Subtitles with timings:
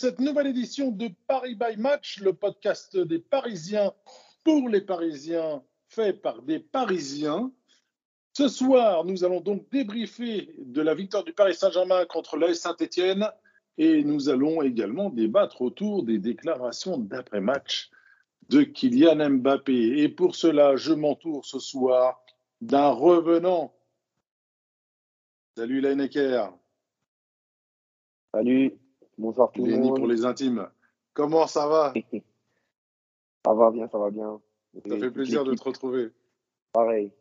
[0.00, 3.92] cette nouvelle édition de Paris by Match, le podcast des Parisiens
[4.44, 7.52] pour les Parisiens, fait par des Parisiens.
[8.32, 13.30] Ce soir, nous allons donc débriefer de la victoire du Paris Saint-Germain contre l'AS Saint-Etienne
[13.76, 17.90] et nous allons également débattre autour des déclarations d'après-match
[18.48, 19.98] de Kylian Mbappé.
[19.98, 22.22] Et pour cela, je m'entoure ce soir
[22.62, 23.74] d'un revenant.
[25.58, 26.54] Salut Lineker.
[28.32, 28.78] Salut,
[29.20, 29.96] bonsoir tout le monde.
[29.96, 30.68] pour les intimes.
[31.12, 31.92] Comment ça va
[33.44, 34.40] Ça va bien, ça va bien.
[34.86, 36.10] Ça Et fait plaisir de te retrouver.
[36.72, 37.12] Pareil.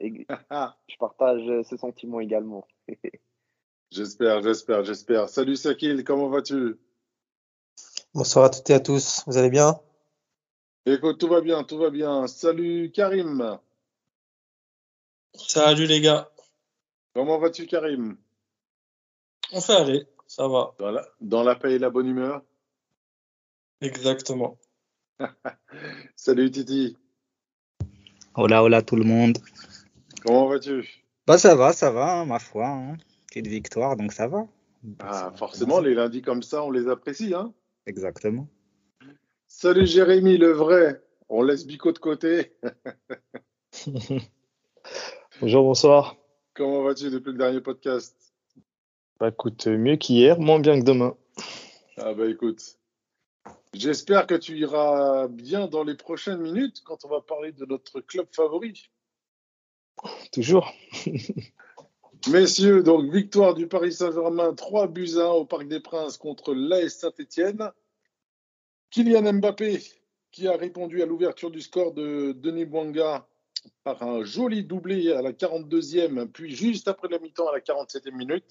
[0.00, 2.66] Et Ah, je partage ce sentiment également.
[3.90, 5.28] j'espère, j'espère, j'espère.
[5.28, 6.76] Salut Sakil, comment vas-tu?
[8.14, 9.22] Bonsoir à toutes et à tous.
[9.26, 9.80] Vous allez bien?
[10.86, 12.26] Écoute, tout va bien, tout va bien.
[12.26, 13.58] Salut Karim.
[15.34, 16.30] Salut les gars,
[17.14, 18.16] Comment vas-tu Karim?
[19.52, 22.42] On fait aller, ça va, dans la, dans la paix et la bonne humeur
[23.80, 24.58] exactement.
[26.16, 26.96] Salut Titi.
[28.34, 29.38] Hola, hola tout le monde.
[30.24, 30.86] Comment vas-tu?
[31.26, 32.66] Bah ça va, ça va, hein, ma foi.
[32.66, 32.96] Hein.
[33.28, 34.46] Petite victoire, donc ça va.
[35.00, 37.34] Ah, forcément, les lundis comme ça, on les apprécie.
[37.34, 37.52] Hein
[37.86, 38.46] Exactement.
[39.46, 41.02] Salut Jérémy, le vrai.
[41.28, 42.52] On laisse Bico de côté.
[45.40, 46.16] Bonjour, bonsoir.
[46.54, 48.17] Comment vas-tu depuis le dernier podcast?
[49.20, 51.16] Bah écoute, mieux qu'hier, moins bien que demain.
[51.96, 52.78] Ah bah écoute,
[53.74, 58.00] j'espère que tu iras bien dans les prochaines minutes quand on va parler de notre
[58.00, 58.90] club favori.
[60.32, 60.72] Toujours.
[62.28, 66.54] Messieurs, donc victoire du Paris Saint-Germain, 3 buts à 1 au Parc des Princes contre
[66.54, 67.72] l'AS Saint-Etienne.
[68.90, 69.80] Kylian Mbappé
[70.30, 73.26] qui a répondu à l'ouverture du score de Denis Bouanga
[73.82, 78.14] par un joli doublé à la 42e, puis juste après la mi-temps à la 47e
[78.14, 78.44] minute.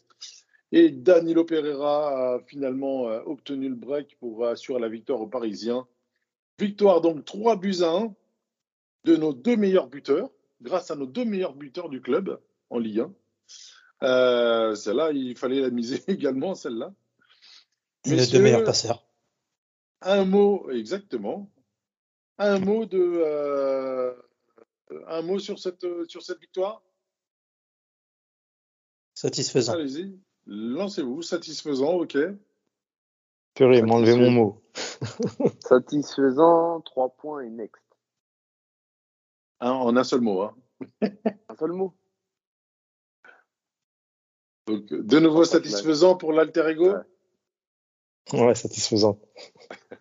[0.71, 5.87] Et Danilo Pereira a finalement euh, obtenu le break pour assurer la victoire aux Parisiens.
[6.59, 8.13] Victoire donc 3 buts à 1
[9.05, 10.29] de nos deux meilleurs buteurs,
[10.61, 13.13] grâce à nos deux meilleurs buteurs du club en Ligue 1.
[14.03, 16.93] Euh, celle-là, il fallait la miser également, celle-là.
[18.05, 19.05] Les deux meilleurs passeurs.
[20.01, 21.49] Un mot, exactement.
[22.37, 24.13] Un mot de, euh,
[25.07, 26.83] un mot sur cette, sur cette victoire?
[29.15, 29.73] Satisfaisant.
[29.73, 31.21] Allez-y, lancez-vous.
[31.21, 32.17] Satisfaisant, ok.
[33.53, 34.61] Purée, m'a enlevé mon mot.
[35.59, 37.81] Satisfaisant, 3 points et next.
[39.59, 40.41] Un- en un seul mot.
[40.41, 40.55] hein.
[41.01, 41.93] Un seul mot.
[44.67, 46.93] Donc, de nouveau satisfaisant pour l'alter ego?
[48.33, 48.41] Ouais.
[48.41, 49.17] Ouais, satisfaisant.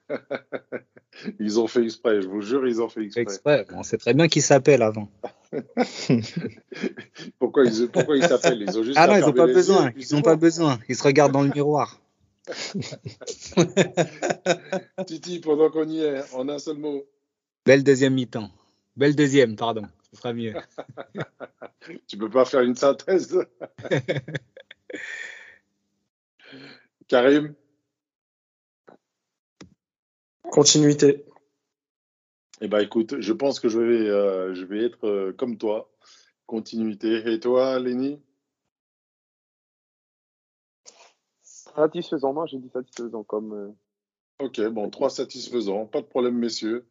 [1.38, 3.22] Ils ont fait exprès, je vous jure, ils ont fait exprès.
[3.22, 3.66] Exprès.
[3.72, 5.08] On sait très bien qui s'appelle avant.
[7.38, 8.62] Pourquoi ils pourquoi ils s'appellent?
[8.62, 9.92] Ils ont juste Ah non, ils n'ont pas besoin.
[9.96, 10.78] Ils n'ont pas besoin.
[10.88, 12.00] Ils se regardent dans le miroir.
[15.06, 17.04] Titi, pendant qu'on y est, en un seul mot.
[17.64, 18.50] Belle deuxième mi-temps.
[18.96, 19.82] Belle deuxième, pardon.
[20.10, 20.54] Ce sera mieux.
[22.08, 23.38] Tu peux pas faire une synthèse?
[27.06, 27.54] Karim?
[30.50, 31.24] Continuité.
[32.60, 35.90] Eh ben écoute, je pense que je vais, euh, je vais être euh, comme toi.
[36.46, 37.32] Continuité.
[37.32, 38.20] Et toi, Lenny?
[41.42, 43.52] Satisfaisant, moi j'ai dit satisfaisant comme.
[43.52, 43.68] euh,
[44.38, 46.86] Ok, bon, trois satisfaisants, pas de problème, messieurs.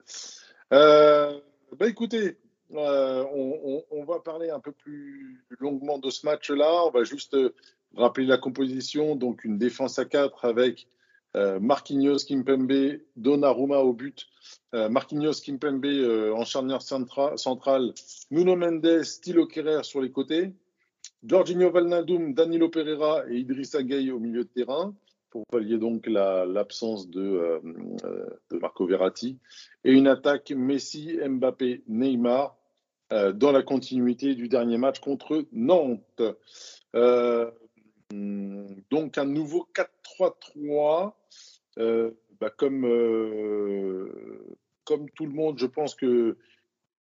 [0.73, 1.39] Euh,
[1.77, 2.37] bah écoutez,
[2.73, 6.85] euh, on, on- on va parler un peu plus longuement de ce match-là.
[6.87, 7.37] On va juste
[7.95, 9.15] rappeler la composition.
[9.15, 10.94] Donc, une défense à 4 avec euh,
[11.59, 14.27] Marquinhos, Kimpembe, Donnarumma au but.
[14.73, 17.93] Euh, Marquinhos, Kimpembe euh, en charnière centra- centrale.
[18.31, 20.53] Nuno Mendes, Thilo Kerrer sur les côtés.
[21.27, 24.93] Jorginho Wijnaldum, Danilo Pereira et Idrissa Gueye au milieu de terrain
[25.29, 27.59] pour pallier donc la- l'absence de, euh,
[28.05, 29.37] euh, Marco Verratti,
[29.83, 32.55] et une attaque Messi, Mbappé, Neymar,
[33.11, 36.23] euh, dans la continuité du dernier match contre Nantes.
[36.95, 37.51] Euh,
[38.11, 41.13] donc un nouveau 4-3-3,
[41.79, 44.09] euh, bah, comme, euh,
[44.83, 46.37] comme tout le monde, je pense que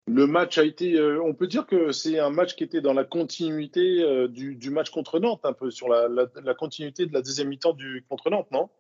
[0.07, 2.95] le match a été, euh, on peut dire que c'est un match qui était dans
[2.95, 7.49] la continuité du, match contre Nantes, un peu sur la, la- continuité de la deuxième
[7.49, 8.71] mi-temps du contre Nantes, non?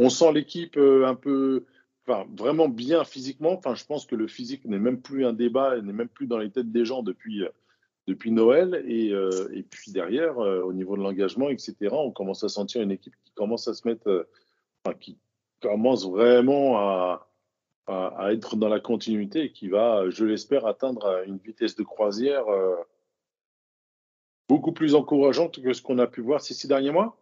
[0.00, 1.64] On sent l'équipe un peu,
[2.06, 3.52] enfin vraiment bien physiquement.
[3.52, 6.38] Enfin, je pense que le physique n'est même plus un débat, n'est même plus dans
[6.38, 7.44] les têtes des gens depuis
[8.06, 8.84] depuis Noël.
[8.88, 12.82] Et, euh, et puis derrière, euh, au niveau de l'engagement, etc., on commence à sentir
[12.82, 14.28] une équipe qui commence à se mettre, euh,
[14.84, 15.18] enfin, qui
[15.60, 17.28] commence vraiment à,
[17.86, 21.82] à, à être dans la continuité et qui va, je l'espère, atteindre une vitesse de
[21.82, 22.76] croisière euh,
[24.48, 27.16] beaucoup plus encourageante que ce qu'on a pu voir ces six derniers mois.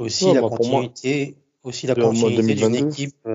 [0.00, 2.88] Aussi la bah, continuité, aussi la continuité d'une 2022.
[2.88, 3.28] équipe.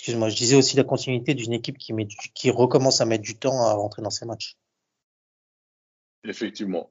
[0.00, 3.22] Excuse-moi, je disais aussi la continuité d'une équipe qui met du- qui recommence à mettre
[3.22, 4.56] du temps à rentrer dans ses matchs.
[6.24, 6.88] Effectivement.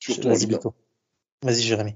[0.00, 0.56] Surtout Vas-y, Ligue 1.
[0.56, 0.74] Beto.
[1.42, 1.94] Vas-y, Jérémy.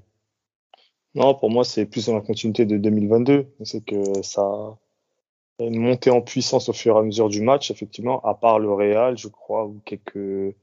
[1.16, 3.48] Non, pour moi, c'est plus dans la continuité de 2022.
[3.64, 4.78] C'est que ça a
[5.58, 8.72] une montée en puissance au fur et à mesure du match, effectivement, à part le
[8.72, 10.54] Real, je crois, ou quelques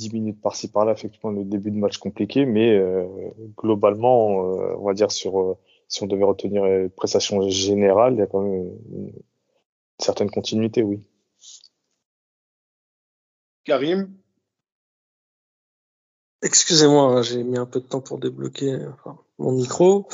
[0.00, 3.06] 10 minutes par-ci par-là, effectivement, le début de match compliqué, mais euh,
[3.56, 5.56] globalement, euh, on va dire sur euh,
[5.88, 9.12] si on devait retenir les prestations générales, il y a quand même une, une
[9.98, 11.02] certaine continuité, oui.
[13.64, 14.18] Karim,
[16.42, 20.06] Excusez-moi, hein, j'ai mis un peu de temps pour débloquer enfin, mon micro.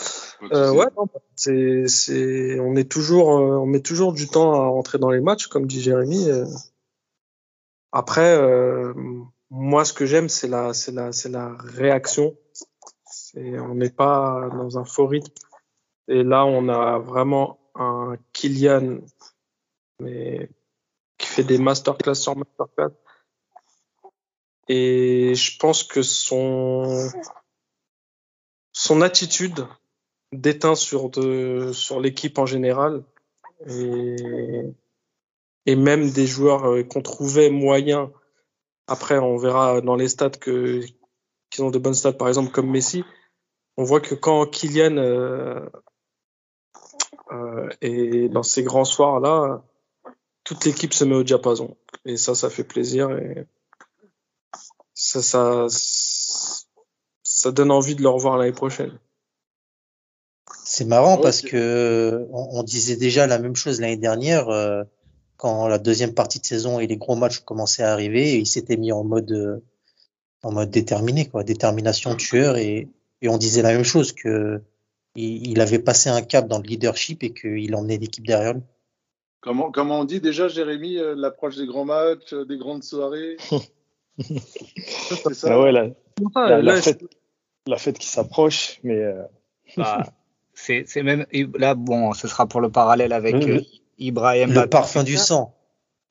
[0.53, 1.07] Euh, ouais, non,
[1.37, 5.21] c'est, c'est, on est toujours, euh, on met toujours du temps à rentrer dans les
[5.21, 6.31] matchs, comme dit Jérémy.
[6.31, 6.47] euh.
[7.93, 8.95] Après, euh,
[9.51, 12.35] moi, ce que j'aime, c'est la, c'est la, c'est la réaction.
[13.37, 15.33] On n'est pas dans un faux rythme.
[16.09, 18.99] Et là, on a vraiment un Kylian,
[20.01, 20.51] mais
[21.19, 22.95] qui fait des masterclass sur masterclass.
[24.69, 27.09] Et je pense que son,
[28.73, 29.67] son attitude
[30.33, 33.05] déteint sur de, sur l'équipe en général
[33.67, 34.65] et,
[35.67, 38.09] et même des joueurs euh, qu'on trouvait moyens.
[38.87, 40.81] Après, on verra dans les stats que,
[41.51, 43.05] qu'ils ont de bonnes stats, par exemple, comme Messi.
[43.77, 45.61] On voit que quand Kylian euh,
[47.33, 49.63] euh, est dans ces grands soirs-là,
[50.45, 51.77] toute l'équipe se met au diapason.
[52.05, 53.11] Et ça, ça fait plaisir.
[53.11, 53.47] Et
[54.93, 55.67] ça, ça,
[57.23, 58.99] ça donne envie de le revoir l'année prochaine.
[60.65, 64.83] C'est marrant parce que on, on disait déjà la même chose l'année dernière euh,
[65.37, 68.47] quand la deuxième partie de saison et les gros matchs commençaient à arriver et il
[68.47, 69.63] s'était mis en mode euh,
[70.43, 72.89] en mode déterminé quoi, détermination tueur et,
[73.23, 74.63] et on disait la même chose que
[75.15, 78.63] il, il avait passé un cap dans le leadership et qu'il emmenait l'équipe derrière lui.
[79.41, 83.37] comment, comment on dit déjà, Jérémy, euh, l'approche des grands matchs, euh, des grandes soirées?
[84.19, 85.53] C'est ça?
[85.53, 85.89] Ah ouais, la,
[86.35, 87.03] Ah, la, la là, fête,
[87.67, 89.23] la fête qui s'approche, mais euh,
[89.77, 90.05] Bah,
[90.53, 91.27] c'est c'est même
[91.59, 93.61] là bon, ce sera pour le parallèle avec Le- euh,
[93.99, 95.54] Ibra et Le parfum du sang.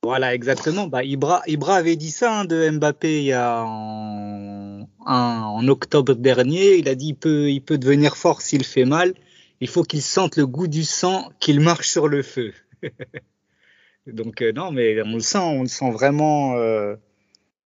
[0.04, 0.88] Voilà, exactement.
[0.88, 6.76] Bah, Ibra, Ibra avait dit ça hein, de Mbappé il y a en, octobre dernier.
[6.76, 9.14] Il a dit il peut, il peut devenir fort s'il fait mal.
[9.62, 12.54] Il faut qu'il sente le goût du sang, qu'il marche sur le feu.
[14.08, 16.98] Donc euh, non, mais on le sent, on le sent vraiment euh,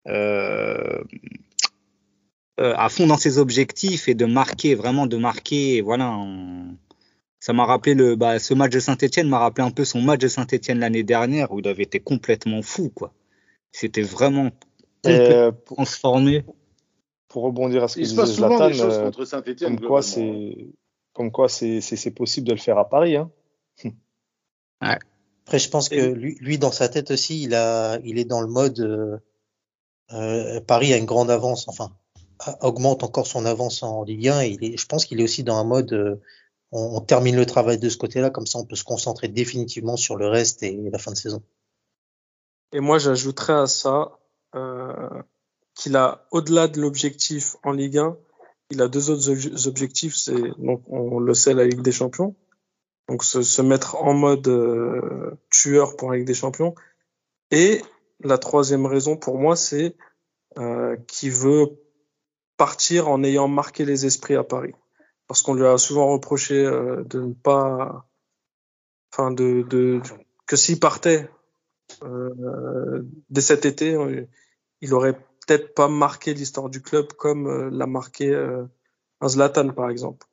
[0.08, 1.04] euh,
[2.58, 5.82] à fond dans ses objectifs et de marquer, vraiment de marquer.
[5.82, 6.18] Voilà,
[7.44, 10.22] ça m'a rappelé le, bah, ce match de Saint-Etienne m'a rappelé un peu son match
[10.22, 13.12] de Saint-Etienne l'année dernière où il avait été complètement fou, quoi.
[13.74, 14.50] C'était vraiment
[15.08, 16.46] euh, pour, transformé.
[17.28, 19.26] pour rebondir à ce que Il se disait passe souvent Zlatan, des choses euh, contre
[19.26, 19.78] Saint-Etienne.
[19.78, 20.56] comme quoi c'est
[21.12, 23.30] comme quoi c'est c'est c'est possible de le faire à Paris, hein.
[24.80, 28.40] Après, je pense que lui, lui, dans sa tête aussi, il a, il est dans
[28.40, 29.18] le mode euh,
[30.14, 31.92] euh, Paris a une grande avance, enfin
[32.40, 34.42] a- augmente encore son avance en Ligue 1.
[34.44, 36.22] Et il est, je pense qu'il est aussi dans un mode euh,
[36.74, 40.16] on, termine le travail de ce côté-là, comme ça on peut se concentrer définitivement sur
[40.16, 41.44] le reste et la fin de saison.
[42.72, 44.18] Et moi, j'ajouterais à ça
[44.56, 45.22] euh,
[45.76, 48.18] qu'il a, au-delà de l'objectif en Ligue 1,
[48.72, 50.16] il a deux autres obje- objectifs.
[50.16, 52.36] C'est donc on le sait la Ligue des Champions,
[53.08, 56.74] donc se, se mettre en mode euh, tueur pour la Ligue des Champions.
[57.52, 57.84] Et
[58.24, 59.96] la troisième raison pour moi, c'est
[60.58, 61.80] euh, qu'il veut
[62.58, 64.74] partir en ayant marqué les esprits à Paris,
[65.34, 68.08] parce qu'on lui a souvent reproché euh, de ne pas,
[69.12, 69.66] enfin de,
[70.46, 71.28] que s'il partait
[72.04, 74.28] euh, dès cet été, euh,
[74.82, 78.32] il aurait peut-être pas marqué l'histoire du club comme euh, l'a marqué
[79.22, 80.28] un Zlatan par exemple.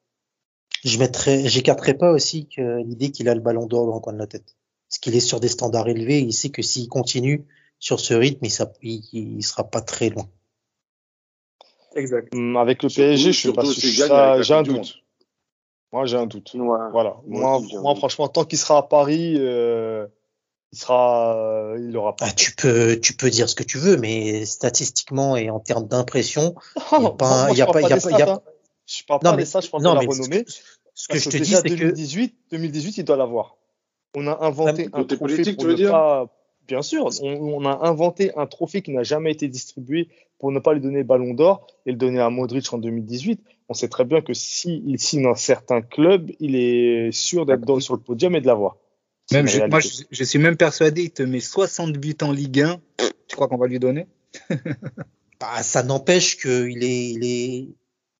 [0.85, 4.19] Je mettrais, j'écarterais pas aussi l'idée qu'il a le ballon d'or dans le coin de
[4.19, 4.55] la tête.
[4.91, 7.47] Parce qu'il est sur des standards élevés, il sait que s'il continue
[7.79, 10.29] sur ce rythme, il, il, il sera pas très loin.
[11.97, 12.35] Exact.
[12.35, 14.07] Hum, Avec le Surtout- PSG, je suis pas sûr.
[14.07, 14.97] ça, J'ai un doute.
[15.93, 16.53] Moi, j'ai un doute.
[16.55, 16.79] Ouais.
[16.93, 17.17] Voilà.
[17.27, 20.07] Moi Moi, moi, franchement, tant qu'il sera à Paris, euh,
[20.73, 22.27] il sera, il aura pas.
[22.29, 25.89] Ah, tu peux, tu peux dire ce que tu veux, mais statistiquement et en termes
[25.89, 27.97] d'impression, il y a pas, Moi, il y a je pas, parle il y a
[28.01, 28.41] pas, il y a hein.
[28.87, 30.45] Je parle Non, pas mais- des stats, je parle non, de la renommée.
[30.95, 33.57] ce que je te dis, c'est que 2018, 2018, il doit l'avoir.
[34.17, 35.91] On a inventé un trophée pour tu veux ne dire?
[35.91, 36.27] pas,
[36.69, 40.09] bien sûr, on, on a inventé un trophée qui n'a jamais été distribué
[40.41, 43.41] pour ne pas lui donner le ballon d'or et le donner à Modric en 2018.
[43.69, 47.79] On sait très bien que s'il signe dans certains clubs, il est sûr d'être dans-
[47.79, 48.77] sur le podium et de l'avoir.
[49.33, 49.89] Même, je, moi, réalité.
[50.11, 52.81] je, je suis même persuadé, il te met 60 buts en Ligue 1.
[53.29, 54.09] Tu crois qu'on va lui donner?
[55.41, 57.69] Bah, ça n'empêche qu'il est, il est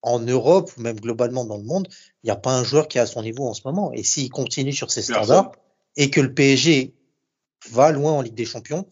[0.01, 1.87] en Europe ou même globalement dans le monde,
[2.23, 3.93] il n'y a pas un joueur qui est à son niveau en ce moment.
[3.93, 5.25] Et s'il continue sur ses Personne.
[5.25, 5.53] standards
[5.97, 6.95] et que le PSG
[7.73, 8.87] va loin en Ligue des Champions,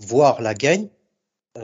[0.00, 0.90] voire la gagne,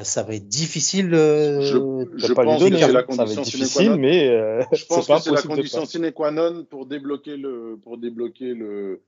[0.02, 1.14] ça va être difficile.
[1.14, 1.76] euh, Je,
[2.18, 3.90] je pas lui pense donner, que c'est la ça va condition être sine qua difficile,
[3.90, 3.97] non.
[3.99, 7.99] mais euh, Je pense que c'est la condition sine qua non pour débloquer le, pour
[7.99, 9.00] débloquer le,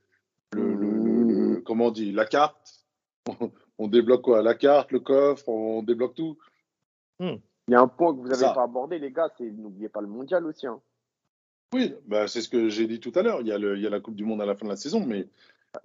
[0.52, 1.22] le, le- le-
[1.54, 2.56] le- comment on dit, la carte.
[3.78, 4.42] On débloque quoi?
[4.42, 6.36] La carte, le coffre, on débloque tout.
[7.20, 10.00] Il y a un point que vous n'avez pas abordé, les gars, c'est n'oubliez pas
[10.00, 10.66] le mondial aussi.
[10.66, 10.80] Hein.
[11.74, 13.42] Oui, bah, c'est ce que j'ai dit tout à l'heure.
[13.42, 14.70] Il y, a le, il y a la Coupe du Monde à la fin de
[14.70, 15.28] la saison, mais,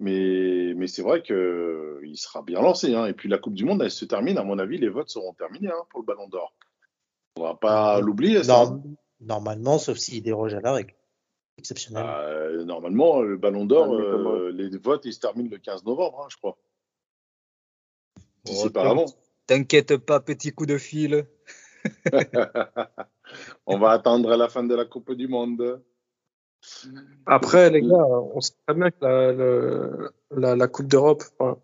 [0.00, 2.94] mais, mais c'est vrai qu'il sera bien lancé.
[2.94, 3.06] Hein.
[3.06, 4.38] Et puis la Coupe du Monde, elle se termine.
[4.38, 6.54] À mon avis, les votes seront terminés hein, pour le Ballon d'Or.
[7.36, 8.82] On va pas l'oublier, norm-
[9.20, 10.94] normalement, sauf s'il déroge à la règle.
[11.58, 12.02] Exceptionnel.
[12.04, 15.84] Bah, euh, normalement, le Ballon d'Or, Ah, euh, les votes, ils se terminent le 15
[15.84, 16.56] novembre, hein, je crois.
[18.44, 19.06] C'est pas avant.
[19.46, 21.26] T'inquiète pas, petit coup de fil.
[23.66, 25.82] On va attendre à la fin de la Coupe du Monde.
[27.26, 27.94] Après, les gars,
[28.34, 31.58] on sait très bien que la, le- la, la Coupe d'Europe, enfin,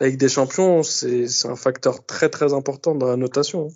[0.00, 3.68] la Ligue des Champions, c'est un facteur très très important dans la notation.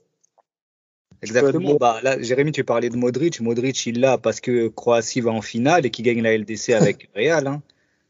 [1.23, 1.71] Exactement.
[1.73, 1.77] bon.
[1.79, 3.41] Bah, là, Jérémy, tu parlais de Modric.
[3.41, 7.11] Modric, il l'a parce que Croatie va en finale et qu'il gagne la LDC avec
[7.15, 7.47] Real.
[7.47, 7.63] Hein.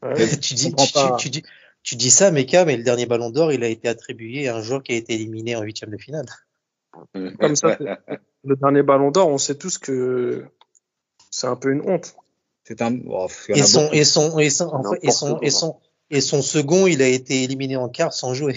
[0.03, 0.29] Ouais.
[0.39, 1.43] tu, dis, tu, tu- tu dis,
[1.83, 4.62] tu dis ça, Meka, mais le dernier ballon d'or, il a été attribué à un
[4.62, 6.27] joueur qui a été éliminé en huitième de finale.
[7.39, 7.77] Comme ça,
[8.45, 10.45] le dernier Ballon d'Or, on sait tous que
[11.31, 12.17] c'est un peu une honte.
[12.71, 13.00] C'est un.
[13.09, 13.95] oh, Et son, beaucoup.
[13.95, 15.50] et son, et son, en fait, et N'importe son, et comment.
[15.50, 15.77] son,
[16.09, 18.55] et son second, il a été éliminé en quart sans jouer.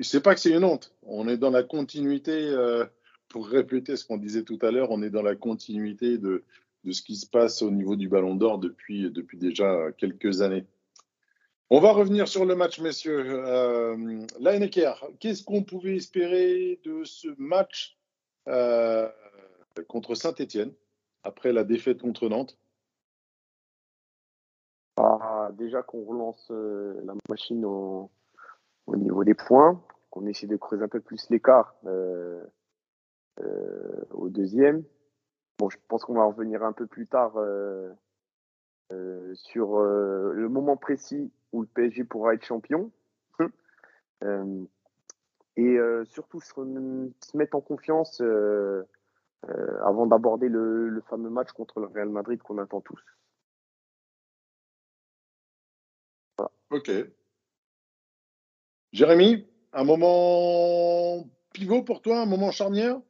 [0.00, 0.94] C'est pas que c'est une honte.
[1.02, 2.86] On est dans la continuité, euh,
[3.28, 6.42] pour répéter ce qu'on disait tout à l'heure, on est dans la continuité de,
[6.84, 10.64] de ce qui se passe au niveau du Ballon d'Or depuis, depuis déjà quelques années.
[11.68, 13.44] On va revenir sur le match, messieurs.
[13.46, 17.98] Euh, la Necker, qu'est-ce qu'on pouvait espérer de ce match
[18.48, 19.06] euh,
[19.86, 20.72] contre Saint-Etienne
[21.22, 22.58] après la défaite contre Nantes
[24.96, 28.10] Ah, déjà qu'on relance euh, la machine au,
[28.86, 32.44] au niveau des points, qu'on essaie de creuser un peu plus l'écart euh,
[33.40, 34.84] euh, au deuxième.
[35.58, 37.34] Bon, je pense qu'on va en revenir un peu plus tard
[39.34, 42.90] sur le moment précis où le PSG pourra être champion.
[44.22, 44.64] Euh,
[45.56, 48.22] et surtout se, mettre en confiance
[49.84, 53.00] avant d'aborder le, le fameux match contre le Real Madrid qu'on attend tous.
[56.70, 56.90] Ok.
[58.92, 63.00] Jérémy, un moment pivot pour toi, un moment charnière?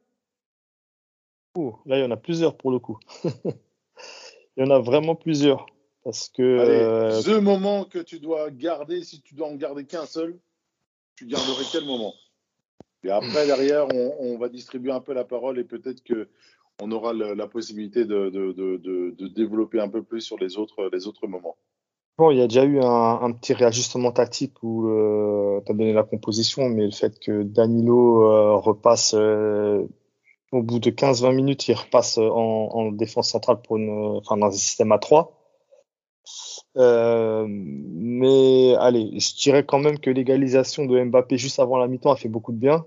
[1.55, 2.97] Ouh, là, il y en a plusieurs pour le coup.
[3.25, 5.65] il y en a vraiment plusieurs.
[6.03, 9.85] Parce que Allez, euh, ce moment que tu dois garder, si tu dois en garder
[9.85, 10.39] qu'un seul,
[11.15, 12.13] tu garderais quel moment?
[13.03, 16.29] Et après, derrière, on, on va distribuer un peu la parole et peut-être que
[16.81, 18.77] on aura le- la possibilité de, de- de-
[19.17, 21.55] de- développer un peu plus sur les autres, les autres moments.
[22.17, 24.87] Bon, il y a déjà eu un, un petit réajustement tactique où
[25.65, 29.87] tu as donné la composition, mais le fait que Danilo euh, repasse euh,
[30.51, 34.47] au bout de 15-20 minutes, il repasse en, en défense centrale pour une, enfin, dans
[34.47, 35.40] un système à 3.
[36.77, 42.11] Euh, mais allez, je dirais quand même que l'égalisation de Mbappé juste avant la mi-temps
[42.11, 42.85] a fait beaucoup de bien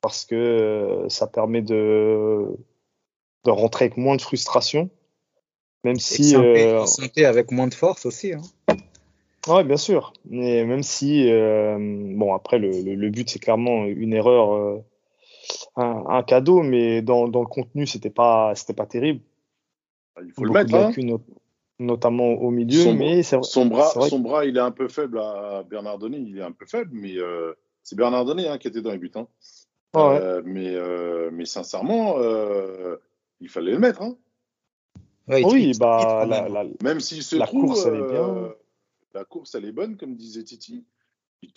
[0.00, 2.44] parce que euh, ça permet de,
[3.44, 4.90] de rentrer avec moins de frustration.
[5.84, 8.32] Même Et si santé, euh, santé avec moins de force aussi.
[8.34, 8.42] Hein.
[9.46, 10.12] Ouais, bien sûr.
[10.28, 14.84] Mais même si, euh, bon, après, le, le, le but, c'est clairement une erreur, euh,
[15.76, 19.20] un, un cadeau, mais dans, dans le contenu, c'était pas, c'était pas terrible.
[20.22, 20.98] Il faut le Beaucoup mettre.
[21.00, 21.18] de hein.
[21.78, 23.44] Notamment au milieu, Son- mais c'est vrai.
[23.44, 26.24] Son bras, son bras, il est un peu faible à Bernardoni.
[26.28, 29.10] Il est un peu faible, mais euh, c'est Bernardoni hein, qui était dans les buts.
[29.14, 29.26] hein.
[29.94, 30.20] Ouais, ouais.
[30.20, 32.96] Euh, mais, euh, mais sincèrement, euh,
[33.40, 34.02] il fallait le mettre.
[34.02, 34.16] hein.
[35.28, 36.52] Ouais, oui, bah, la, même.
[36.52, 38.28] la, Même s'il se La trouve, course, elle est bien.
[38.28, 38.48] euh,
[39.14, 40.84] la course, elle est bonne, comme disait Titi.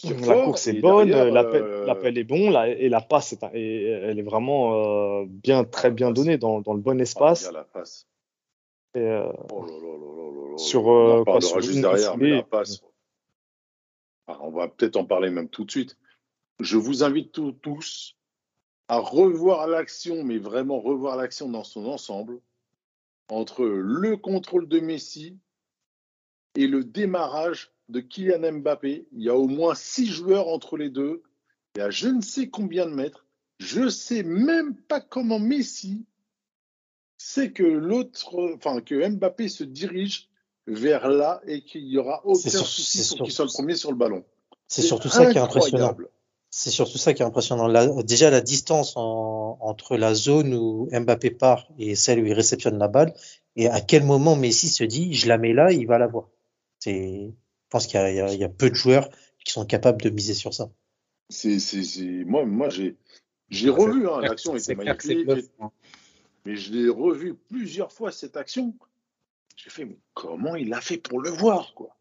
[0.04, 3.34] La fort, course est bonne, derrière, l'appel, euh, l'appel est bon, la, et la passe,
[3.34, 7.48] est, elle est vraiment euh, bien, très bien donnée dans, dans le bon ah, espace.
[7.48, 8.08] regarde la passe.
[10.58, 12.36] Sur, on en quoi, parlera sur juste une derrière, mais ciblée.
[12.38, 12.82] la passe.
[14.28, 15.98] Ah, on va peut-être en parler même tout de suite.
[16.60, 18.16] Je vous invite tous- tous
[18.88, 22.40] à revoir l'action, mais vraiment revoir l'action dans son ensemble,
[23.30, 25.38] entre le contrôle de Messi
[26.56, 29.08] et le démarrage de Kylian Mbappé.
[29.14, 31.24] Il y a au moins six joueurs entre les deux.
[31.76, 33.26] Il y a je ne sais combien de mètres.
[33.60, 36.06] Je sais même pas comment Messi
[37.24, 40.30] sait que l'autre, enfin que Mbappé se dirige
[40.68, 43.52] vers là et qu'il y aura aucun C'est sur- souci c'est pour qu'il soit le
[43.52, 44.24] premier sur le ballon.
[44.68, 45.96] C'est surtout ça qui est impressionnant.
[46.50, 47.68] C'est surtout ça qui est impressionnant.
[47.68, 52.34] La- déjà, la distance en- entre la zone où Mbappé part et celle où il
[52.34, 53.14] réceptionne la balle,
[53.56, 56.28] et à quel moment Messi se dit, je la mets là, il va la voir.
[56.80, 57.32] C'est, je
[57.70, 59.10] pense qu'il y a, y y peu de joueurs
[59.46, 60.70] qui sont capables de miser sur ça.
[61.30, 62.98] C'est, c'est, c'est- moi, moi, j'ai,
[63.50, 65.72] j'ai Ah, c'est revu, hein, l'action était c'est c'est magnifique, hein.
[66.46, 68.74] Mais je l'ai revu plusieurs fois cette action.
[69.56, 71.96] J'ai fait, mais comment il a fait pour le voir, quoi?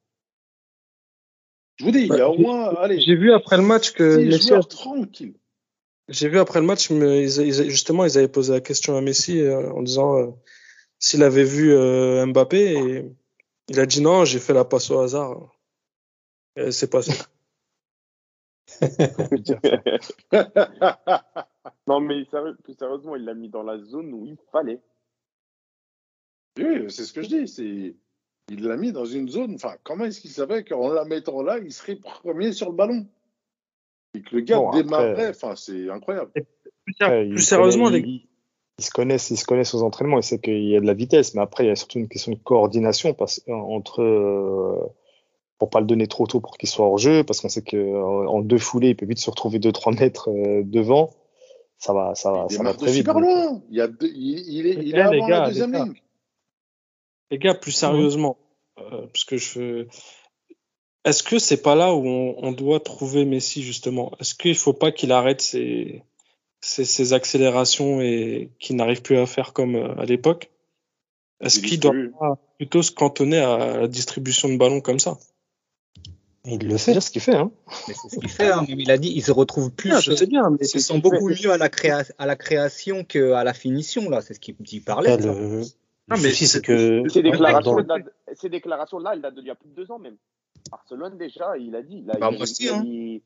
[1.77, 3.93] Je vous dis, il y a Bah, au moins, allez, J'ai vu après le match
[3.93, 5.35] que Messi, joueurs tranquilles.
[6.09, 9.01] j'ai vu après le match, mais ils- ils- justement, ils avaient posé la question à
[9.01, 10.31] Messi euh, en disant euh,
[10.99, 13.11] s'il avait vu euh, Mbappé et
[13.69, 15.55] il a dit non, j'ai fait la passe au hasard.
[16.71, 17.13] C'est passé.
[21.87, 24.81] non, mais sérieux- plus sérieusement, il l'a mis dans la zone où il fallait.
[26.59, 27.49] Oui, c'est ce que je dis.
[27.49, 27.95] C'est,
[28.51, 29.55] il l'a mis dans une zone.
[29.55, 33.07] Enfin, comment est-ce qu'il savait qu'en la mettant là, il serait premier sur le ballon?
[34.15, 35.31] Et que le gars Bon, démarrait.
[35.31, 36.33] Enfin, c'est incroyable.
[36.33, 38.01] Plus, Après, plus ils sérieusement, les...
[38.01, 38.29] ils,
[38.79, 40.19] ils se connaissent, ils se connaissent aux entraînements.
[40.19, 42.09] Ils savent qu'il y a de la vitesse, mais après il y a surtout une
[42.09, 44.81] question de coordination parce, entre euh,
[45.59, 47.77] pour pas le donner trop tôt pour qu'il soit hors jeu, parce qu'on sait que
[47.77, 51.11] euh, en deux foulées, il peut vite se retrouver 2-3 mètres euh, devant.
[51.81, 52.97] Ça va, ça va, il ça va de très vite.
[52.99, 53.63] super loin.
[53.71, 55.47] Il, y a deux- il, il est, Les il est gars, les avant gars, la
[55.47, 55.85] les deuxième gars.
[55.85, 55.95] ligne.
[57.31, 58.37] les gars, plus sérieusement,
[58.79, 59.87] euh, parce que je
[61.05, 64.13] est-ce que c'est pas là où on, on doit trouver Messi justement?
[64.21, 66.03] Est-ce qu'il faut pas qu'il arrête ses,
[66.61, 70.51] ses, ses accélérations et qu'il n'arrive plus à faire comme euh, à l'époque?
[71.41, 75.17] Est-ce Il qu'il doit pas plutôt se cantonner à la distribution de ballons comme ça?
[76.45, 76.91] Il le C'est fait.
[76.93, 77.51] bien ce qu'il fait, hein.
[77.89, 78.51] Mais c'est ce qu'il fait.
[78.51, 78.65] Hein.
[78.69, 79.93] Il a dit, il se retrouve plus.
[79.93, 82.27] Ah, je sais bien, mais il se c'est- sent beaucoup mieux à la, créa à
[82.27, 84.21] la création qu'à la finition, là.
[84.23, 84.83] C'est ce qu'il il.
[84.87, 85.33] Là, de ça.
[85.33, 85.63] le, le
[86.09, 87.31] Ah, mais c'est- c'est que Ces dans-
[88.51, 90.17] déclarations-là, elles datent d'il y a plus de deux ans même.
[90.71, 92.03] Barcelone, déjà, il a dit.
[92.07, 92.83] Là, Bah, il, moi aussi, il- hein.
[92.85, 93.23] il-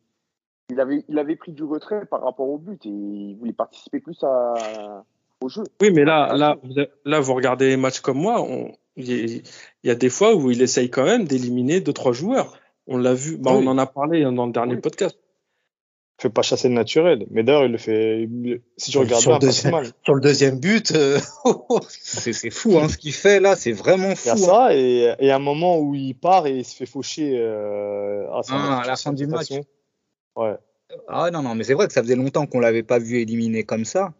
[0.70, 4.00] il avait, il avait pris du retrait par rapport au but et il voulait participer
[4.00, 5.04] plus à,
[5.40, 5.62] au jeu.
[5.80, 9.10] Oui, mais là, là, vous avez- là, vous regardez les matchs comme moi, on- il
[9.10, 9.40] y, a-
[9.82, 12.58] il y a des fois où il essaye quand même d'éliminer deux, trois joueurs.
[12.86, 13.64] On l'a vu, bah, Oui.
[13.64, 14.80] on en a parlé dans le dernier Oui.
[14.80, 15.18] podcast.
[16.18, 17.26] Il fait pas chasser le naturel.
[17.30, 18.28] Mais d'ailleurs, il le fait.
[18.76, 19.92] Si tu regardes Sur bien, le pas si deuxième- mal.
[20.04, 21.18] sur le deuxième but, euh,
[21.90, 23.56] C'est fou, hein, ce qu'il fait là.
[23.56, 24.28] C'est vraiment Il y fou.
[24.28, 24.36] a hein.
[24.36, 28.42] ça et, et un moment où il part et il se fait faucher euh, à,
[28.44, 29.48] son- Ah, à la fin du match.
[30.36, 30.54] Ouais.
[31.08, 33.64] Ah non, non, mais c'est vrai que ça faisait longtemps qu'on l'avait pas vu éliminer
[33.64, 34.12] comme ça.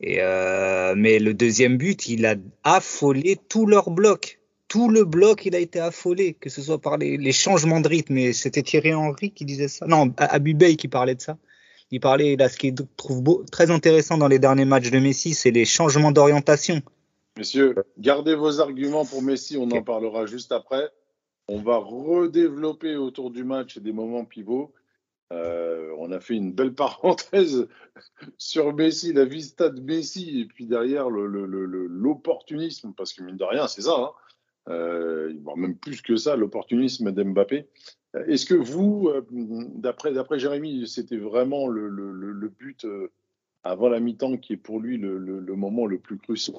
[0.00, 4.40] Et euh, mais le deuxième but, il a affolé tout leur bloc.
[4.72, 7.88] Tout le bloc, il a été affolé, que ce soit par les, les changements de
[7.88, 8.16] rythme.
[8.16, 9.86] Et c'était Thierry Henry qui disait ça.
[9.86, 11.36] Non, Abu Bey qui parlait de ça.
[11.90, 15.34] Il parlait, là, ce qu'il trouve beau- très intéressant dans les derniers matchs de Messi,
[15.34, 16.80] c'est les changements d'orientation.
[17.36, 20.88] Messieurs, gardez vos arguments pour Messi, on en parlera juste après.
[21.48, 24.72] On va redévelopper autour du match et des moments pivots.
[25.34, 27.68] Euh, on a fait une belle parenthèse
[28.38, 33.12] sur Messi, la vista de Messi, et puis derrière le- le- le- le- l'opportunisme, parce
[33.12, 33.96] que mine de rien, c'est ça.
[33.98, 34.10] hein.
[34.68, 37.66] Euh, même plus que ça, l'opportunisme d'Mbappé.
[38.14, 43.10] Euh, Est-ce que vous, euh, d'après d'après Jérémy, c'était vraiment le, le- but euh,
[43.64, 46.56] avant la mi-temps qui est pour lui le, le- moment le plus crucial?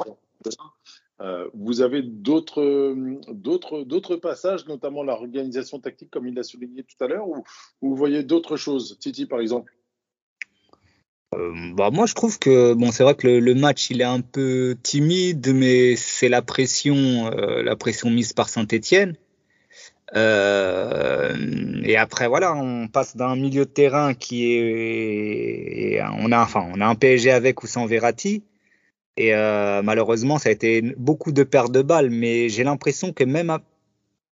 [1.54, 2.94] Vous avez d'autres
[3.34, 7.44] d'autres passages, notamment la organisation tactique, comme il l'a souligné tout à l'heure, ou
[7.82, 8.98] vous voyez d'autres choses?
[9.00, 9.72] Titi, par exemple
[11.38, 14.22] Euh, bah moi je trouve que bon c'est vrai que le, match il est un
[14.22, 16.96] peu timide mais c'est la pression
[17.28, 19.16] euh, la pression mise par Saint-Étienne.
[20.16, 21.36] Euh,
[21.84, 26.82] et après voilà on passe d'un milieu de terrain qui est on a enfin on
[26.82, 28.44] a un PSG avec ou sans Verratti.
[29.18, 29.32] Et
[29.84, 33.62] malheureusement ça a été beaucoup de pertes de balles mais j'ai l'impression que même à...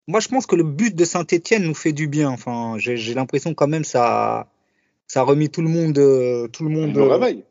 [0.07, 2.29] moi je pense que le but de Saint-Étienne nous fait du bien.
[2.29, 4.47] Enfin j'ai l'impression quand même ça
[5.09, 7.43] ça a remis tout le monde euh, tout le On monde le euh, réveille.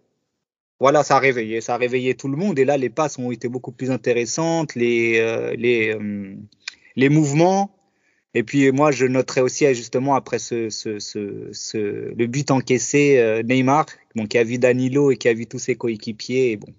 [0.81, 2.59] voilà, ça a réveillé, ça a réveillé tout le monde.
[2.59, 6.35] Et là, les passes ont été beaucoup plus intéressantes, les euh, les euh,
[6.97, 7.75] les mouvements.
[8.35, 11.79] Et puis moi, je noterais aussi justement après ce ce ce, ce
[12.15, 15.59] le but encaissé euh, Neymar, bon, qui a vu Danilo et qui a vu tous
[15.59, 16.53] ses coéquipiers.
[16.53, 16.73] Et bon,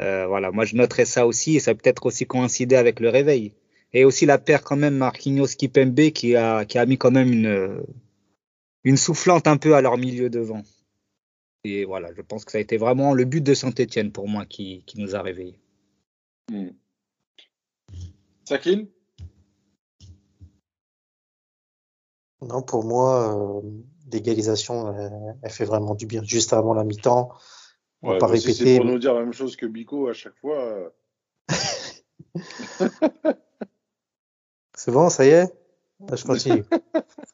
[0.00, 3.10] euh, voilà, moi je noterais ça aussi et ça peut être aussi coïncider avec le
[3.10, 3.52] réveil.
[3.92, 7.32] Et aussi la paire quand même Marquinhos Kipembe qui a qui a mis quand même
[7.32, 7.82] une
[8.84, 10.62] une soufflante un peu à leur milieu devant.
[11.64, 14.44] Et voilà, je pense que ça a été vraiment le but de Saint-Etienne pour moi
[14.44, 15.58] qui, qui nous a réveillés.
[16.50, 16.68] Hmm.
[18.44, 18.88] Sakil
[22.42, 23.62] Non, pour moi, euh,
[24.12, 26.22] l'égalisation, elle, elle fait vraiment du bien.
[26.22, 27.30] Juste avant la mi-temps,
[28.02, 28.76] on va Ouais, pas bah, si c'est répéter.
[28.76, 30.58] pour nous dire la même chose que Bico à chaque fois.
[30.62, 30.90] euh,
[34.76, 35.50] C'est bon, ça y est?
[36.12, 36.64] Je continue.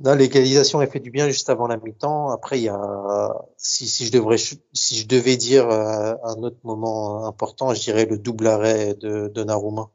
[0.00, 2.30] Non, l'égalisation, elle fait du bien juste avant la mi-temps.
[2.30, 6.58] Après, il y a, si, si je devrais, si je devais dire euh, un autre
[6.64, 9.90] moment important, je dirais le double arrêt de, de Naruma.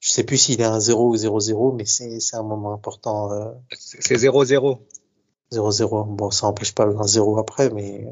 [0.00, 3.32] Je sais plus s'il est un 0 ou 0-0, mais c'est, c'est un moment important,
[3.32, 4.78] euh, C'est c'est 0-0.
[5.52, 6.14] 0-0.
[6.14, 8.06] Bon, ça empêche pas le 1-0 après, mais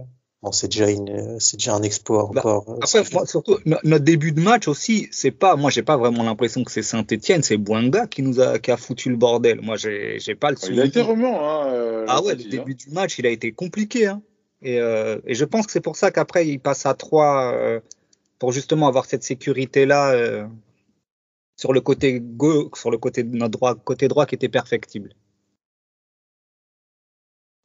[0.47, 2.65] bon, c'est déjà une, c'est déjà un exploit Bah, encore.
[2.71, 5.97] euh, Après, moi, surtout, no- notre début de match aussi, c'est pas, moi, j'ai pas
[5.97, 9.61] vraiment l'impression que c'est Saint-Etienne, c'est Boinga qui nous a, qui a foutu le bordel.
[9.61, 11.07] Moi, j'ai, j'ai pas le Il a été souvenir.
[11.09, 12.49] remuant, hein, euh, Ah ouais, le hein.
[12.51, 14.23] début du match, il a été compliqué, hein.
[14.63, 17.81] Et, euh, et je pense que c'est pour ça qu'après, il passe à 3, euh,
[18.39, 20.47] pour justement avoir cette sécurité-là, euh,
[21.57, 25.11] sur le côté gauche, sur le côté de notre droit, côté droit qui était perfectible.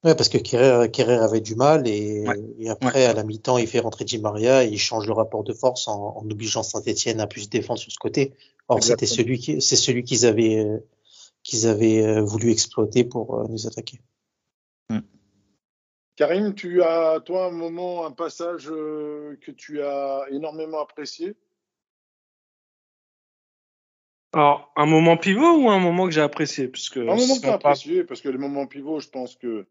[0.03, 2.35] Ouais, parce que Kerrer, Kerrer avait du mal et, Ouais.
[2.57, 5.43] et après, à la mi-temps, il fait rentrer Di Maria et il change le rapport
[5.43, 8.33] de force en, en obligeant Saint-Etienne à plus se défendre sur ce côté.
[8.67, 10.79] Or, c'était celui qui, c'est celui qu'ils avaient, euh,
[11.43, 13.99] qu'ils avaient euh, voulu exploiter pour euh, nous attaquer.
[16.15, 21.35] Karim, tu as, toi, un moment, un passage euh, que tu as énormément apprécié?
[24.33, 26.71] Alors, un moment pivot ou un moment que j'ai apprécié?
[26.95, 29.67] Un moment que tu as apprécié, parce que les moments pivots, je pense que.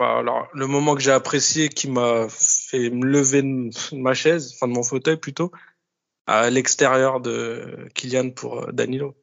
[0.00, 4.68] Alors, le moment que j'ai apprécié qui m'a fait me lever de ma chaise, enfin
[4.68, 5.52] de mon fauteuil plutôt,
[6.26, 9.14] à l'extérieur de Kylian pour euh, Danilo.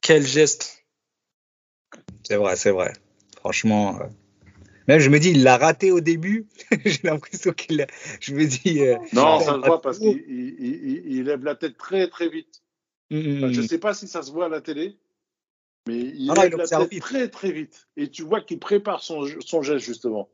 [0.00, 0.84] Quel geste
[2.24, 2.92] C'est vrai, c'est vrai.
[3.36, 4.04] Franchement, euh,
[4.88, 6.46] même je me dis, il l'a raté au début.
[6.84, 7.86] J'ai l'impression qu'il l'a.
[8.20, 8.80] Je me dis.
[8.80, 11.76] euh, Non, ça a se voit parce qu'il il, il- il- il lève la tête
[11.76, 12.62] très très vite.
[13.10, 13.62] Mm, Enfin, je mm.
[13.62, 14.96] ne sais pas si ça se voit à la télé,
[15.88, 17.02] mais il Ah non, lève il la observe tête vite.
[17.02, 17.88] très très vite.
[17.96, 20.28] Et tu vois qu'il prépare son, son geste justement.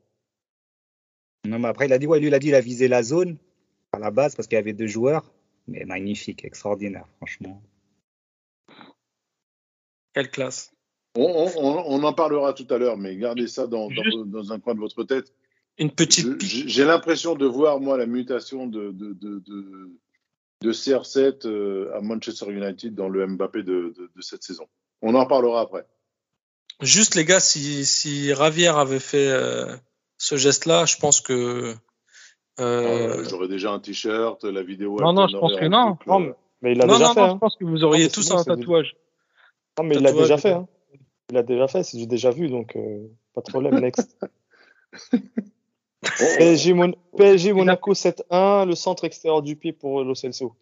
[1.45, 3.01] Non, mais après, il a dit, ouais, lui, il a dit, il a visé la
[3.03, 3.37] zone
[3.93, 5.31] à la base parce qu'il y avait deux joueurs.
[5.67, 7.61] Mais magnifique, extraordinaire, franchement.
[10.13, 10.71] Quelle classe
[11.15, 14.25] On, on- on- on en parlera tout à l'heure, mais gardez ça dans, dans- Juste-
[14.27, 15.33] dans un coin de votre tête.
[15.77, 16.41] Une petite.
[16.41, 19.91] J'ai l'impression de voir, moi, la mutation de, de, de, de,
[20.61, 24.67] de CR7 euh, à Manchester United dans le Mbappé de, de, de cette saison.
[25.01, 25.85] On en parlera après.
[26.81, 29.75] Juste les gars, si, si Ravière avait fait euh,
[30.17, 31.33] ce geste-là, je pense que.
[31.33, 31.73] euh,
[32.59, 34.97] Euh, J'aurais déjà un t-shirt, la vidéo.
[34.99, 35.97] Non, non, je pense que non.
[36.07, 36.19] Non,
[36.61, 37.19] mais- il l'a non, déjà non, fait.
[37.21, 37.33] non, hein.
[37.35, 38.95] je pense que vous auriez tous un du- tatouage.
[39.77, 40.51] Non, mais il l'a déjà fait.
[40.51, 40.67] Hein.
[41.29, 43.79] Il l'a déjà fait, c'est du déjà vu, donc euh, pas de problème.
[43.81, 44.17] Next.
[46.01, 50.55] PSG, Mon- PSG Monaco 7-1, le centre extérieur du pied pour Lo Celso.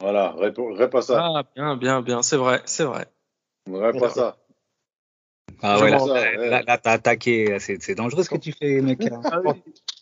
[0.00, 1.18] Voilà, répo- répa ça.
[1.20, 3.06] Ah, bien, bien, bien, c'est vrai, c'est vrai.
[3.70, 4.36] Répa ça.
[5.60, 7.58] Ah ouais, là, t'as attaqué.
[7.58, 9.04] C'est dangereux ce que tu fais, mec.
[9.06, 9.20] hein.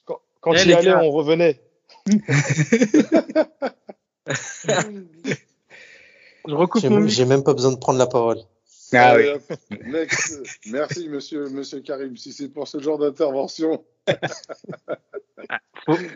[0.04, 1.00] Quand, quand Eh, il y gars.
[1.02, 1.60] on revenait.
[2.06, 2.16] Je
[6.54, 8.38] recoupe J'ai même, pas besoin de prendre la parole.
[8.92, 9.22] Ah oui.
[9.22, 9.42] Allez, hop.
[9.86, 10.42] Next.
[10.66, 12.16] Merci, monsieur, monsieur Karim.
[12.16, 13.82] Si c'est pour ce genre d'intervention,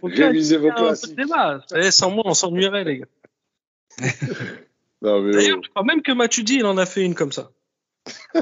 [0.03, 1.17] bien révisez vos classiques.
[1.17, 1.65] débat.
[1.91, 3.07] Sans moi, on s'ennuierait, les gars.
[5.03, 7.51] Non, mais, D'ailleurs, je crois même que Matuidi, il en a fait une comme ça.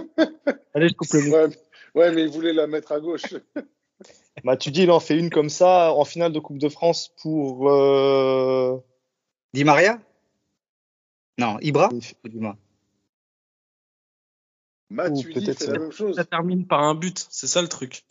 [0.74, 1.56] Allez, je coupe le ouais,
[1.94, 3.34] ouais, mais il voulait la mettre à gauche.
[4.60, 7.70] Tu dis, il en fait une comme ça en finale de Coupe de France pour.
[7.70, 8.78] euh,
[9.52, 10.00] Di Maria?
[11.38, 11.90] Non, Ibra?
[14.90, 15.72] Matuidi peut-être fait ça.
[15.72, 16.16] la même chose.
[16.16, 18.04] Ça termine par un but, c'est ça le truc.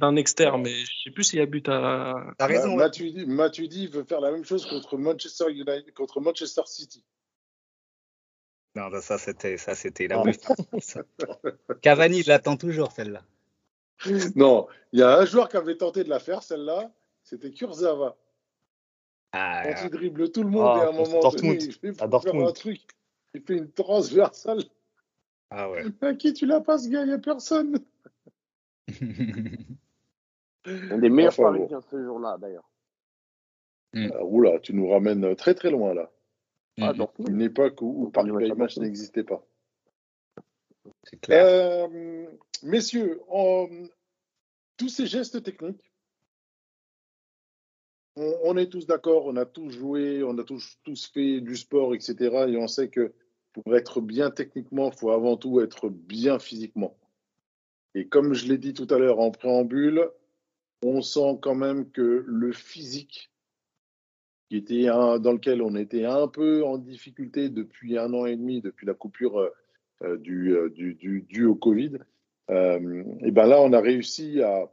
[0.00, 2.14] D'un- externe, mais je sais plus s'il y a but à.
[2.38, 2.68] T'as raison.
[2.68, 2.78] Ma- ouais.
[2.84, 7.04] Matuidi, Matuidi veut faire la même chose contre Manchester United, contre Manchester City.
[8.76, 10.22] Non, bah, ça c'était, ça c'était la Ah.
[11.82, 13.22] Cavani, l'attend toujours celle-là.
[14.36, 16.92] Non, il y a un joueur qui avait tenté de la faire, celle-là,
[17.24, 18.16] c'était Kurzawa.
[19.32, 21.58] Ah, Quand il dribble tout le monde Ah, et à un moment Dortmund.
[21.58, 22.48] donné, il fait À pour faire Dortmund.
[22.48, 22.80] un truc.
[23.34, 24.62] Il fait une transversale.
[25.50, 25.82] ah ouais.
[26.00, 27.78] À qui tu la passes, gars Il n'y a personne.
[30.66, 31.58] Un des meilleurs Enfin, bon.
[31.58, 32.68] Parisiens ce jour-là, d'ailleurs.
[33.96, 36.10] Ah, oula, tu nous ramènes très très loin là.
[36.80, 37.30] Ah, Mhm, Dortmund.
[37.30, 39.42] Une époque où, où Paris Match n'existait pas.
[41.04, 41.44] c'est clair.
[41.44, 42.26] Euh,
[42.62, 43.66] messieurs, en-
[44.76, 45.90] tous ces gestes techniques,
[48.16, 51.56] on, on est tous d'accord, on a tous joué, on a tous, tous fait du
[51.56, 52.14] sport, etc.
[52.48, 53.12] Et on sait que
[53.52, 56.96] pour être bien techniquement, il faut avant tout être bien physiquement.
[57.98, 60.08] Et comme je l'ai dit tout à l'heure en préambule,
[60.84, 63.32] on sent quand même que le physique,
[64.48, 68.60] qui était dans lequel on était un peu en difficulté depuis un an et demi,
[68.60, 69.50] depuis la coupure euh,
[70.04, 71.98] euh, euh, du, du, dû au Covid.
[72.50, 74.72] Et ben là, on a réussi à,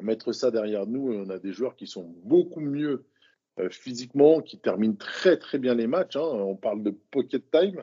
[0.00, 3.04] mettre ça derrière nous on a des joueurs qui sont beaucoup mieux
[3.68, 6.16] physiquement, qui terminent très très bien les matchs.
[6.16, 6.22] Hein.
[6.22, 7.82] On parle de pocket time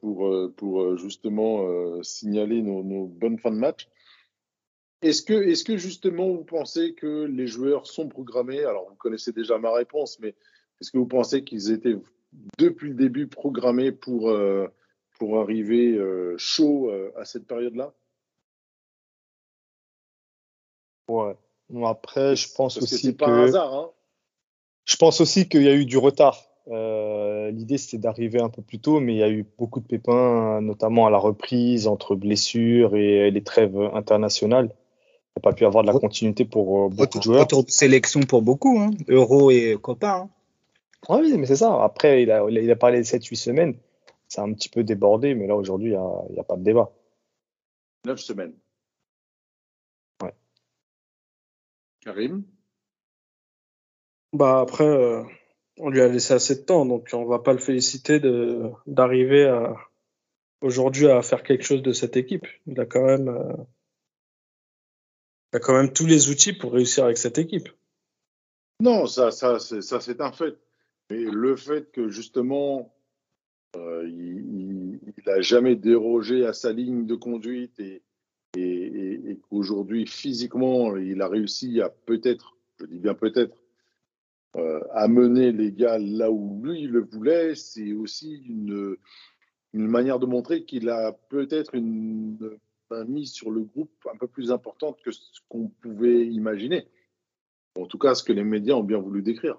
[0.00, 3.88] pour, euh, pour justement euh, signaler nos, nos, bonnes fins de match.
[5.00, 8.64] Est-ce que, est que justement vous pensez que les joueurs sont programmés?
[8.64, 10.34] Alors vous connaissez déjà ma réponse, mais
[10.80, 11.96] est-ce que vous pensez qu'ils étaient
[12.58, 14.68] depuis le début programmés pour, euh,
[15.18, 17.92] pour arriver euh, chaud à cette période-là?
[21.08, 21.36] Ouais.
[21.68, 23.02] Bon, après, je pense Parce aussi que.
[23.08, 23.90] C'est pas un hasard, hein
[24.84, 26.51] Je pense aussi qu'il y a eu du retard.
[26.68, 29.86] Euh, L'idée, c'était d'arriver un peu plus tôt, mais il y a eu beaucoup de
[29.86, 34.66] pépins, notamment à la reprise, entre blessures et les trêves internationales.
[34.66, 37.40] Il n'y a pas pu avoir de la continuité pour euh, beaucoup Retour, de joueurs.
[37.40, 38.90] retour de sélection pour beaucoup, hein.
[39.08, 40.24] Euro et copain.
[40.26, 40.30] Hein.
[41.08, 41.82] Ah oui, mais c'est ça.
[41.82, 43.74] Après, il a, il a parlé de 7-8 semaines.
[44.28, 46.92] C'est un petit peu débordé, mais là, aujourd'hui, il n'y a, pas de débat.
[48.06, 48.54] 9 semaines.
[50.22, 50.32] Ouais.
[52.02, 52.44] Karim?
[54.32, 55.22] Bah après, euh,
[55.82, 58.20] on lui a laissé assez de temps, donc on va pas le féliciter
[58.86, 59.52] d'arriver
[60.60, 62.46] aujourd'hui à faire quelque chose de cette équipe.
[62.68, 63.52] Il a quand même, euh,
[65.52, 67.68] il a quand même tous les outils pour réussir avec cette équipe.
[68.80, 70.56] Non, ça, ça, ça, c'est un fait.
[71.10, 72.94] Mais le fait que justement,
[73.76, 78.02] euh, il, il, a jamais dérogé à sa ligne de conduite et,
[78.56, 83.56] et, et, et qu'aujourd'hui physiquement, il a réussi à peut-être, je dis bien peut-être,
[84.56, 88.96] euh, amener les gars là où lui le voulait, c'est aussi une,
[89.72, 92.58] une manière de montrer qu'il a peut-être une,
[92.90, 96.86] une mise sur le groupe un peu plus importante que ce qu'on pouvait imaginer.
[97.78, 99.58] En tout cas, ce que les médias ont bien voulu décrire.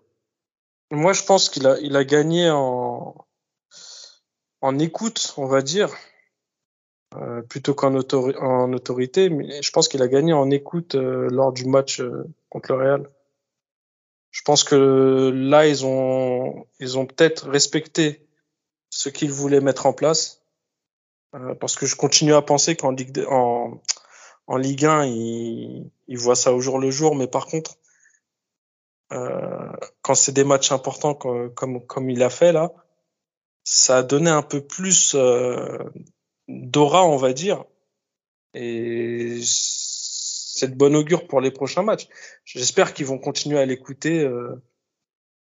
[0.92, 3.16] Moi, je pense qu'il a, il a gagné en,
[4.62, 5.90] en écoute, on va dire,
[7.16, 9.30] euh, plutôt qu'en autori en autorité.
[9.30, 12.78] Mais je pense qu'il a gagné en écoute euh, lors du match euh, contre le
[12.78, 13.10] Real.
[14.34, 18.28] Je pense que là, ils ont, ils ont peut-être respecté
[18.90, 20.42] ce qu'ils voulaient mettre en place.
[21.36, 23.80] Euh, parce que je continue à penser qu'en Ligue, de, en,
[24.48, 27.16] en Ligue 1, ils, ils voient ça au jour le jour.
[27.16, 27.78] Mais par contre,
[29.12, 32.74] euh, quand c'est des matchs importants comme, comme, comme il a fait là,
[33.64, 35.78] ça a donné un peu plus euh,
[36.48, 37.66] d'aura, on va dire.
[38.56, 39.42] Et
[40.64, 42.08] c'est de bon augure pour les prochains matchs.
[42.46, 44.56] J'espère qu'ils vont continuer à l'écouter euh,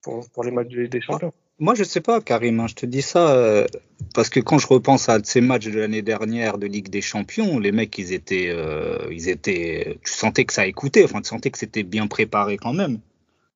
[0.02, 1.34] pour, pour les matchs des champions.
[1.60, 3.68] Moi, je sais pas, Karim, hein, je te dis ça euh,
[4.16, 7.60] parce que quand je repense à ces matchs de l'année dernière de Ligue des Champions,
[7.60, 11.52] les mecs, ils étaient, euh, ils étaient, tu sentais que ça écoutait, enfin, tu sentais
[11.52, 13.00] que c'était bien préparé quand même.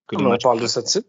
[0.08, 1.04] Que on parle de cette scène.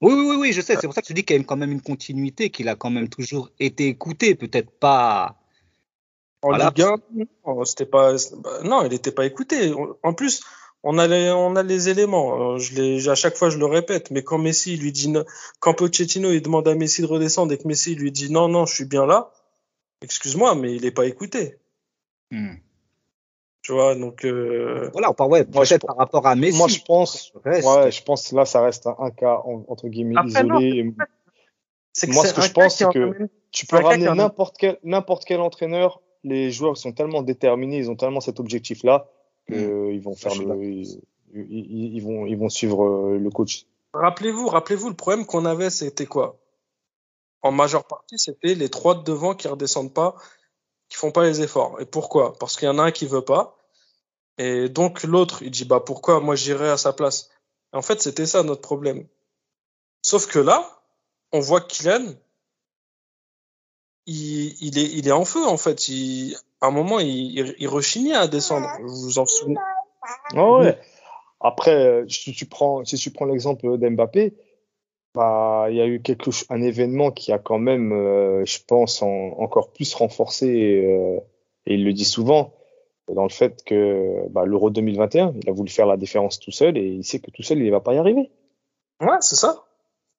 [0.00, 0.76] Oui, oui, oui, oui, je sais.
[0.76, 2.76] C'est pour ça que je dis qu'il y a quand même une continuité, qu'il a
[2.76, 5.40] quand même toujours été écouté, peut-être pas.
[6.42, 6.72] En voilà.
[6.74, 6.86] Ligue
[7.44, 8.14] 1, c'était pas,
[8.64, 9.72] non, il n'était pas écouté.
[10.02, 10.42] En plus,
[10.84, 12.58] on a les, on a les éléments.
[12.58, 14.10] Je les, à chaque fois, je le répète.
[14.10, 15.12] Mais quand Messi lui dit,
[15.58, 18.66] quand Pochettino il demande à Messi de redescendre et que Messi lui dit non, non,
[18.66, 19.32] je suis bien là.
[20.00, 21.58] Excuse-moi, mais il n'est pas écouté.
[22.30, 22.54] Hmm.
[23.62, 24.24] Tu vois, donc.
[24.24, 24.90] Euh...
[24.92, 26.56] Voilà, par, ouais, moi, je, par rapport à Messi.
[26.56, 30.30] Moi, je pense, ouais, je pense là, ça reste un, un cas entre guillemets Après,
[30.30, 30.84] isolé.
[30.84, 30.92] Non,
[32.00, 35.40] que moi, ce que je pense, c'est que tu peux ramener n'importe quel, n'importe quel
[35.40, 36.00] entraîneur.
[36.28, 39.08] Les joueurs sont tellement déterminés, ils ont tellement cet objectif-là
[39.46, 40.00] qu'ils mmh.
[40.00, 41.00] vont faire le, ils,
[41.32, 43.66] ils, ils, vont, ils vont suivre euh, le coach.
[43.92, 46.36] Rappelez-vous, rappelez-vous, le problème qu'on avait, c'était quoi?
[47.42, 50.16] En majeure partie, c'était les trois de devant qui redescendent pas,
[50.88, 51.80] qui font pas les efforts.
[51.80, 52.34] Et pourquoi?
[52.38, 53.56] Parce qu'il y en a un qui veut pas,
[54.38, 56.20] et donc l'autre, il dit bah pourquoi?
[56.20, 57.30] Moi j'irai à sa place.
[57.72, 59.06] Et en fait, c'était ça notre problème.
[60.02, 60.80] Sauf que là,
[61.32, 62.14] on voit que Kylian,
[64.08, 65.88] il, il, est, il est en feu en fait.
[65.88, 68.68] Il, à un moment, il, il rechignait à descendre.
[68.82, 69.60] Vous vous en souvenez
[70.34, 70.78] oh ouais.
[71.40, 74.34] Après, si tu prends, si tu prends l'exemple d'Mbappé,
[75.14, 79.02] bah, il y a eu quelque, un événement qui a quand même, euh, je pense,
[79.02, 81.18] en, encore plus renforcé, euh,
[81.66, 82.54] et il le dit souvent,
[83.12, 86.76] dans le fait que bah, l'Euro 2021, il a voulu faire la différence tout seul
[86.76, 88.30] et il sait que tout seul, il ne va pas y arriver.
[89.00, 89.64] Ouais, c'est ça.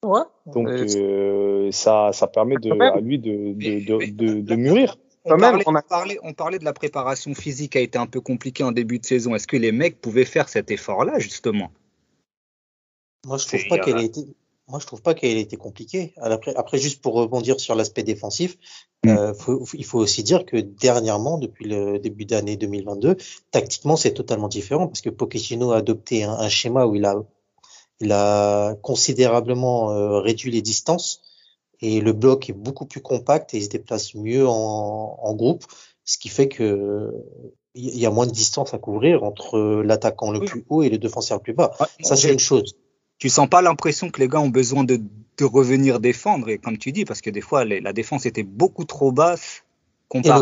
[0.04, 0.22] Ouais.
[0.46, 4.98] Donc euh, ça, ça permet de, à lui de, de, de, de, de mûrir.
[5.26, 8.08] On parlait, on, a parlé, on parlait de la préparation physique qui a été un
[8.08, 9.36] peu compliquée en début de saison.
[9.36, 11.72] Est-ce que les mecs pouvaient faire cet effort-là, justement?
[13.26, 14.22] Moi, je trouve pas qu'elle ait été.
[14.70, 16.14] Moi, je trouve pas qu'elle ait été compliquée.
[16.18, 18.58] Après, après, juste pour rebondir sur l'aspect défensif,
[19.04, 19.10] mm.
[19.10, 23.18] euh, faut, il faut aussi dire que dernièrement, depuis le début d'année 2022,
[23.52, 27.16] tactiquement, c'est totalement différent parce que Pochettino a adopté un, un schéma où il a,
[28.00, 31.22] il a considérablement euh, réduit les distances
[31.82, 35.64] et le bloc est beaucoup plus compact et il se déplace mieux en, en groupe,
[36.06, 37.14] ce qui fait que
[37.76, 40.46] il y a moins de distance à couvrir entre l'attaquant le Oui.
[40.48, 41.72] plus haut et le défenseur le plus bas.
[42.02, 42.76] Ça, c'est une chose.
[43.20, 45.00] tu sens pas l'impression que les gars ont besoin de,
[45.38, 48.44] de revenir défendre, et comme tu dis, parce que des fois, les- la défense était
[48.44, 49.64] beaucoup trop basse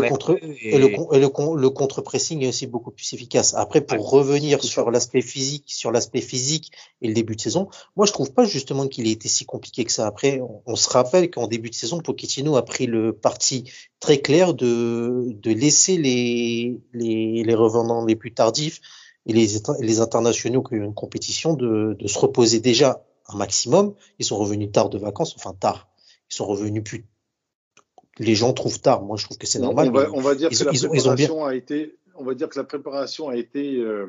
[0.08, 3.52] contre- Et, le, con- et le, con- le contre-pressing est aussi beaucoup plus efficace.
[3.54, 7.68] Après, pour Ouais, revenir sur l'aspect physique, sur l'aspect physique et le début de saison,
[7.94, 10.06] moi, je trouve pas justement qu'il ait été si compliqué que ça.
[10.06, 14.18] Après, on, on se rappelle qu'en début de saison, Pochettino a pris le parti très
[14.18, 18.80] clair de, de laisser les, les, les revenants les plus tardifs
[19.26, 19.48] et les,
[19.80, 23.94] les internationaux qui ont une compétition de, de se reposer déjà un maximum.
[24.18, 25.88] Ils sont revenus tard de vacances, enfin tard.
[26.30, 27.04] Ils sont revenus plus.
[28.18, 29.02] Les gens trouvent tard.
[29.02, 29.88] Moi, je trouve que c'est normal.
[29.88, 31.44] On va, mais- on va dire ils que la ils ont- ils ont bien- préparation
[31.44, 34.06] a été, on va dire que la préparation a été euh,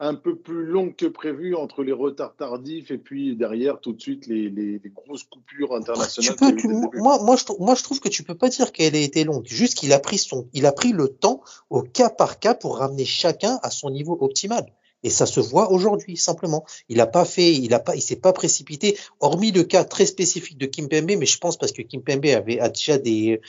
[0.00, 4.00] un peu plus longue que prévu entre les retards tardifs et puis derrière tout de
[4.00, 6.36] suite les, les- les grosses coupures Tu internationales.
[6.36, 8.98] peux, tu- moi, moi, je, moi, je trouve que tu peux pas dire qu'elle a
[8.98, 9.46] été longue.
[9.46, 11.40] Juste qu'il a pris son, il a pris le temps
[11.70, 14.66] au cas par cas pour ramener chacun à son niveau optimal.
[15.02, 16.64] Et ça se voit aujourd'hui, simplement.
[16.88, 20.06] Il a pas fait, il a pas, il s'est pas précipité, hormis le cas très
[20.06, 23.40] spécifique de Kimpembe, mais je pense parce que Kimpembe avait a déjà des,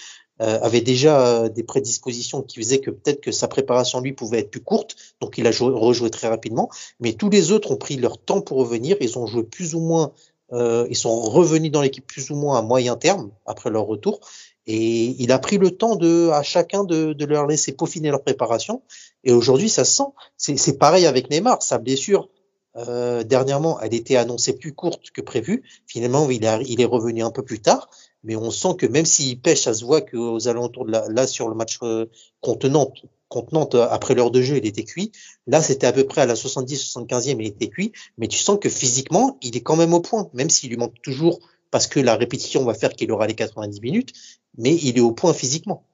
[0.42, 4.40] euh, avait déjà euh, des prédispositions qui faisaient que peut-être que sa préparation lui pouvait
[4.40, 6.70] être plus courte, donc il a joué, rejoué très rapidement.
[7.00, 9.80] Mais tous les autres ont pris leur temps pour revenir, ils ont joué plus ou
[9.80, 10.12] moins
[10.52, 14.20] euh, ils sont revenus dans l'équipe plus ou moins à moyen terme après leur retour.
[14.66, 18.24] Et il a pris le temps de, à chacun de, de leur laisser peaufiner leur
[18.24, 18.82] préparation.
[19.24, 20.10] Et aujourd'hui, ça se sent.
[20.38, 21.62] C'est, pareil avec Neymar.
[21.62, 22.30] Sa blessure,
[22.78, 25.64] euh, dernièrement, elle était annoncée plus courte que prévu.
[25.86, 27.90] Finalement, il, il est revenu un peu plus tard.
[28.24, 31.28] Mais on sent que même s'il pêche, ça se voit qu'aux alentours de la, là,
[31.28, 32.06] sur le match euh,
[32.40, 35.12] contre Nantes, contre Nantes, euh, après l'heure de jeu, il était cuit.
[35.46, 37.92] Là, c'était à peu près à la 70-75e, il était cuit.
[38.18, 41.02] Mais tu sens que physiquement, il est quand même au point, même s'il lui manque
[41.02, 41.40] toujours,
[41.74, 44.14] parce que la répétition va faire qu'il aura les 90 minutes,
[44.60, 45.88] mais il est au point physiquement.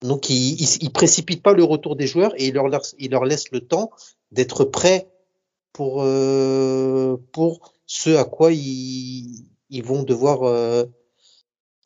[0.00, 3.24] Donc, il, il précipite pas le retour des joueurs et il leur laisse, il leur
[3.24, 3.90] laisse le temps
[4.30, 5.10] d'être prêts
[5.72, 10.84] pour, euh, pour ce à quoi ils, ils vont devoir, euh,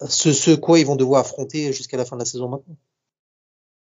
[0.06, 2.76] ce, ce quoi ils vont devoir affronter jusqu'à la fin de la saison maintenant.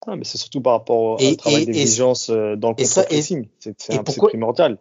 [0.08, 3.46] Ah, mais c'est surtout par rapport au travail d'exigence euh, dans le contre-pressing.
[3.60, 4.76] C'est primordial.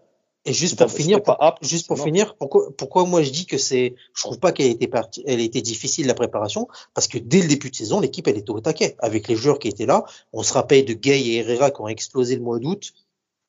[0.49, 2.05] Et juste pour finir, t'es pas apte, juste c'est pour mort.
[2.07, 5.41] finir, pourquoi, pourquoi moi je dis que c'est, je trouve pas qu'elle était partie, elle
[5.41, 8.59] était difficile la préparation, parce que dès le début de saison, l'équipe elle était au
[8.59, 10.03] taquet avec les joueurs qui étaient là.
[10.33, 12.93] On se rappelle de Gay et Herrera qui ont explosé le mois d'août,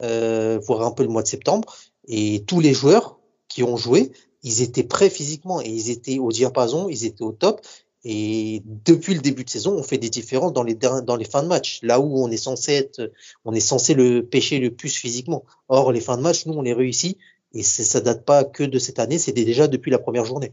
[0.03, 1.75] euh, voire un peu le mois de septembre,
[2.07, 6.31] et tous les joueurs qui ont joué, ils étaient prêts physiquement et ils étaient au
[6.31, 7.63] diapason, ils étaient au top.
[8.05, 11.43] Et depuis le début de saison, on fait des différences dans les dans les fins
[11.43, 13.13] de match, là où on est censé être,
[13.45, 15.45] on est censé le pêcher le plus physiquement.
[15.69, 17.19] Or, les fins de match, nous, on les réussit
[17.53, 20.53] et ça date pas que de cette année, c'était déjà depuis la première journée.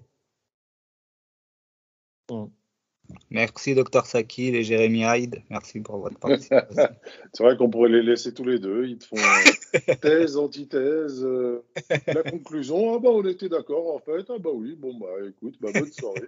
[3.30, 5.42] Merci, Dr Sakil et Jérémy Hyde.
[5.50, 6.88] Merci pour votre participation.
[7.34, 8.86] C'est vrai qu'on pourrait les laisser tous les deux.
[8.86, 9.16] Ils te font
[10.02, 11.24] thèse, antithèse.
[11.24, 11.64] euh,
[12.08, 14.26] la conclusion, ah bah on était d'accord en fait.
[14.30, 16.28] Ah bah oui, bon bah écoute, bah, bonne soirée.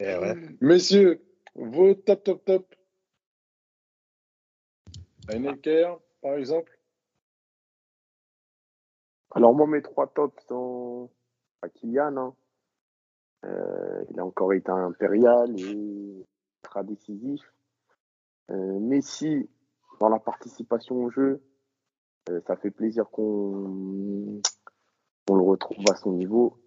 [0.00, 0.34] Ouais.
[0.60, 1.22] Messieurs,
[1.54, 2.74] vos top top top.
[5.28, 6.76] Heinecker, par exemple.
[9.34, 11.10] Alors moi, mes trois tops sont
[11.62, 12.16] à Kylian.
[12.16, 12.36] hein.
[13.44, 16.26] Euh, il a encore été impérial et
[16.62, 17.40] ultra décisif.
[18.50, 19.48] Euh, Messi,
[20.00, 21.42] dans la participation au jeu,
[22.28, 24.40] euh, ça fait plaisir qu'on
[25.26, 26.61] qu'on le retrouve à son niveau.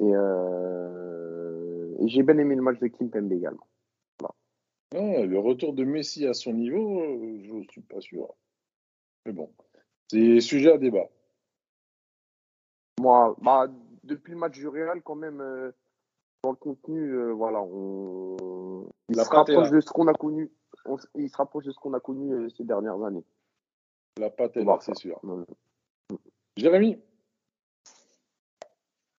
[0.00, 3.66] Et, euh, et j'ai bien aimé le match de Kim Pembe également.
[4.96, 8.32] Ah, le retour de Messi à son niveau, euh, je ne suis pas sûr.
[9.26, 9.50] Mais bon,
[10.08, 11.08] c'est sujet à débat.
[13.00, 13.66] Moi, bah,
[14.04, 15.72] depuis le match du Real, quand même, euh,
[16.44, 20.52] dans le contenu, euh, voilà, on, il La se rapproche de ce qu'on a connu.
[20.84, 23.24] on il se rapproche de ce qu'on a connu euh, ces dernières années.
[24.18, 25.20] La pâte est là, c'est sûr.
[26.56, 27.00] Jérémy?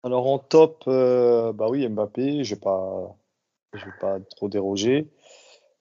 [0.05, 3.17] Alors en top, euh, bah oui, Mbappé, je vais pas,
[3.73, 5.09] je vais pas trop déroger.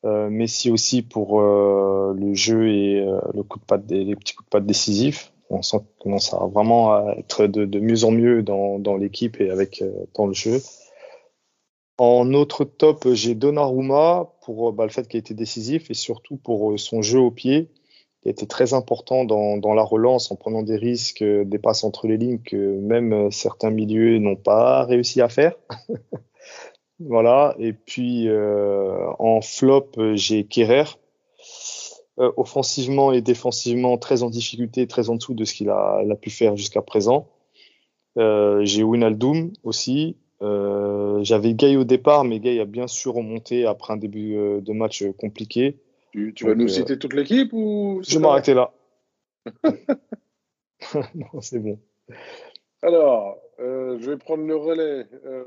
[0.05, 4.33] Euh, Messi aussi pour euh, le jeu et euh, le coup de patte, les petits
[4.33, 5.33] coups de patte décisifs.
[5.49, 9.83] On sent commence à vraiment être de, mieux en mieux dans, l'équipe et avec
[10.15, 10.61] dans le jeu.
[11.97, 16.37] En autre top, j'ai Donnarumma pour bah, le fait qu'il a été décisif et surtout
[16.37, 17.69] pour son jeu au pied
[18.23, 21.59] qui a été très important dans, dans la relance en prenant des risques, euh, des
[21.59, 25.55] passes entre les lignes que même euh, certains milieux n'ont pas réussi à faire.
[26.99, 27.53] voilà.
[27.59, 30.85] Et puis euh, en flop, j'ai Kerrer.
[32.19, 36.11] Euh, offensivement et défensivement, très en difficulté, très en dessous de ce qu'il a, il
[36.11, 37.27] a pu faire jusqu'à présent.
[38.19, 40.15] Euh, j'ai Winaldoom aussi.
[40.43, 44.73] Euh, J'avais Gay au départ, mais Gay a bien sûr remonté après un début de
[44.73, 45.79] match compliqué.
[46.13, 48.71] Tu, tu vas nous euh, citer toute l'équipe ou Je vais m'arrêter là.
[51.15, 51.79] non, c'est bon.
[52.83, 55.07] Alors, euh, je vais prendre le relais.
[55.25, 55.43] Euh,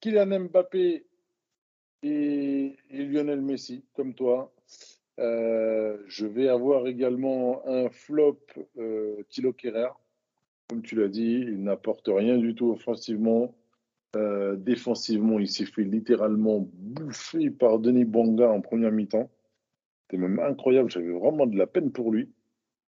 [0.00, 1.04] Kylian Mbappé
[2.02, 4.50] et, et Lionel Messi, comme toi.
[5.20, 8.40] Euh, je vais avoir également un flop
[9.28, 9.90] Thilo Kerrer.
[10.70, 13.54] Comme tu l'as dit, il n'apporte rien du tout offensivement.
[14.56, 19.28] Défensivement, il s'est fait littéralement bouffer par Denis Bouanga en première mi-temps.
[20.04, 20.90] C'était même incroyable.
[20.90, 22.30] J'avais vraiment de la peine pour lui.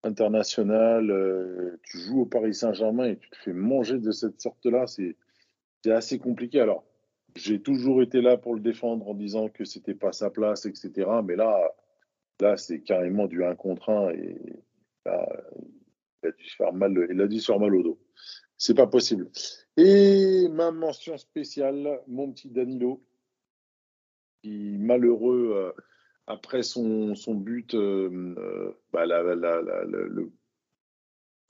[0.03, 4.87] International, euh, tu joues au Paris Saint-Germain et tu te fais manger de cette sorte-là.
[4.87, 5.17] C'est
[5.91, 6.61] assez compliqué.
[6.61, 6.85] Alors,
[7.35, 11.09] j'ai toujours été là pour le défendre en disant que c'était pas sa place, etc.
[11.25, 11.73] Mais là,
[12.41, 14.37] là, c'est carrément du 1 contre 1 et
[15.07, 17.99] il a dû se faire mal, il a dû se faire au dos.
[18.59, 19.29] C'est pas possible.
[19.77, 23.03] Et ma mention spéciale, mon petit Danilo,
[24.43, 25.73] qui malheureux euh,
[26.27, 30.31] après son, son but, euh, euh, bah, la- la- la- la- le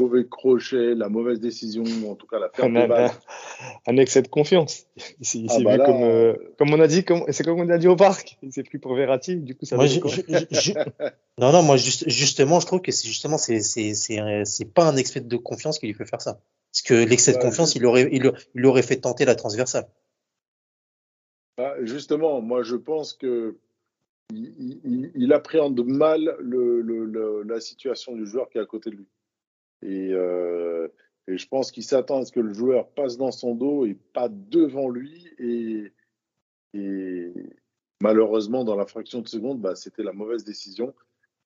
[0.03, 3.11] mauvais crochet, la mauvaise décision, ou en tout cas la perte Un, de balle.
[3.87, 4.87] un- excès de confiance.
[5.19, 7.45] Il s'est Ah bah vu là, comme, euh, euh, comme on a dit, comme, c'est
[7.45, 8.37] comme on a dit au parc.
[8.43, 9.37] Il s'est pris pour Verratti.
[9.37, 9.99] Du coup, ça Moi, je-
[11.39, 14.85] non, non, moi, juste- justement, je trouve que c'est justement, c'est, c'est, c'est, c'est pas
[14.85, 16.41] un excès de confiance qui lui fait faire ça.
[16.73, 19.35] Parce que l'excès de Ouais, confiance, je- il aurait, il, il aurait fait tenter la
[19.35, 19.89] transversale.
[21.57, 23.57] Bah, justement, moi je pense que
[24.33, 26.37] il, appréhende mal
[27.47, 29.09] la situation du joueur qui est à côté de lui.
[29.83, 30.89] Et, euh,
[31.29, 33.95] et je pense qu'il s'attend à ce que le joueur passe dans son dos et
[34.13, 35.29] pas devant lui.
[35.39, 35.93] Et,
[36.75, 37.33] et
[38.01, 40.95] malheureusement, dans la fraction de seconde, bah, c'était la mauvaise décision.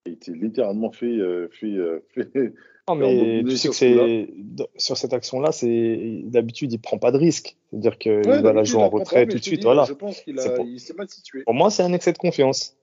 [0.07, 2.55] Il était littéralement fait, euh, fait, euh, fait-
[2.89, 4.29] Non, mais tu sais sur que c'est
[4.77, 8.65] sur cette action-là, c'est d'habitude il prend pas de risque, c'est-à-dire qu'il Ouais, va la
[8.65, 9.85] jouer en retrait tout de je te suite, dis, voilà.
[9.85, 11.43] Je pense qu'il pour- s'est mal situé.
[11.45, 12.77] Pour moi, c'est un excès de confiance.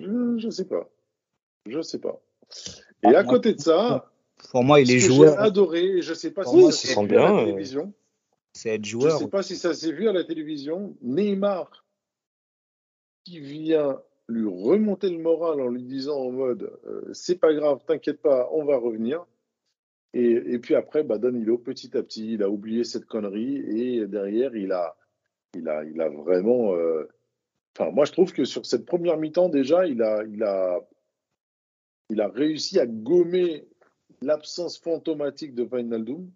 [0.00, 0.88] Euh, Je sais pas.
[1.68, 2.20] Je sais pas.
[3.04, 4.10] Ah, Et à moi- côté de ça,
[4.50, 5.38] Pour moi, il est que j'ai joueur.
[5.38, 7.44] adoré, je sais pas Pour si moi, ça se s'est sent vu à bien, la
[7.44, 7.92] télévision.
[8.54, 9.18] C'est être Je joueur.
[9.18, 10.96] sais pas si ça s'est vu à la télévision.
[11.02, 11.84] Neymar
[13.24, 14.00] qui vient
[14.32, 18.48] lui remonter le moral en lui disant en mode euh, c'est pas grave, t'inquiète pas,
[18.52, 19.24] on va revenir.
[20.14, 24.06] Et, et puis après, bah, Danilo, petit à petit, il a oublié cette connerie et
[24.06, 24.96] derrière, il a,
[25.54, 26.74] il a, il a vraiment.
[26.74, 27.08] euh,
[27.74, 30.78] Enfin, moi, je trouve que sur cette première mi-temps, déjà, il a, il a,
[32.10, 33.66] il a réussi à gommer
[34.20, 36.30] l'absence fantomatique de Wijnaldum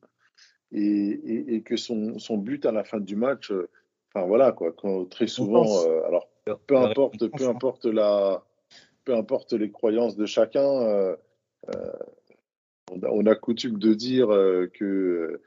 [0.72, 3.68] et, et, et que son, son but à la fin du match, euh,
[4.08, 5.66] enfin voilà quoi, quand, très souvent,
[6.06, 6.26] alors
[6.66, 8.44] peu importe, peu importe la,
[9.04, 11.16] peu importe les croyances de chacun, euh,
[11.74, 11.92] euh,
[12.90, 15.40] on, a, on a coutume de dire euh, que,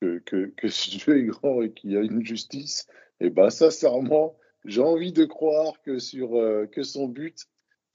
[0.00, 2.86] que, que, que ce Dieu est grand et qu'il y a une justice.
[3.20, 6.30] Et ben sincèrement, j'ai envie de croire que sur
[6.72, 7.46] que son but,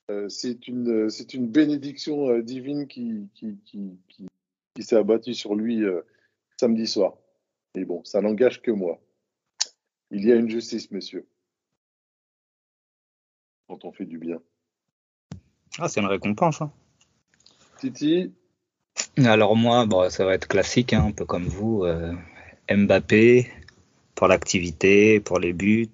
[0.09, 4.27] euh, c'est une c'est une bénédiction divine qui qui, qui, qui,
[4.77, 6.01] qui s'est abattue sur lui euh,
[6.59, 7.17] samedi soir.
[7.73, 9.01] Et bon, ça n'engage que moi.
[10.11, 11.25] Il y a une justice, messieurs,
[13.67, 14.39] quand on fait du bien.
[15.79, 16.61] Ah, c'est une récompense.
[16.61, 16.71] hein.
[17.79, 18.33] Titi,
[19.17, 21.83] Alors moi, bon, ça va être classique, hein, un peu comme vous.
[21.83, 22.13] euh,
[22.69, 23.51] Mbappé
[24.15, 25.89] pour l'activité, pour les buts.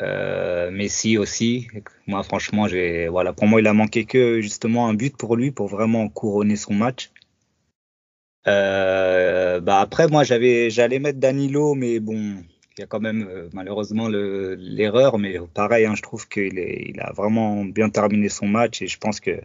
[0.00, 1.66] Euh, Messi aussi.
[2.06, 5.50] Moi, franchement, j'ai, voilà, pour moi, il a manqué que justement un but pour lui
[5.50, 7.10] pour vraiment couronner son match.
[8.46, 12.42] Euh, bah après, moi, j'avais, j'allais mettre Danilo, mais bon,
[12.78, 15.18] il y a quand même euh, malheureusement le- l'erreur.
[15.18, 18.98] Mais pareil, hein, je trouve qu'il il a vraiment bien terminé son match et je
[18.98, 19.40] pense que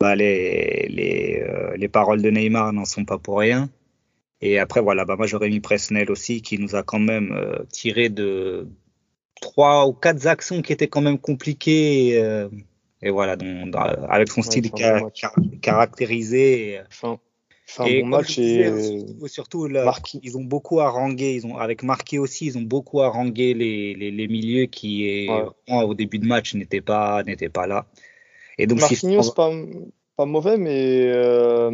[0.00, 3.68] bah, les, les, euh, les paroles de Neymar n'en sont pas pour rien.
[4.40, 7.64] Et après, voilà, bah, moi j'aurais mis Presnel aussi, qui nous a quand même euh,
[7.72, 8.68] tiré de
[9.40, 12.08] trois ou quatre actions qui étaient quand même compliquées.
[12.08, 12.48] Et, euh,
[13.02, 14.70] et voilà, donc, dans- avec son style
[15.60, 16.70] caractérisé.
[16.70, 16.80] Et,
[17.70, 20.20] fait un et bon match disais, et surtout, surtout, là, Marquis.
[20.22, 24.10] ils ont beaucoup harangué, ils ont, avec Marqué aussi, ils ont beaucoup harangué les, les,
[24.10, 25.44] les milieux qui, est, Ouais.
[25.66, 27.86] vraiment, au début de match, n'étaient pas, n'étaient pas là.
[28.58, 29.52] Et donc, si- Marquinhos, pas,
[30.16, 31.70] pas mauvais, mais euh,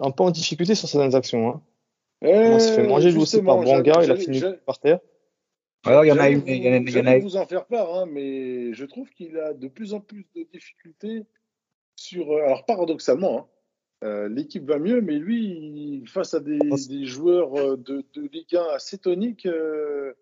[0.00, 1.48] un peu en difficulté sur certaines actions.
[1.48, 1.62] Hein.
[2.22, 4.98] On s'est fait Euh, manger aussi par Bouanga, il a fini par terre.
[5.86, 7.18] Ouais, il y en a vous- il y en a, il y en j'allais a
[7.18, 7.20] eu.
[7.20, 10.44] vous en faire part, hein, mais je trouve qu'il a de plus en plus de
[10.52, 11.22] difficultés
[11.94, 12.32] sur.
[12.32, 13.46] euh, Alors, paradoxalement, hein,
[14.04, 18.28] euh, l'équipe va mieux, mais lui, il- face à des, des joueurs euh, de, de
[18.32, 20.12] Ligue 1 assez toniques, euh,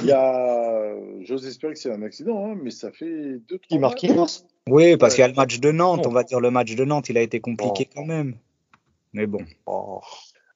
[0.00, 0.94] il y a.
[1.22, 4.96] J'ose espérer que c'est un accident, hein, mais ça fait deux, trois Qui Marquinhos Oui,
[4.96, 5.16] parce Ouais.
[5.16, 7.18] qu'il y a le match de Nantes, on va dire le match de Nantes, il
[7.18, 8.36] a été compliqué quand même.
[9.12, 9.40] Mais bon.
[9.66, 10.00] Oh.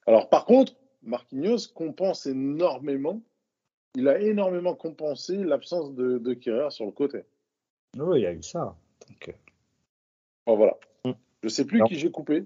[0.07, 3.21] Alors, par contre, Marquinhos compense énormément.
[3.95, 7.23] Il a énormément compensé l'absence de, de Kerrer sur le côté.
[7.97, 8.75] Oui, il y a eu ça.
[9.09, 9.35] Donc,
[10.45, 10.77] Enfin, voilà.
[11.43, 11.85] Je sais plus Non.
[11.85, 12.43] qui j'ai coupé.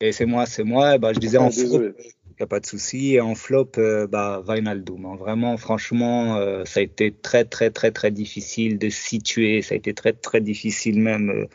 [0.00, 0.98] Et c'est moi, c'est moi.
[0.98, 3.14] Bah, je disais Ah, en flop, il n'y a pas de souci.
[3.14, 5.06] Et en flop, euh, bah, Wijnaldum.
[5.06, 5.16] hein.
[5.16, 9.62] Vraiment, franchement, euh, ça a été très, très, très, très difficile de situer.
[9.62, 11.46] Ça a été très, très difficile même euh,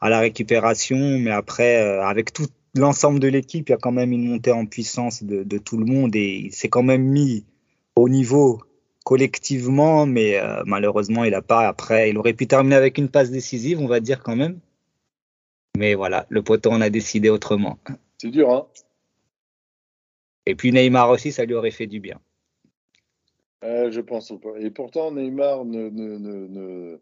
[0.00, 0.98] à la récupération.
[1.18, 4.52] Mais après, euh, avec tout l'ensemble de l'équipe, il y a quand même une montée
[4.52, 6.14] en puissance de, de tout le monde.
[6.14, 7.46] Et il s'est quand même mis
[7.96, 8.60] au niveau
[9.04, 10.04] collectivement.
[10.04, 11.66] Mais malheureusement, il a pas.
[11.66, 14.58] Après, il aurait pu terminer avec une passe décisive, on va dire quand même.
[15.78, 17.78] Mais voilà, le poteau en a décidé autrement.
[18.20, 18.66] C'est dur, hein
[20.44, 22.18] Et puis Neymar aussi, ça lui aurait fait du bien.
[23.62, 24.58] Euh, Je pense pas.
[24.58, 27.00] Et pourtant, Neymar ne, ne, ne, ne-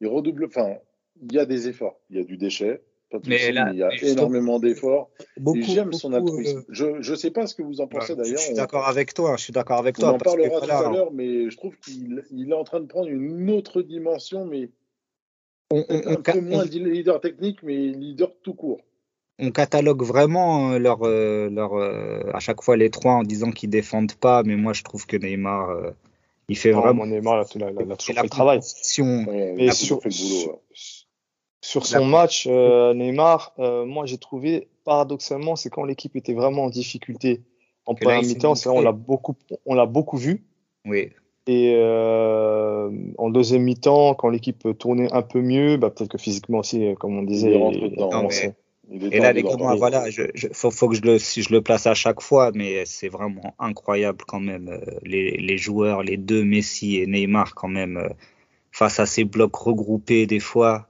[0.00, 0.46] il redouble.
[0.46, 0.76] Enfin,
[1.20, 2.00] il y a des efforts.
[2.08, 2.82] Il y a du déchet.
[3.10, 5.10] Pas Mais là, mais il y a énormément d'efforts.
[5.38, 6.58] Beaucoup, Et j'aime son altruisme.
[6.60, 8.38] euh, Je Je sais pas ce que vous en pensez ouais, d'ailleurs.
[8.38, 9.36] Je suis On- d'accord avec toi.
[9.36, 10.08] Je suis d'accord avec On toi.
[10.14, 12.64] en parce que, parlera voilà, tout à l'heure, mais je trouve qu'il il est en
[12.64, 14.70] train de prendre une autre dimension, mais
[15.70, 18.80] on, on- peut-être on un ca- peu moins on- leader technique, mais leader tout court.
[19.38, 23.50] on catalogue vraiment euh, leur, euh, leur, euh, à chaque fois les trois en disant
[23.52, 25.70] qu'ils défendent pas, mais moi je trouve que Neymar,
[26.48, 28.58] il fait Non, vraiment mon Neymar, toujours a fait le travail.
[28.58, 30.52] Ouais, Mais sur, fait le boulot.
[30.52, 30.58] ouais.
[31.60, 36.32] sur La- son match, euh, Neymar, euh, moi j'ai trouvé paradoxalement, c'est quand l'équipe était
[36.34, 37.42] vraiment en difficulté
[37.86, 40.44] en là, première mi-temps, c'est là, on l'a beaucoup, on l'a beaucoup vu.
[40.86, 41.10] Oui,
[41.50, 46.58] Et euh, en deuxième mi-temps, quand l'équipe tournait un peu mieux, bah, peut-être que physiquement
[46.58, 48.10] aussi, euh, comme on disait, Il dedans,
[49.12, 51.62] Et là, les gars, voilà, je, je- faut, faut que je le, si je le
[51.62, 54.68] place à chaque fois, mais c'est vraiment incroyable quand même.
[54.68, 57.96] euh, Les, les joueurs, les deux, Messi et Neymar, quand même,
[58.70, 60.86] face à ces blocs regroupés, des fois,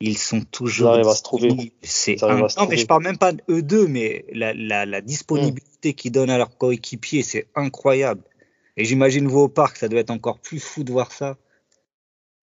[0.00, 0.88] ils sont toujours.
[0.98, 1.72] Ils à se trouver.
[1.82, 5.94] C'est un- Non, mais je parle même pas d'eux deux, mais la, la, la disponibilité
[5.94, 8.20] qu'ils donnent à leurs coéquipiers, c'est incroyable.
[8.76, 11.36] Et j'imagine vous au parc, ça doit être encore plus fou de voir ça.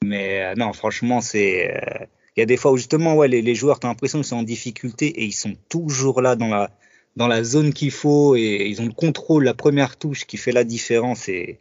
[0.04, 1.76] Mais euh, non, franchement, c'est.
[1.76, 2.06] euh,
[2.36, 4.26] il y a des fois où justement, ouais, les, les joueurs, tu as l'impression qu'ils
[4.28, 6.72] sont en difficulté et ils sont toujours là dans la,
[7.16, 10.52] dans la zone qu'il faut et ils ont le contrôle, la première touche qui fait
[10.52, 11.30] la différence.
[11.30, 11.60] Et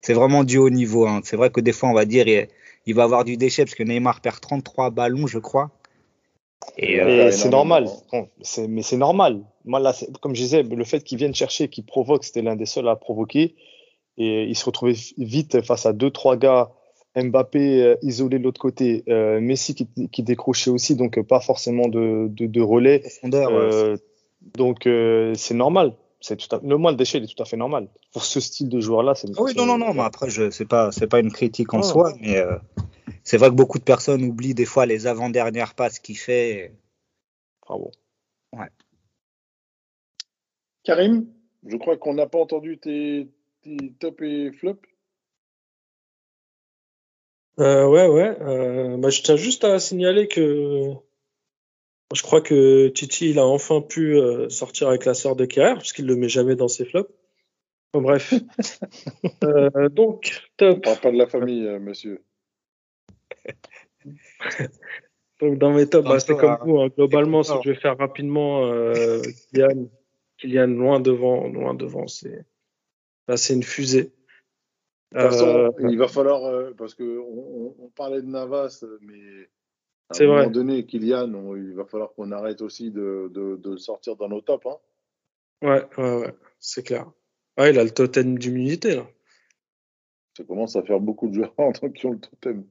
[0.00, 1.06] c'est vraiment du haut niveau.
[1.06, 1.20] Hein.
[1.22, 2.48] C'est vrai que des fois, on va dire, il,
[2.86, 5.70] il va avoir du déchet parce que Neymar perd 33 ballons, je crois.
[6.76, 7.88] Et, euh, Et c'est normal.
[8.68, 9.44] Mais c'est normal.
[9.64, 12.66] Moi, là, comme je disais, le fait qu'ils viennent chercher, qu'ils provoquent, c'était l'un des
[12.66, 13.54] seuls à provoquer.
[14.22, 16.70] Et il se retrouvait vite face à deux, trois gars.
[17.14, 21.40] Mbappé euh, isolé de l'autre côté, euh, Messi qui, qui décrochait aussi, donc euh, pas
[21.40, 23.02] forcément de, de, de relais.
[23.22, 23.96] ouais.
[24.56, 25.94] Donc euh, c'est normal.
[26.20, 26.60] C'est tout à...
[26.62, 27.88] Le déchet, il est tout à fait normal.
[28.12, 29.28] Pour ce style de joueur-là, c'est.
[29.36, 31.80] Ah oui, non, non, non, mais après, je, c'est pas, c'est pas une critique en
[31.80, 31.82] Ah.
[31.82, 32.56] soi, mais euh,
[33.24, 36.72] c'est vrai que beaucoup de personnes oublient des fois les avant-dernières passes qu'il fait.
[37.66, 37.90] Bravo.
[40.84, 41.26] Karim,
[41.66, 43.28] je crois qu'on n'a pas entendu tes,
[43.62, 44.78] tes top et flop?
[47.60, 48.36] Euh, ouais, ouais.
[48.40, 50.92] Euh, bah, je tiens juste à signaler que
[52.14, 55.74] je crois que Titi il a enfin pu euh, sortir avec la sœur de Kerrer,
[55.74, 57.10] parce qu'il le met jamais dans ses flops.
[57.92, 58.32] Bon, bref.
[59.44, 60.82] Euh, donc, On top.
[60.82, 62.22] parle pas de la famille, euh, monsieur.
[65.40, 66.58] Donc, dans mes tops, bah, c'est Tantôt, comme hein.
[66.64, 66.80] vous.
[66.80, 66.88] hein.
[66.96, 69.20] Globalement, que je vais faire rapidement, euh,
[69.52, 69.88] Kylian,
[70.38, 72.06] Kylian loin devant, loin devant.
[72.06, 72.44] C'est
[73.32, 74.12] là, c'est une fusée.
[75.12, 79.48] De toute façon, Euh, il va falloir, euh, parce que on, parlait de Navas, mais
[80.10, 80.50] à C'est un moment vrai.
[80.50, 84.66] donné, Kylian, on- il va falloir qu'on arrête aussi de, de, sortir dans nos tops.
[84.66, 84.76] Hein.
[85.62, 87.10] ouais, ouais, ouais, c'est clair.
[87.58, 89.06] Ouais, il a le totem d'immunité là.
[90.36, 92.66] Ça commence à faire beaucoup de joueurs en tant qui ont le totem.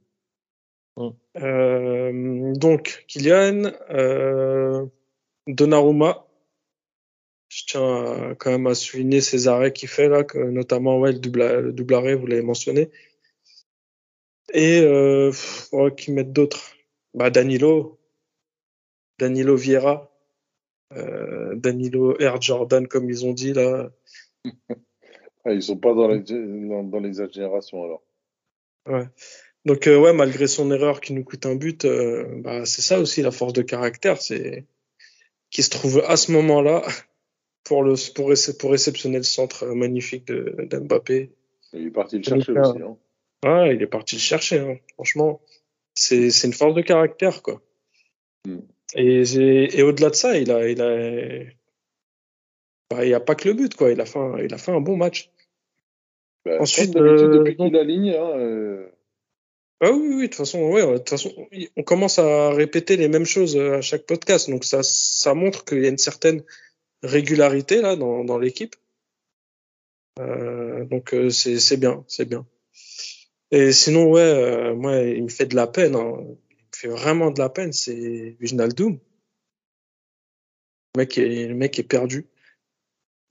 [1.38, 4.86] Euh, donc, Kylian, euh,
[5.48, 6.28] Donnarumma.
[7.72, 11.62] Tiens quand même à souligner ces arrêts qu'il fait là, que, notamment ouais, le, double,
[11.62, 12.92] le double arrêt, vous l'avez mentionné.
[14.54, 15.32] Et euh,
[15.72, 16.76] ouais, qui mettent d'autres?
[17.14, 17.98] Bah, Danilo,
[19.20, 20.12] Danilo Vieira,
[20.92, 23.90] euh, Danilo Air Jordan, comme ils ont dit là.
[25.44, 28.04] Ah, ils sont pas dans les, dans, alors.
[28.86, 29.08] Ouais.
[29.66, 33.00] Donc euh, ouais, malgré son erreur qui nous coûte un but, euh, bah, c'est ça
[33.00, 34.68] aussi la force de caractère, c'est
[35.50, 36.84] qui se trouve à ce moment-là
[37.64, 41.32] pour le pour, réce- pour réceptionner le centre magnifique de d'Mbappé.
[41.74, 42.82] Il est parti le chercher euh, aussi.
[42.82, 42.98] Hein.
[43.46, 44.78] Ouais, il est parti le chercher, hein.
[44.96, 45.42] franchement.
[45.96, 47.62] C'est c'est une force de caractère quoi.
[48.48, 48.60] Mm.
[48.96, 51.44] Et, et au-delà de ça, il a il a
[52.90, 54.58] bah, il y a pas que le but quoi, il a fait un, il a
[54.58, 55.32] fait un bon match.
[56.46, 58.88] Bah, ensuite, euh, depuis donc- qu'il aligne, hein, euh,
[59.80, 61.32] Ah oui, oui, de toute façon, ouais, de toute façon,
[61.78, 65.64] on commence à répéter les mêmes choses euh, à chaque podcast, donc ça, ça montre
[65.66, 66.44] qu'il y a une certaine
[67.04, 68.76] régularité là dans, dans l'équipe.
[70.20, 72.46] Euh, donc euh, c'est c'est bien, c'est bien.
[73.52, 75.96] Et sinon, ouais, euh, moi, il me fait de la peine.
[75.96, 76.14] Hein.
[76.50, 77.74] Il me fait vraiment de la peine.
[77.74, 79.00] C'est Wijnaldum.
[80.96, 82.28] Le mec est, le mec est perdu.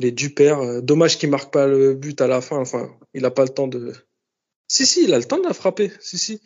[0.00, 0.82] Il est du père.
[0.82, 2.58] Dommage qu'il marque pas le but à la fin.
[2.58, 3.94] Enfin, il a pas le temps de.
[4.68, 5.90] Si, si, il a le temps de la frapper.
[6.00, 6.40] Si, si.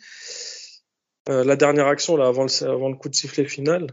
[1.29, 3.87] Euh, la dernière action, là, avant le, avant le coup de sifflet final,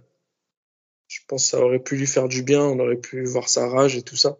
[1.12, 2.62] je pense que ça aurait pu lui faire du bien.
[2.64, 4.38] On aurait pu voir sa rage et tout ça.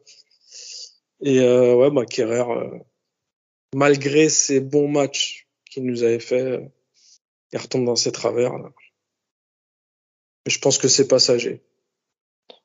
[1.21, 2.79] Et euh, ouais, bah, Kerrer, euh,
[3.75, 6.61] malgré ses bons matchs qu'il nous avait fait, euh,
[7.53, 8.57] il retombe dans ses travers.
[8.59, 8.71] Là.
[10.47, 11.61] Mais je pense que c'est passager.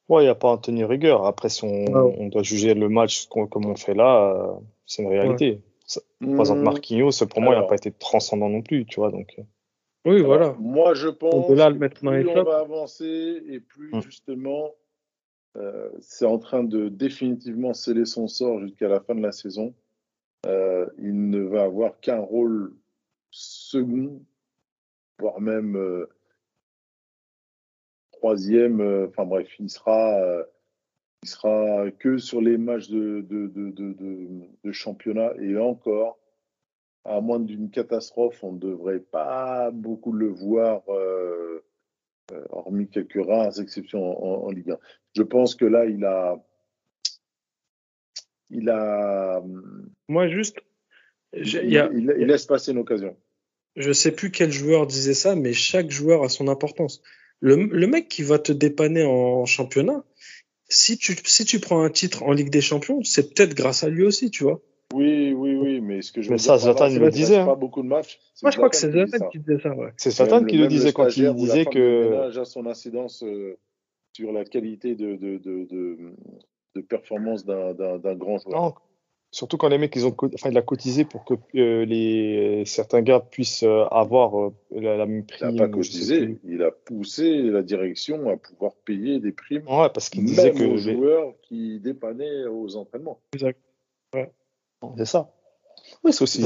[0.08, 1.26] Ouais, il n'y a pas à tenir rigueur.
[1.26, 2.16] Après, si on, Ouais.
[2.18, 4.54] on doit juger le match comme on fait là, euh,
[4.86, 5.60] c'est une réalité.
[5.86, 6.64] Ça- Par exemple, Mmh.
[6.64, 9.12] Marquinhos, pour moi, il n'a pas été transcendant non plus, tu vois.
[9.12, 9.38] Donc,
[10.06, 10.56] Oui, voilà.
[10.60, 14.02] Moi, je pense là le que dans plus on va avancer et plus Mm.
[14.02, 14.74] justement,
[15.58, 19.74] euh, c'est en train de définitivement sceller son sort jusqu'à la fin de la saison.
[20.46, 22.74] Euh, il ne va avoir qu'un rôle
[23.32, 24.22] second,
[25.20, 26.10] voire même euh,
[28.14, 28.82] troisième.
[29.10, 30.46] Enfin bref, il sera,
[31.24, 36.18] il sera que sur les matchs de, de championnat et encore
[37.08, 41.64] à moins d'une catastrophe, on ne devrait pas beaucoup le voir, euh,
[42.34, 44.78] euh, hormis quelques rares exceptions en, en Ligue 1.
[45.16, 46.44] Je pense que là, il a,
[48.50, 49.42] il a,
[50.08, 50.58] Moi, juste,
[51.34, 53.18] il, il y a, il- il laisse passer une occasion.
[53.76, 57.02] je sais plus quel joueur disait ça, mais chaque joueur a son importance.
[57.40, 60.04] Le, le mec qui va te dépanner en championnat,
[60.70, 63.90] si tu, si tu prends un titre en Ligue des Champions, c'est peut-être grâce à
[63.90, 64.62] lui aussi, tu vois.
[64.94, 67.44] Oui, oui, oui, mais ce que je veux Mais dire ça, Zlatan, il le disait,
[67.44, 67.56] Pas hein.
[67.58, 68.20] beaucoup de matchs.
[68.42, 69.92] Moi, je crois que c'est Zlatan qui Zlatan disait ça, ouais.
[69.98, 70.10] c'est
[70.40, 72.10] le- qui le disait quand il disait que.
[72.10, 73.58] ménage a son incidence euh,
[74.14, 75.98] sur la qualité de, de, de, de,
[76.76, 78.62] de performance d'un d'un- d'un grand joueur.
[78.62, 78.74] Non,
[79.30, 83.02] surtout quand les mecs, ils ont, enfin, il a cotisé pour que euh, les certains
[83.02, 85.58] gars puissent euh, avoir euh, la, la même Il n'a prime.
[85.58, 90.24] pas cotisé, il a poussé la direction à pouvoir payer des primes, Ouais, parce qu'il
[90.24, 93.20] disait même que aux les- joueurs qui dépannaient aux entraînements.
[93.34, 93.60] Exact.
[94.98, 95.32] C'est ça.
[96.04, 96.44] Oui, c'est aussi.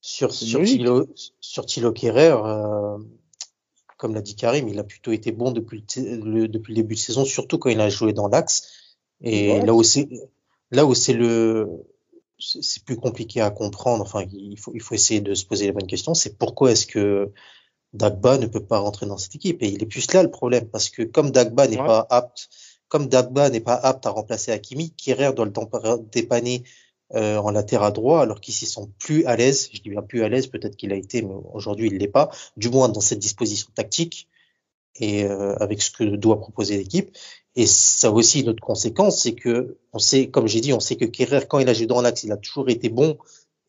[0.00, 0.62] Sur, sur.
[0.62, 1.06] Thilo,
[1.40, 2.98] sur Thilo Kehrer, euh,
[3.96, 6.94] comme l'a dit Karim, il a plutôt été bon depuis le, le- depuis le début
[6.94, 8.68] de saison, surtout quand il a joué dans l'axe.
[9.20, 9.66] Et Ouais.
[9.66, 10.08] là où c'est,
[10.70, 11.68] là où c'est le,
[12.38, 14.02] c'est plus compliqué à comprendre.
[14.04, 16.14] Enfin, il faut, il faut essayer de se poser les bonnes questions.
[16.14, 17.32] C'est pourquoi est-ce que
[17.92, 19.62] Dagba ne peut pas rentrer dans cette équipe?
[19.64, 21.86] Et il est plus là le problème, parce que comme Dagba n'est Ouais.
[21.86, 22.48] pas apte,
[22.86, 26.62] comme Dagba n'est pas apte à remplacer Hakimi, Kehrer doit le dépanner
[27.14, 29.70] euh, en latéral droit, alors qu'ils s'y sont plus à l'aise.
[29.72, 32.30] Je dis bien plus à l'aise, peut-être qu'il a été, mais aujourd'hui il l'est pas,
[32.56, 34.28] du moins dans cette disposition tactique
[34.96, 37.16] et euh, avec ce que doit proposer l'équipe.
[37.56, 40.96] Et ça aussi une autre conséquence, c'est que on sait, comme j'ai dit, on sait
[40.96, 43.16] que Kerrer, quand il a joué dans l'axe, il a toujours été bon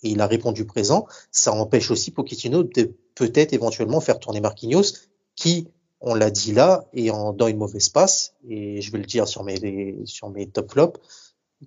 [0.03, 1.07] et il a répondu présent.
[1.31, 4.93] Ça empêche aussi Pochettino de peut-être éventuellement faire tourner Marquinhos,
[5.35, 5.67] qui,
[6.01, 8.33] on l'a dit là, est en, dans une mauvaise passe.
[8.47, 10.99] Et je vais le dire sur mes sur mes top flops,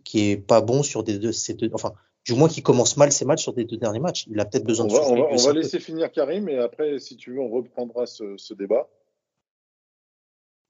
[0.04, 1.92] qui est pas bon sur des deux, ces deux, enfin,
[2.24, 4.26] du moins qui commence mal ses matchs sur des deux derniers matchs.
[4.28, 5.58] Il a peut-être besoin On de va, on va, on va peu.
[5.58, 8.88] laisser finir Karim et après, si tu veux, on reprendra ce, ce débat.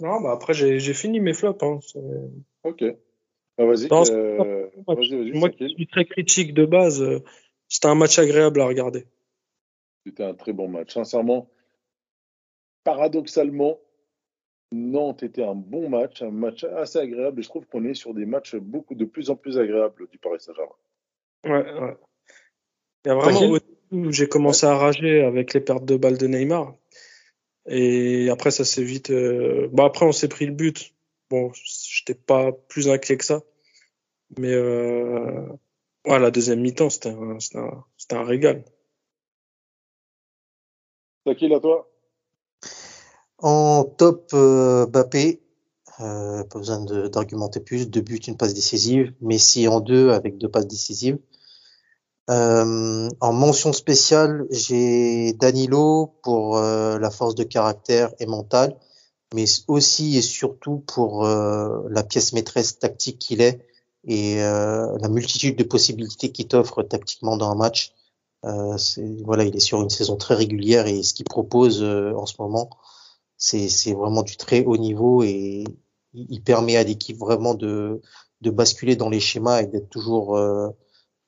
[0.00, 1.62] Non, bah après, j'ai fini mes flops.
[1.62, 1.78] Hein.
[2.64, 2.84] Ok.
[3.58, 5.68] Ah, vas-y, Non, euh, vas-y, Moi qui?
[5.68, 7.22] suis très critique de base, euh,
[7.68, 9.06] c'était un match agréable à regarder.
[10.04, 10.92] C'était un très bon match.
[10.94, 11.48] Sincèrement,
[12.82, 13.78] paradoxalement,
[14.72, 17.40] Nantes était un bon match, un match assez agréable.
[17.40, 20.18] Et je trouve qu'on est sur des matchs beaucoup de plus en plus agréables du
[20.18, 20.72] Paris Saint-Germain.
[21.44, 21.96] Ouais, ouais.
[23.04, 23.52] Il y a vraiment Tranquille.
[23.52, 26.74] au début où j'ai commencé à rager avec les pertes de balles de Neymar.
[27.66, 29.10] Et après, ça s'est vite.
[29.10, 30.94] euh, Bon, après, on s'est pris le but.
[31.30, 33.42] Bon, j'étais pas plus inquiet que ça.
[34.38, 35.46] Mais euh...
[36.06, 38.64] ouais, la deuxième mi-temps, c'était un, c'était un, c'était un régal.
[41.24, 41.91] Takil, à toi
[43.42, 45.42] En top, euh, Bappé,
[46.00, 50.48] euh, pas besoin d'argumenter plus, deux buts, une passe décisive, Messi en deux avec deux
[50.48, 51.18] passes décisives.
[52.30, 58.76] Euh, en mention spéciale, j'ai Danilo pour euh, la force de caractère et mentale,
[59.34, 63.66] mais aussi et surtout pour la pièce maîtresse tactique qu'il est
[64.04, 67.94] et la multitude de possibilités qu'il t'offre tactiquement dans un match.
[68.42, 72.68] Voilà, il est sur une saison très régulière et ce qu'il propose en ce moment,
[73.42, 75.64] c'est, vraiment du très haut niveau et
[76.14, 78.00] il permet à l'équipe vraiment de,
[78.40, 80.68] de basculer dans les schémas et d'être toujours, euh,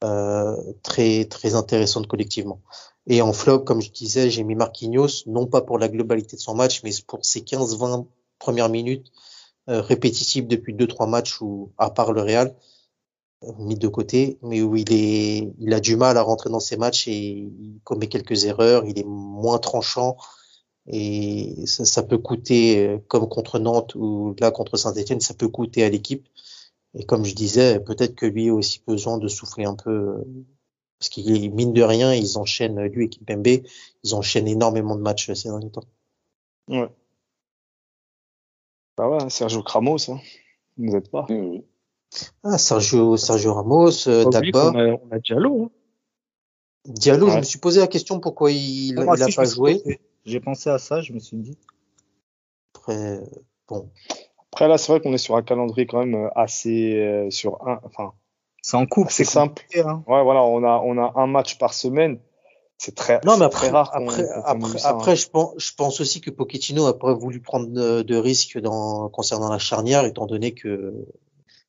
[0.05, 2.61] euh, très très intéressante collectivement.
[3.07, 6.43] Et en flop, comme je disais, j'ai mis Marquinhos, non pas pour la globalité de
[6.43, 8.07] son match, mais pour ses 15-20
[8.39, 9.11] premières minutes
[9.71, 12.55] euh, répétitives depuis deux trois matchs où, à part le Real,
[13.45, 16.61] euh, mis de côté, mais où il est, il a du mal à rentrer dans
[16.61, 20.17] ses matchs et il commet quelques erreurs, il est moins tranchant
[20.87, 25.49] et ça, ça peut coûter, euh, comme contre Nantes ou là contre Saint-Etienne, ça peut
[25.49, 26.29] coûter à l'équipe.
[26.97, 30.25] Et comme je disais, peut-être que lui a aussi besoin de souffler un peu, euh,
[30.99, 33.65] parce qu'il mine de rien, ils enchaînent, lui et Kimpembe,
[34.05, 35.85] ils enchaînent énormément de matchs ces derniers temps.
[36.69, 36.89] Ouais.
[38.97, 40.21] Bah ouais, Sergio Ramos, hein.
[40.77, 41.27] vous n'êtes pas.
[42.45, 45.65] Ah, Sergio, Sergio Ramos, euh, Dagba, a, on a Diallo.
[45.65, 45.71] hein.
[46.85, 49.45] Diallo, je me suis posé la question pourquoi il, Moi il a aussi, je pas
[49.47, 49.83] joué.
[50.25, 51.59] J'ai pensé à ça, je me suis dit.
[52.75, 53.25] Après, euh,
[53.69, 53.91] bon,
[54.53, 57.67] Après là, c'est vrai qu'on est sur un calendrier quand même euh, assez euh, sur
[57.67, 58.13] un, enfin,
[58.63, 59.65] C'est en coupe, c'est simple.
[59.77, 60.03] hein.
[60.07, 62.19] Ouais, voilà, on a on a un match par semaine.
[62.79, 64.83] C'est très, Non, mais après, rare après, après, hein.
[64.85, 69.09] après, je pense, je pense aussi que Pochettino a pas voulu prendre de, risques dans,
[69.11, 70.93] concernant la charnière, étant donné que,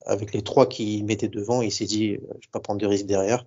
[0.05, 3.05] avec les trois qu'il mettait devant, il s'est dit, je vais pas prendre de risques
[3.05, 3.45] derrière.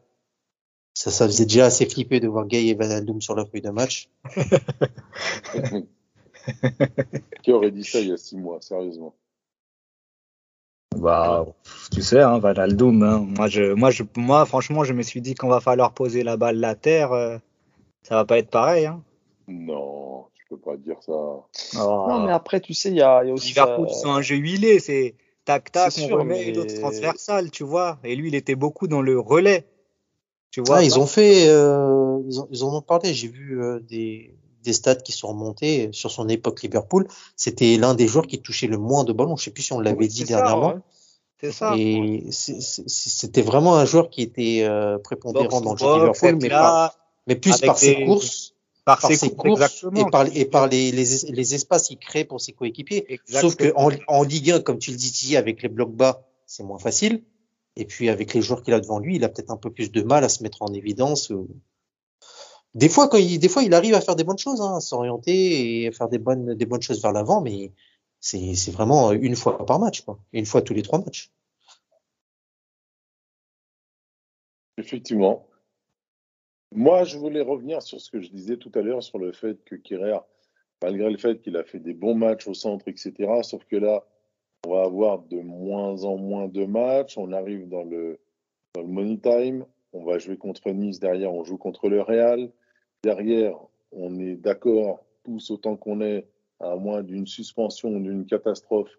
[0.99, 3.61] Ça, ça faisait déjà assez flipper de voir Gay et Van Aldoum sur la feuille
[3.61, 4.09] de match.
[7.45, 9.15] Qui aurait dit ça il y a six mois, sérieusement?
[10.97, 11.47] Bah,
[11.93, 13.25] tu sais, hein, Van Aldoum, hein.
[13.37, 16.37] Moi, je, moi, je, moi, franchement, je me suis dit qu'on va falloir poser la
[16.37, 17.13] balle la terre.
[17.13, 17.39] euh,
[18.03, 19.01] ça va pas être pareil, hein.
[19.47, 21.13] Non, tu peux pas dire ça.
[21.13, 21.47] Oh.
[22.09, 23.51] Non, mais après, tu sais, il y a, il y a aussi.
[23.51, 26.55] Liverpool, euh, c'est un jeu huilé, c'est tac tac, C'est on sûr, remet et mais-
[26.55, 28.01] l'autre transversal, tu vois.
[28.03, 29.65] Et lui, il était beaucoup dans le relais.
[30.51, 30.79] Tu vois.
[30.79, 33.13] Ah, ils ont fait, euh, ils, ont- ils en ont parlé.
[33.15, 34.35] J'ai vu euh, des,
[34.65, 37.07] des stats qui sont remontés sur son époque Liverpool.
[37.37, 39.37] C'était l'un des joueurs qui touchait le moins de ballons.
[39.37, 40.69] Je sais plus si on l'avait Oui, dit dernièrement.
[40.75, 40.81] ouais.
[41.41, 41.75] C'est ça.
[41.77, 46.49] Et c'était vraiment un joueur qui était euh, prépondérant dans le jeu de Liverpool, mais,
[46.49, 50.09] par- mais plus par ses des- courses, par par ses ses courses, courses exactement.
[50.09, 53.21] et par, et par les, les, les espaces qu'il crée pour ses coéquipiers.
[53.27, 56.65] Sauf que en, en Ligue 1, comme tu le dis, avec les blocs bas, c'est
[56.65, 57.23] moins facile.
[57.79, 59.93] Et puis avec les joueurs qu'il a devant lui, il a peut-être un peu plus
[59.93, 61.33] de mal à se mettre en évidence.
[62.75, 65.83] Des fois, il, des fois, il arrive à faire des bonnes choses, hein, à s'orienter
[65.83, 67.73] et à faire des bonnes, choses vers l'avant, mais
[68.19, 70.05] c'est, vraiment une fois par match.
[70.33, 71.31] Une fois tous les trois matchs.
[74.77, 75.47] Effectivement.
[76.73, 79.63] Moi, je voulais revenir sur ce que je disais tout à l'heure sur le fait
[79.65, 80.19] que Kerrer,
[80.83, 84.05] malgré le fait qu'il a fait des bons matchs au centre, etc., sauf que là,
[84.67, 87.17] on va avoir de moins en moins de matchs.
[87.17, 88.19] On arrive dans le,
[88.75, 89.65] dans le money time.
[89.93, 91.01] On va jouer contre Nice.
[91.01, 92.51] Derrière, on joue contre le Real.
[93.03, 93.57] Derrière,
[93.93, 96.27] on est d'accord tous autant qu'on est,
[96.61, 98.91] à moins d'une suspension d'une catastrophe.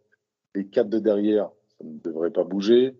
[0.56, 2.96] Les quatre de derrière, ça ne devrait pas bouger.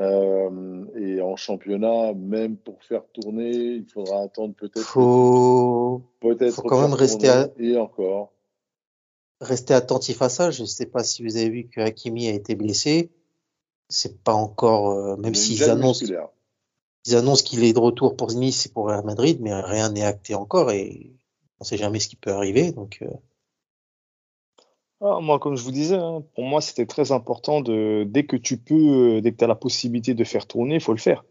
[0.00, 6.62] Euh, et en championnat, même pour faire tourner, il faudra attendre peut-être Faut peut-être faut
[6.62, 8.32] quand même rester à- et encore.
[9.40, 10.50] Rester attentif à ça.
[10.50, 13.10] Je ne sais pas si vous avez vu que Hakimi a été blessé.
[13.88, 16.04] C'est pas encore, euh, même s'ils annoncent,
[17.06, 20.02] ils annoncent qu'il est de retour pour Nice et pour Real Madrid, mais rien n'est
[20.04, 21.12] acté encore et
[21.60, 22.72] on sait jamais ce qui peut arriver.
[22.72, 23.06] Donc, euh,
[25.00, 28.36] Ah, moi, comme je vous disais, hein, pour moi, c'était très important de, dès que
[28.36, 30.98] tu peux, euh, dès que tu as la possibilité de faire tourner, il faut le
[30.98, 31.24] faire.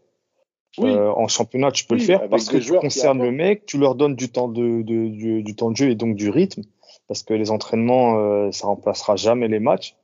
[0.78, 0.90] Oui.
[0.90, 3.76] Euh, en championnat, tu peux Oui, le faire parce que tu concernes le mec, tu
[3.78, 6.62] leur donnes du temps de, de- du, du temps de jeu et donc du rythme,
[7.08, 9.96] parce que les entraînements, euh, ça remplacera jamais les matchs.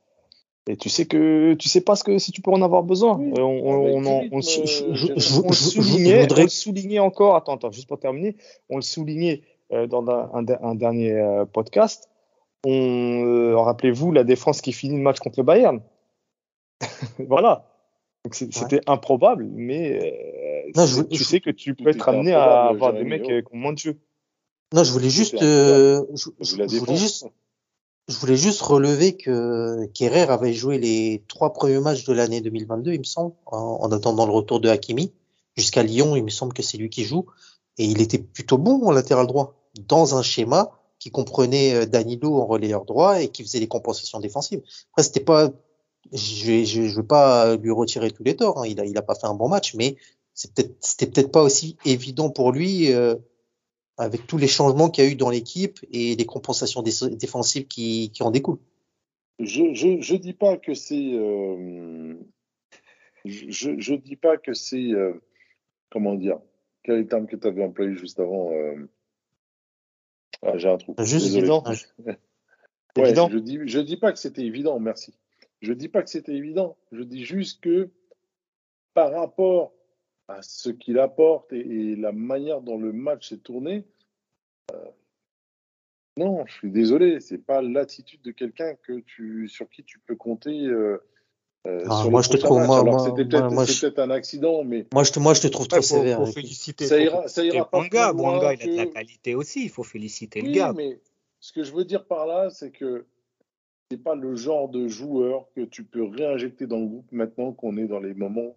[0.67, 3.17] Et tu sais que tu sais pas ce que si tu peux en avoir besoin.
[3.17, 6.99] Oui, Euh, on, on, avec on, on sou- euh, on soulignait, voudrais- on le soulignait
[6.99, 7.35] encore.
[7.35, 8.37] Attends, attends, juste pour terminer,
[8.69, 9.41] on le soulignait
[9.73, 12.09] euh, dans un, un- un dernier podcast.
[12.65, 15.81] On, rappelez-vous la défense qui finit le match contre le Bayern.
[17.27, 17.69] voilà.
[18.31, 22.93] C'était improbable, mais Non, je tu je- sais que tu peux être amené à avoir
[22.93, 23.97] des mecs qui ont moins de jeu.
[24.73, 27.25] Non, je voulais juste, euh, je, voulais juste,
[28.07, 32.93] je voulais juste relever que Kerrer avait joué les trois premiers matchs de l'année 2022,
[32.93, 35.13] il me semble, en, en attendant le retour de Hakimi.
[35.55, 37.27] Jusqu'à Lyon, il me semble que c'est lui qui joue.
[37.77, 39.55] Et il était plutôt bon en latéral droit,
[39.87, 44.19] dans un schéma qui comprenait euh, Danilo en relayeur droit et qui faisait les compensations
[44.19, 44.61] défensives.
[44.91, 45.49] Après, c'était pas,
[46.11, 48.67] je je veux pas lui retirer tous les torts, hein.
[48.67, 49.97] il a, il a pas fait un bon match, mais
[50.33, 53.15] c'est peut-être, c'était peut-être pas aussi évident pour lui, euh,
[53.97, 57.67] avec tous les changements qu'il y a eu dans l'équipe et les compensations dé- défensives
[57.67, 58.59] qui, qui en découlent.
[59.39, 61.13] Je, je, je dis pas que c'est.
[61.13, 62.15] euh,
[63.25, 64.91] je, je, je dis pas que c'est.
[64.93, 65.13] euh,
[65.89, 66.39] comment dire
[66.83, 68.89] Quel est le terme que tu avais employé juste avant euh,
[70.41, 70.95] ah, J'ai un trou.
[70.99, 71.39] Juste Désolé.
[71.39, 71.63] évident.
[72.05, 72.17] Ouais,
[73.07, 73.29] Évident.
[73.29, 75.13] je dis, je dis pas que c'était évident, merci.
[75.61, 76.77] Je dis pas que c'était évident.
[76.91, 77.89] Je dis juste que
[78.93, 79.73] par rapport
[80.27, 83.85] à ce qu'il apporte et, et la manière dont le match s'est tourné,
[84.73, 84.85] euh,
[86.17, 90.15] non, je suis désolé, c'est pas l'attitude de quelqu'un que tu sur qui tu peux
[90.15, 90.65] compter.
[90.65, 90.97] euh,
[91.65, 94.09] euh, Ah, sur moi, je te trouve- moi- Alors, moi- c'était peut-être moi- je- un
[94.11, 96.17] accident, mais Moi, je te, moi, je te trouve trop Ouais, sévère.
[96.19, 98.09] faut féliciter, Ça faut ira- ça féliciter ira pas Bouanga.
[98.13, 99.63] plus loin Bouanga, il a de la qualité aussi.
[99.63, 100.73] Il faut féliciter le Oui, gars.
[100.73, 100.99] mais
[101.39, 103.05] ce que je veux dire par là, c'est que
[103.89, 107.77] c'est pas le genre de joueur que tu peux réinjecter dans le groupe maintenant qu'on
[107.77, 108.55] est dans les moments.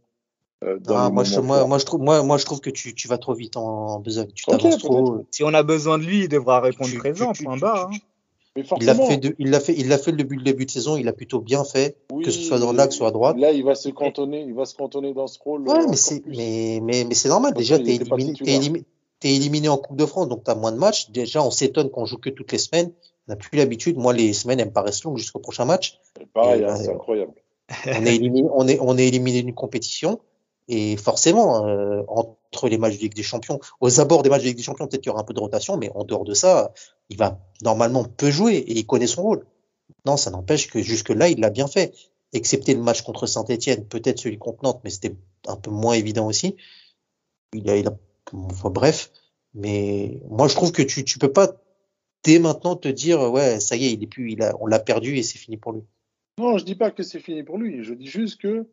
[0.64, 2.94] Euh, dans Ah, moi, je, moi, moi, je trouve, moi, moi, je trouve que tu,
[2.94, 4.30] tu vas trop vite en besogne.
[4.34, 5.24] Tu t'avances trop.
[5.30, 7.64] Si on a besoin de lui, il devra répondre Tu- présent, tu- tu- point tu-
[7.64, 7.88] hein.
[8.56, 10.64] Mais Il l'a fait, de- il l'a fait, il l'a fait le début, le début
[10.64, 10.96] de saison.
[10.96, 13.36] Il a plutôt bien fait, oui, que ce soit dans l'axe ou à droite.
[13.38, 15.68] Là, il va se cantonner, il va se cantonner dans ce rôle.
[15.68, 16.34] euh, Ouais, mais c'est, plus.
[16.34, 17.52] mais, mais, mais c'est normal.
[17.52, 18.84] Déjà, t'es éliminé, t'es éliminé,
[19.20, 21.10] t'es éliminé en Coupe de France, donc t'as moins de matchs.
[21.10, 22.92] Déjà, on s'étonne qu'on joue que toutes les semaines.
[23.28, 23.98] On n'a plus l'habitude.
[23.98, 25.98] Moi, les semaines, elles me paraissent longues jusqu'au prochain match.
[26.32, 27.32] Pareil, Et, hein, bah, c'est incroyable.
[27.88, 30.18] On est éliminé, on est, on est éliminé d'une compétition.
[30.68, 34.48] Et forcément, euh, entre les matchs de Ligue des Champions, aux abords des matchs de
[34.48, 36.34] Ligue des Champions, peut-être qu'il y aura un peu de rotation, mais en dehors de
[36.34, 36.72] ça,
[37.08, 39.46] il va normalement peu jouer et il connaît son rôle.
[40.04, 41.94] Non, ça n'empêche que jusque-là, il l'a bien fait.
[42.32, 45.14] Excepté le match contre Saint-Etienne, peut-être celui contre Nantes, mais c'était
[45.46, 46.56] un peu moins évident aussi.
[47.52, 47.96] Il a, il a,
[48.32, 49.12] enfin, bref.
[49.54, 51.56] Mais moi, je trouve que tu, tu peux pas
[52.24, 54.80] dès maintenant te dire, ouais, ça y est, il est plus, il a, on l'a
[54.80, 55.82] perdu et c'est fini pour lui.
[56.38, 57.82] Non, je dis pas que c'est fini pour lui.
[57.82, 58.66] Je dis juste que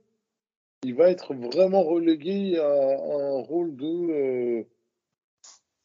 [0.83, 3.85] il va être vraiment relégué à, un rôle de.
[3.85, 4.63] euh,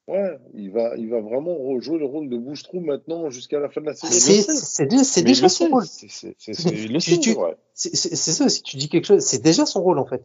[0.08, 3.80] ouais, il va, il va vraiment rejouer le rôle de bouche-trou maintenant jusqu'à la fin
[3.80, 4.12] de la saison.
[4.12, 5.86] C'est, déjà- son rôle.
[5.86, 10.22] c'est- ça, si tu dis quelque chose, c'est déjà son rôle en fait.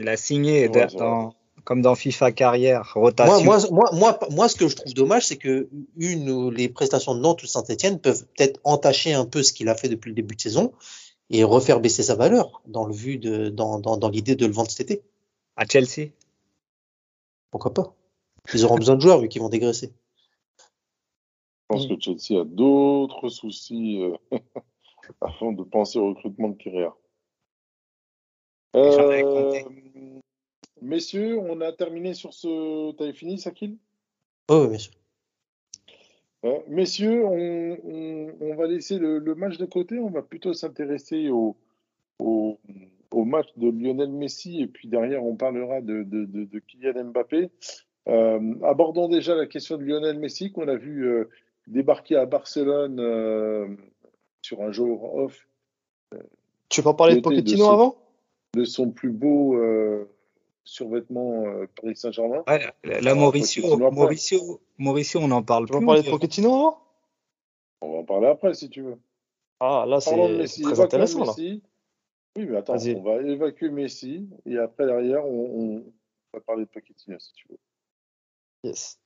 [0.00, 1.34] Il a signé dans-
[1.64, 3.44] comme dans FIFA carrière, Moi, rotation.
[3.44, 7.14] moi, moi, moi, moi, ce que je trouve dommage, c'est que une ou les prestations
[7.14, 10.14] de Nantes ou Saint-Etienne peuvent peut-être entacher un peu ce qu'il a fait depuis le
[10.14, 10.72] début de saison
[11.30, 14.52] et refaire baisser sa valeur dans le vu de, dans, dans, dans l'idée de le
[14.52, 15.02] vendre cet été.
[15.56, 16.10] À Chelsea.
[17.50, 17.94] Pourquoi pas?
[18.54, 19.92] Ils auront besoin de joueurs vu qu'ils vont dégraisser.
[21.70, 24.16] Je pense que Chelsea a d'autres soucis euh,
[25.20, 26.88] avant de penser au recrutement de avais
[28.76, 29.62] Euh,
[30.80, 32.92] messieurs, on a terminé sur ce.
[32.92, 33.76] T'avais fini, Sakil?
[34.48, 34.92] Oh, oui, bien sûr.
[36.44, 39.98] Euh, Messieurs, on, on- on va laisser le, le match de côté.
[39.98, 41.56] On va plutôt s'intéresser au,
[42.18, 42.58] au,
[43.10, 47.04] au match de Lionel Messi et puis derrière, on parlera de, de, de, de Kylian
[47.06, 47.50] Mbappé.
[48.08, 51.28] Euh, abordons déjà la question de Lionel Messi qu'on a vu euh,
[51.66, 53.66] débarquer à Barcelone euh,
[54.40, 55.46] sur un jour off
[56.68, 57.96] Tu veux pas parler de Pochettino avant?
[58.54, 60.08] De son plus beau euh,
[60.68, 62.44] survêtement euh, Paris Saint-Germain.
[62.46, 63.76] Ouais, là, Ah, Mauricio.
[63.90, 65.86] Mauricio, Mauricio, on en parle Tu veux plus.
[65.86, 66.18] pas parler de on.
[66.18, 66.78] Pochettino avant
[67.80, 68.98] On va en parler après si tu veux.
[69.60, 71.32] Ah, là, c'est très intéressant, là.
[71.36, 71.62] Messi.
[72.36, 75.92] Oui, mais attends, on va évacuer Messi et après derrière, on, on
[76.32, 77.58] va parler de Pochettino si tu veux.
[78.64, 79.00] Yes.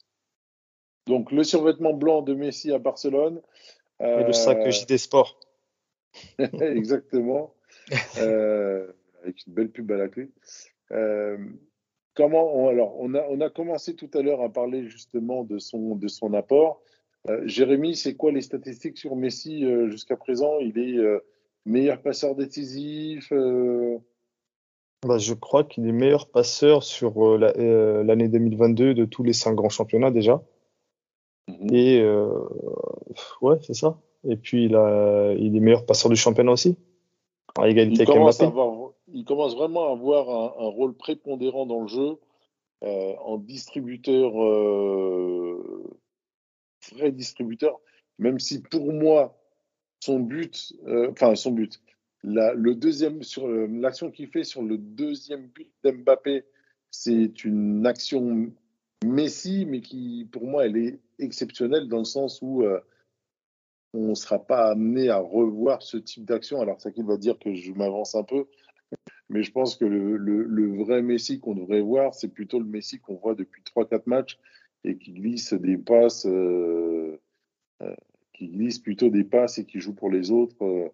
[1.07, 3.41] Donc le survêtement blanc de Messi à Barcelone.
[4.01, 5.39] Et le sac Euh, JD Sport.
[6.39, 7.55] Exactement.
[8.19, 8.93] Euh,
[9.23, 10.31] avec une belle pub à la clé.
[10.93, 11.39] Euh,
[12.15, 15.59] comment on, alors on a on a commencé tout à l'heure à parler justement de
[15.59, 16.81] son de son apport.
[17.29, 20.59] Euh, Jérémy, c'est quoi les statistiques sur Messi euh, jusqu'à présent?
[20.59, 21.21] Il est euh,
[21.67, 23.33] meilleur passeur décisif.
[25.07, 27.53] Bah, je crois qu'il est meilleur passeur sur la-
[28.05, 30.43] l'année 2022 de tous les cinq grands championnats déjà.
[31.49, 31.75] mhm.
[31.75, 32.03] Et
[33.41, 33.99] ouais, c'est ça.
[34.29, 36.77] Et puis il, a, il est meilleur passeur du championnat aussi.
[37.59, 38.45] À égalité il, avec à Mbappé.
[38.45, 38.82] avoir,
[39.13, 42.19] il commence vraiment à avoir un, rôle prépondérant dans le jeu
[42.83, 45.99] euh, en distributeur, euh,
[46.93, 47.81] vrai distributeur,
[48.19, 49.39] même si pour moi,
[50.01, 51.81] son but, euh, enfin son but,
[52.25, 56.45] le deuxième, sur l'action qu'il fait sur le deuxième but d'Mbappé,
[56.91, 58.53] c'est une action
[59.05, 62.65] Messi, mais qui pour moi, elle est exceptionnelle dans le sens où
[63.93, 66.61] on ne sera pas amené à revoir ce type d'action.
[66.61, 68.47] Alors, ça qui va dire que je m'avance un peu,
[69.33, 72.67] mais je pense que le, le- le vrai Messi qu'on devrait voir, c'est plutôt le
[72.67, 74.39] Messi qu'on voit depuis 3-4 matchs
[74.85, 77.19] et qui glisse des passes, euh,
[77.83, 77.95] euh,
[78.35, 80.89] qui glisse plutôt des passes et qui joue pour les autres euh,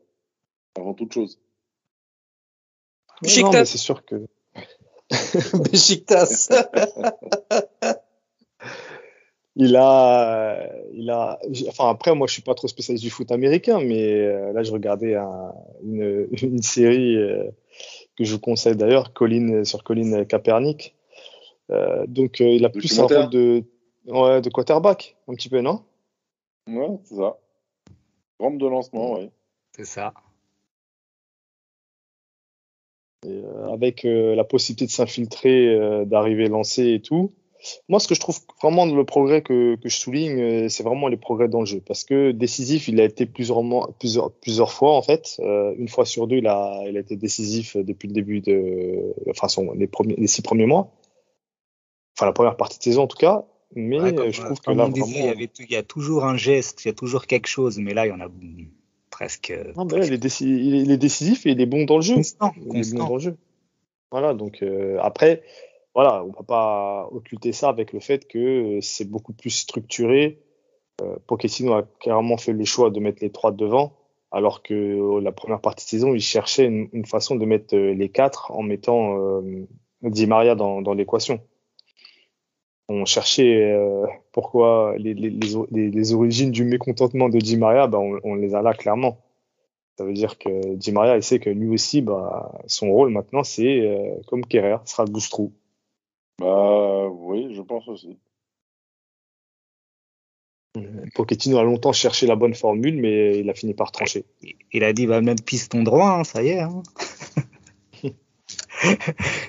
[0.78, 1.38] avant toute chose.
[3.22, 4.26] Non, mais c'est sûr que
[5.72, 6.48] Beşiktaş.
[9.56, 11.38] il a, il a.
[11.68, 14.70] Enfin après, moi, je suis pas trop spécialiste du foot américain, mais euh, là, je
[14.72, 17.50] regardais un- une, une série euh,
[18.18, 20.96] que je vous conseille d'ailleurs, Colin sur Colin Kaepernick.
[21.70, 23.62] Euh, donc, euh, il a plus un rôle de,
[24.06, 25.84] ouais, de quarterback, un petit peu, non?
[26.66, 27.38] Ouais, c'est ça.
[28.40, 29.30] Rampe de lancement, oui.
[29.76, 30.12] C'est ça.
[33.26, 37.32] Et, euh, avec euh, la possibilité de s'infiltrer, euh, d'arriver lancé et tout.
[37.88, 41.08] Moi, ce que je trouve vraiment le progrès que, que je souligne, euh, c'est vraiment
[41.08, 41.80] les progrès dans le jeu.
[41.86, 45.36] Parce que décisif, il a été plusieurs, mois- plusieurs, plusieurs fois, en fait.
[45.40, 49.14] Euh, une fois sur deux, il a, il a été décisif depuis le début de.
[49.30, 50.90] Enfin, son, les, premiers, les six premiers mois.
[52.16, 53.44] Enfin, la première partie de saison, en tout cas.
[53.74, 55.32] Mais Ouais, comme, euh, je trouve que comme là, on disait, il y, vraiment.
[55.32, 57.92] avait tout- il y a toujours un geste, il y a toujours quelque chose, mais
[57.94, 58.28] là, il y en a
[59.10, 59.52] presque.
[59.76, 61.84] Non, mais là, il, est déci- il est- il est décisif et il est bon
[61.84, 62.14] dans le jeu.
[62.14, 62.52] constant.
[62.56, 63.36] Il est bon dans le jeu.
[64.10, 65.42] Voilà, donc euh, après,
[65.94, 70.40] voilà, on peut pas occulter ça avec le fait que euh, c'est beaucoup plus structuré.
[71.02, 71.16] Euh,
[71.72, 73.92] a clairement fait le choix de mettre les trois devant,
[74.32, 77.94] alors que euh, la première partie de saison, il cherchait une, façon de mettre euh,
[77.94, 79.42] les quatre en mettant
[80.02, 81.40] Di Maria dans, l'équation.
[82.88, 83.76] On cherchait
[84.32, 89.18] pourquoi les, origines du mécontentement de Di Maria, ben, on, les a là clairement.
[89.98, 93.42] Ça veut dire que Di Maria, il sait que lui aussi, bah, son rôle maintenant,
[93.42, 95.52] c'est comme Kerrer, sera le boost-trou.
[96.38, 98.18] Bah oui, je pense aussi.
[101.14, 104.24] Pochettino a longtemps cherché la bonne formule, mais il a fini par trancher.
[104.72, 106.60] Il a dit, va mettre piston droit, hein, ça y est.
[106.60, 106.82] hein.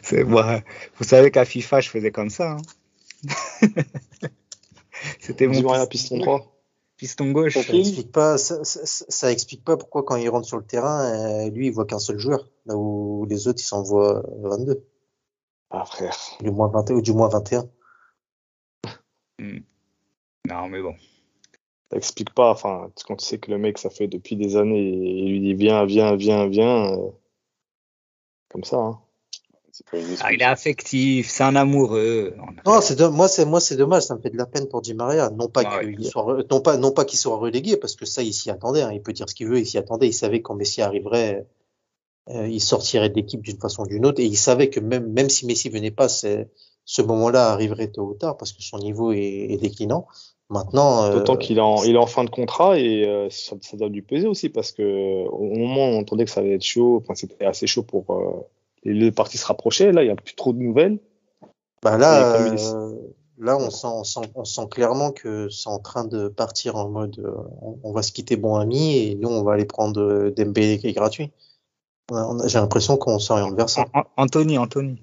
[0.01, 0.61] C'est- moi,
[0.97, 2.53] vous savez qu'à FIFA, je faisais comme ça.
[2.53, 2.61] hein.
[5.19, 6.55] C'était mon piston, piston droit.
[6.97, 7.53] piston gauche.
[7.53, 11.45] Ça explique pas, ça, ça- ça explique pas pourquoi quand il rentre sur le terrain,
[11.45, 14.83] euh, lui il voit qu'un seul joueur, là où les autres ils s'en voient 22,
[15.71, 16.15] Ah, frère.
[16.41, 17.69] du moins 21 ou du moins 21.
[20.47, 20.95] Non, mais bon.
[21.91, 24.79] Ça explique pas, enfin, quand tu sais que le mec, ça fait depuis des années,
[24.79, 26.93] et il lui dit viens, viens, viens, viens.
[26.93, 27.09] euh,
[28.49, 28.99] comme ça, hein.
[30.19, 32.35] Ah, il est affectif, c'est un amoureux.
[32.65, 34.93] Non, c'est moi c'est moi c'est dommage, ça me fait de la peine pour Di
[34.93, 35.95] Maria, non pas Ah ouais.
[35.95, 38.81] qu'il soit non pas non pas qu'il soit relégué parce que ça il s'y attendait,
[38.81, 41.47] hein, il peut dire ce qu'il veut, il s'y attendait, il savait quand Messi arriverait,
[42.29, 45.29] il sortirait de l'équipe d'une façon ou d'une autre et il savait que même même
[45.29, 49.47] si Messi venait pas, ce moment-là arriverait tôt ou tard parce que son niveau est,
[49.49, 50.07] est déclinant.
[50.51, 53.55] Maintenant, euh, D'autant qu'il est, en, il est en fin de contrat et euh, ça,
[53.61, 56.55] ça doit lui peser aussi parce que au moment où on entendait que ça allait
[56.55, 58.47] être chaud, enfin, c'était assez chaud pour euh,
[58.83, 59.91] les deux parties se rapprocher.
[59.91, 60.97] Là, il n'y a plus trop de nouvelles.
[61.81, 62.95] Bah là, euh,
[63.37, 66.89] là, on sent, on sent, on sent clairement que c'est en train de partir en
[66.89, 70.01] mode, euh, on, on va se quitter bon ami et nous, on va aller prendre
[70.01, 71.31] euh, Dembélé qui est gratuit.
[72.45, 73.81] J'ai l'impression qu'on s'oriente vers ça.
[73.93, 75.01] An- An- Anthony, Anthony.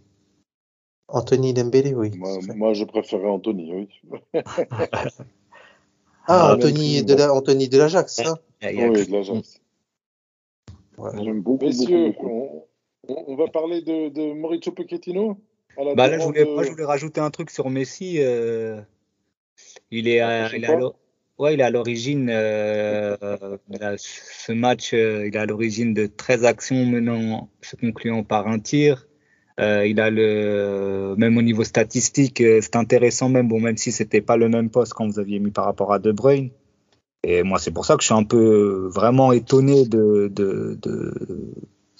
[1.09, 2.11] Anthony Dembélé, oui.
[2.17, 3.89] Moi, moi, je préférais Anthony, oui.
[4.35, 4.67] Ah,
[6.29, 8.41] Ah, Anthony de la, Anthony de l'Ajax, ça?
[8.63, 9.61] Il il Oui, de l'Ajax.
[10.99, 11.11] Ouais.
[11.23, 12.65] J'aime beaucoup, Messieurs, beaucoup, beaucoup.
[13.29, 15.39] on, va parler de, de Mauricio Pochettino
[15.77, 18.17] à la Bah là, je voulais, de- moi, je voulais rajouter un truc sur Messi.
[18.19, 18.81] euh,
[19.93, 20.97] il est, à, il est à l'o-
[21.39, 23.17] ouais, il est à l'origine euh,
[23.99, 24.93] ce match.
[24.95, 29.07] euh, il est à l'origine de 13 actions menant, se concluant par un tir.
[29.59, 34.21] Euh, il a le, même au niveau statistique, c'est intéressant même, bon, même si c'était
[34.21, 36.51] pas le même poste quand vous aviez mis par rapport à De Bruyne.
[37.25, 41.55] Et moi, c'est pour ça que je suis un peu vraiment étonné de, de, de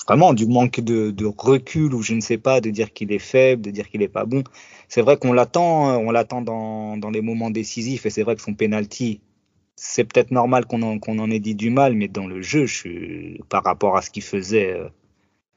[0.07, 3.63] vraiment du manque de, recul ou je ne sais pas, de dire qu'il est faible,
[3.63, 4.45] de dire qu'il est pas bon.
[4.89, 8.37] C'est vrai qu'on l'attend, hein, on l'attend dans, dans les moments décisifs et c'est vrai
[8.37, 9.21] que son penalty,
[9.77, 13.41] c'est peut-être normal qu'on en, ait dit du mal, mais dans le jeu, je suis,
[13.49, 14.89] par rapport à ce qu'il faisait euh,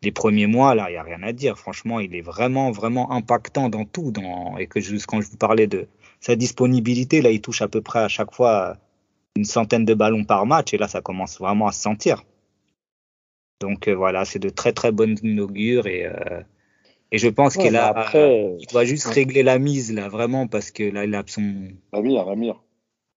[0.01, 1.57] les premiers mois, là, il n'y a rien à dire.
[1.57, 4.11] Franchement, il est vraiment, vraiment impactant dans tout.
[4.11, 5.87] Dans, et que juste quand je vous parlais de
[6.19, 8.77] sa disponibilité, là, il touche à peu près à chaque fois
[9.35, 12.23] une centaine de ballons par match et là, ça commence vraiment à se sentir.
[13.61, 16.41] Donc euh, voilà, c'est de très très bonnes augures et, euh,
[17.11, 20.47] et je pense Ouais, qu'il a, après, il doit juste régler la mise là, vraiment,
[20.47, 22.61] parce que là, il a son, Amir, Amir.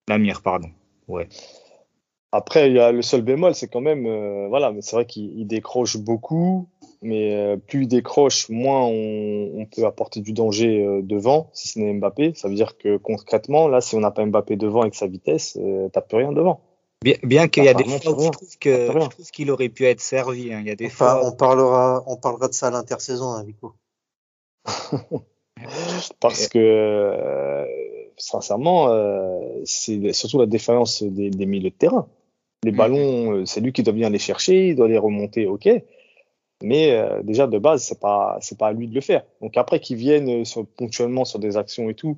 [0.07, 0.69] la mire, pardon.
[1.07, 1.27] Ouais.
[2.31, 5.05] Après, il y a le seul bémol, c'est quand même, euh, voilà, mais c'est vrai
[5.05, 6.67] qu'il il décroche beaucoup,
[7.03, 11.67] mais euh, plus il décroche, moins on, on peut apporter du danger euh, devant, si
[11.67, 12.33] ce n'est Mbappé.
[12.35, 15.57] Ça veut dire que concrètement, là, si on n'a pas Mbappé devant avec sa vitesse,
[15.61, 16.61] euh, t'as plus rien devant.
[17.03, 19.01] Bien, bien qu'il y a des fois où je trouve que C'est rien.
[19.03, 20.51] je trouve qu'il aurait pu être servi.
[20.53, 20.61] hein.
[20.61, 21.27] Il y a des Enfin, fois.
[21.27, 23.73] on parlera, on parlera de ça à l'intersaison, hein, Vico.
[26.19, 27.65] Parce que, euh,
[28.17, 32.07] sincèrement, euh, c'est surtout la défaillance des, des milieux de terrain.
[32.63, 32.77] Les Mhm.
[32.77, 35.69] ballons, euh, c'est lui qui doit bien les chercher, il doit les remonter, ok.
[36.63, 39.23] Mais euh, déjà de base, c'est pas c'est pas à lui de le faire.
[39.41, 42.17] Donc après qu'il vienne sur- ponctuellement sur des actions et tout,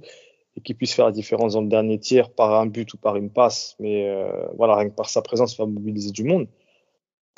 [0.56, 3.16] et qu'il puisse faire la différence dans le dernier tiers par un but ou par
[3.16, 6.48] une passe, mais euh, voilà, rien que par sa présence, il va mobiliser du monde.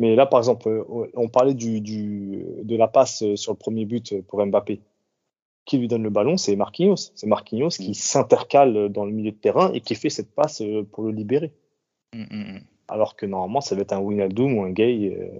[0.01, 0.86] Mais là, par exemple,
[1.16, 4.82] on parlait du, du de la passe sur le premier but pour Mbappé
[5.68, 7.11] qui lui donne le ballon, c'est Marquinhos.
[7.13, 10.84] C'est Marquinhos qui s'intercale dans le milieu de terrain et qui fait cette passe euh,
[10.84, 11.53] pour le libérer.
[12.13, 12.61] Mm, mm, mm.
[12.88, 15.15] Alors que normalement, ça va être un Wijnaldum ou un Gay.
[15.15, 15.39] euh,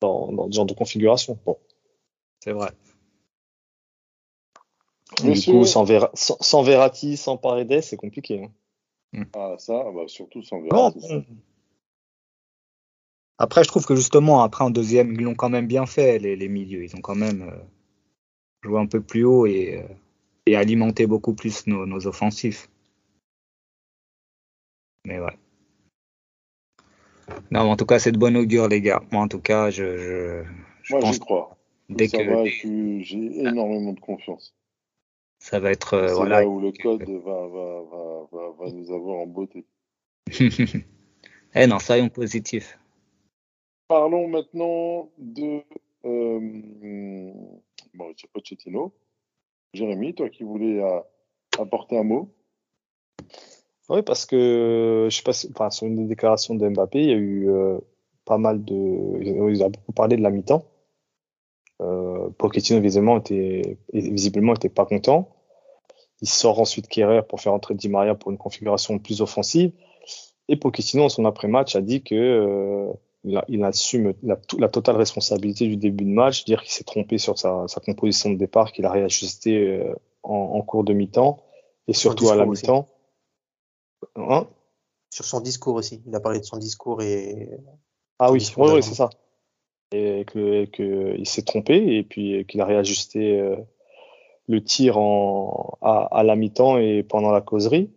[0.00, 1.38] dans, dans ce genre de configuration.
[1.46, 1.56] Bon.
[2.40, 2.70] C'est vrai.
[5.22, 8.44] Du coup, sans, Vera- sans, sans Verratti, sans Paredes, c'est compliqué.
[9.14, 9.24] hein.
[9.34, 11.24] Ah, ça, bah, surtout sans Verratti.
[13.38, 16.36] Après, je trouve que justement, après en deuxième, ils l'ont quand même bien fait, les,
[16.36, 16.82] les milieux.
[16.84, 17.56] Ils ont quand même euh,
[18.62, 19.94] joué un peu plus haut et, euh,
[20.46, 22.68] et alimenté beaucoup plus nos, nos offensifs.
[25.04, 25.36] Mais ouais.
[27.50, 29.02] Non, mais en tout cas, c'est de bon augure, les gars.
[29.10, 30.44] Moi, en tout cas, je, je,
[30.82, 31.56] je Moi, pense crois.
[31.88, 32.44] dès ça que
[33.00, 34.54] j'ai énormément de confiance.
[35.38, 35.94] ça va être.
[35.94, 36.40] euh, C'est voilà.
[36.40, 39.64] là où le code va, va, va, va, va nous avoir en beauté.
[41.54, 42.78] eh non, soyons positifs.
[43.88, 45.62] Parlons maintenant de.
[46.04, 47.32] Euh,
[48.32, 48.92] Pochettino.
[49.74, 51.00] Jérémy, toi qui voulais euh,
[51.58, 52.30] apporter un mot.
[53.88, 57.16] Oui, parce que je sais pas sur une des déclarations de Mbappé, il y a
[57.16, 57.78] eu euh,
[58.24, 59.50] pas mal de.
[59.50, 60.64] Il a beaucoup parlé de la mi-temps.
[61.80, 65.28] Euh, Pochettino, visiblement, était, pas content.
[66.20, 69.72] Il sort ensuite Kerrer pour faire entrer Di Maria pour une configuration plus offensive.
[70.48, 72.92] Et Pochettino, en son après-match, a dit que
[73.24, 76.84] il, a- il assume la, la totale responsabilité du début de match, dire qu'il s'est
[76.84, 80.92] trompé sur sa, sa composition de départ, qu'il a réajusté euh, en, en cours de
[80.92, 81.42] mi-temps
[81.88, 82.88] et surtout à la mi-temps.
[84.16, 84.46] Hein?
[85.10, 86.02] Sur son discours aussi.
[86.06, 87.48] Il a parlé de son discours et
[88.18, 89.10] Ah Son oui, discours oui, c'est ça.
[89.92, 93.56] Et que, que s'est trompé et puis qu'il a réajusté euh,
[94.48, 97.90] le tir en, à, à la mi-temps et pendant la causerie.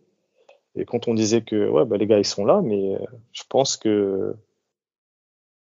[0.76, 3.00] Et quand on disait que ouais, bah, les gars ils sont là, mais euh,
[3.32, 4.36] je pense que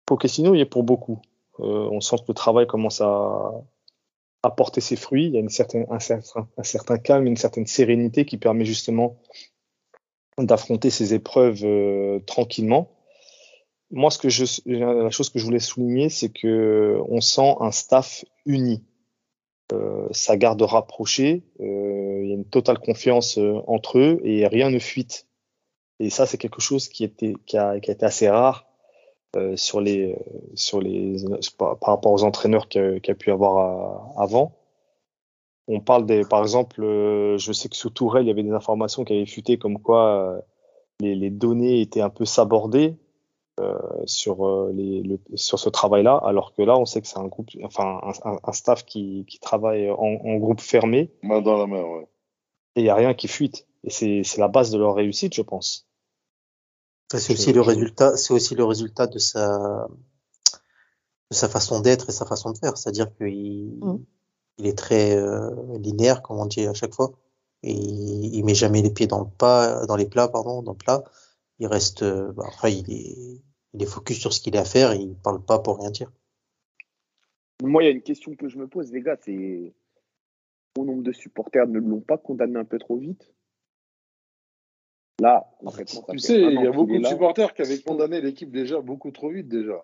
[0.09, 1.21] Pochettino il est pour beaucoup.
[1.61, 3.53] Euh, on sent que le travail commence à,
[4.43, 5.27] à porter ses fruits.
[5.27, 8.65] Il y a une certaine, un, certain, un certain calme, une certaine sérénité qui permet
[8.65, 9.17] justement
[10.39, 12.91] d'affronter ces épreuves euh, tranquillement
[13.91, 17.71] moi, ce que je, la chose que je voulais souligner, c'est que on sent un
[17.71, 18.85] staff uni.
[19.73, 24.47] Euh, ça garde rapproché, euh, il y a une totale confiance euh, entre eux et
[24.47, 25.27] rien ne fuite.
[26.01, 28.67] Et ça, c'est quelque chose qui, était, qui, a, qui a été assez rare
[29.37, 30.17] euh, sur les,
[30.55, 31.17] sur les,
[31.59, 33.57] par, par rapport aux entraîneurs qu'il y a, pu avoir
[34.17, 34.55] à- avant.
[35.71, 38.53] On parle des, par exemple, euh, je sais que sur Tourelle, il y avait des
[38.53, 40.41] informations qui avaient fuité comme quoi euh,
[41.01, 42.97] les, les données étaient un peu sabordées
[43.61, 43.77] euh,
[44.07, 47.27] sur euh, les, le, sur ce travail-là, alors que là, on sait que c'est un
[47.27, 51.67] groupe, enfin un, un- staff qui, qui travaille en, en groupe fermé Main dans la
[51.67, 52.07] main, ouais.
[52.77, 53.67] et il y a rien qui fuite.
[53.85, 55.88] Et c'est c'est la base de leur réussite, je pense.
[57.11, 59.89] C'est aussi le résultat, c'est aussi le résultat de sa,
[61.31, 62.77] de sa façon d'être et sa façon de faire.
[62.77, 64.05] C'est-à-dire qu'il Mhm.
[64.59, 67.13] il est très euh, linéaire, comme on dit à chaque fois.
[67.63, 70.73] Et il, il met jamais les pieds dans le pas, dans les plats, pardon, dans
[70.73, 71.03] le plat.
[71.59, 73.43] Il reste, euh, bah, après, il est,
[73.73, 75.91] il est focus sur ce qu'il a à faire et il parle pas pour rien
[75.91, 76.13] dire.
[77.63, 79.75] Moi, il y a une question que je me pose, les gars, c'est
[80.79, 83.33] au nombre de supporters ne l'ont pas condamné un peu trop vite?
[85.21, 87.09] Là, concrètement, ça Tu sais, il y a beaucoup de là.
[87.11, 89.83] supporters qui avaient condamné l'équipe déjà beaucoup trop vite déjà.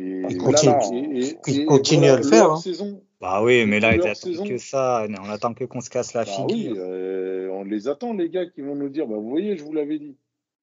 [0.00, 2.56] Et, Ils là, continuent, ils à le faire, hein.
[2.56, 4.44] saison, Bah oui, mais là, Leur il attend saison.
[4.44, 5.06] que ça.
[5.22, 6.46] On attend que qu'on se casse la bah figure.
[6.50, 9.64] oui, euh, on les attend les gars qui vont nous dire, bah vous voyez, je
[9.64, 10.16] vous l'avais dit.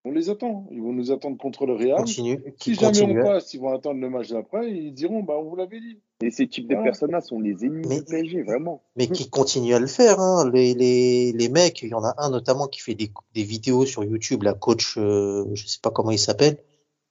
[0.07, 0.65] On les attend.
[0.71, 1.97] Ils vont nous attendre contre le Real.
[1.97, 3.21] Continue, Si qui jamais continue.
[3.21, 4.71] on passe, ils vont attendre le match d'après.
[4.71, 5.99] Ils diront, bah on vous l'avait dit.
[6.21, 8.81] Et ces types de personnes-là sont les ennemis Mais- du PSG, vraiment.
[8.95, 10.19] mais qui continue à le faire.
[10.19, 10.49] Hein.
[10.53, 13.85] Les, les, les mecs, il y en a un notamment qui fait des, des vidéos
[13.85, 16.57] sur YouTube, la coach, euh, je sais pas comment il s'appelle.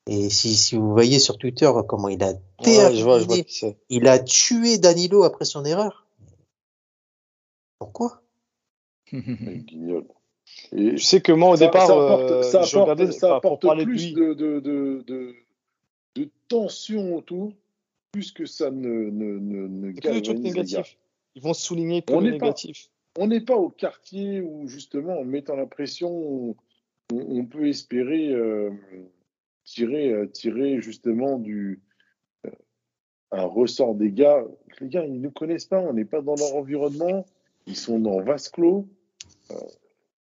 [0.09, 3.19] Et si, si vous voyez sur Twitter comment il a Ouais, je vois, je vois
[3.27, 3.77] terminé, qui c'est.
[3.91, 6.07] il a tué Danilo après son erreur.
[7.79, 8.23] Pourquoi?
[9.13, 9.65] Et
[10.73, 13.41] Je sais que moi, au ça, départ, ça apporte, euh, ça apporte- regardais ça
[13.85, 15.35] plus de, de, de, de,
[16.15, 17.53] de tension autour,
[18.13, 20.97] plus que ça ne, ne, ne, ne galvanise négatifs.
[21.35, 22.89] Ils vont souligner que On le n'est pas- négatif.
[23.19, 26.11] On n'est pas au quartier où, justement, en mettant la pression,
[26.51, 26.57] on,
[27.13, 28.71] on peut espérer euh,
[29.65, 31.81] tirer, euh, tirer, justement, du,
[32.47, 32.51] euh,
[33.33, 34.45] un ressort des gars.
[34.81, 37.25] Les gars, ils ne nous connaissent pas, on n'est pas dans leur environnement,
[37.67, 38.87] ils sont dans vase clos.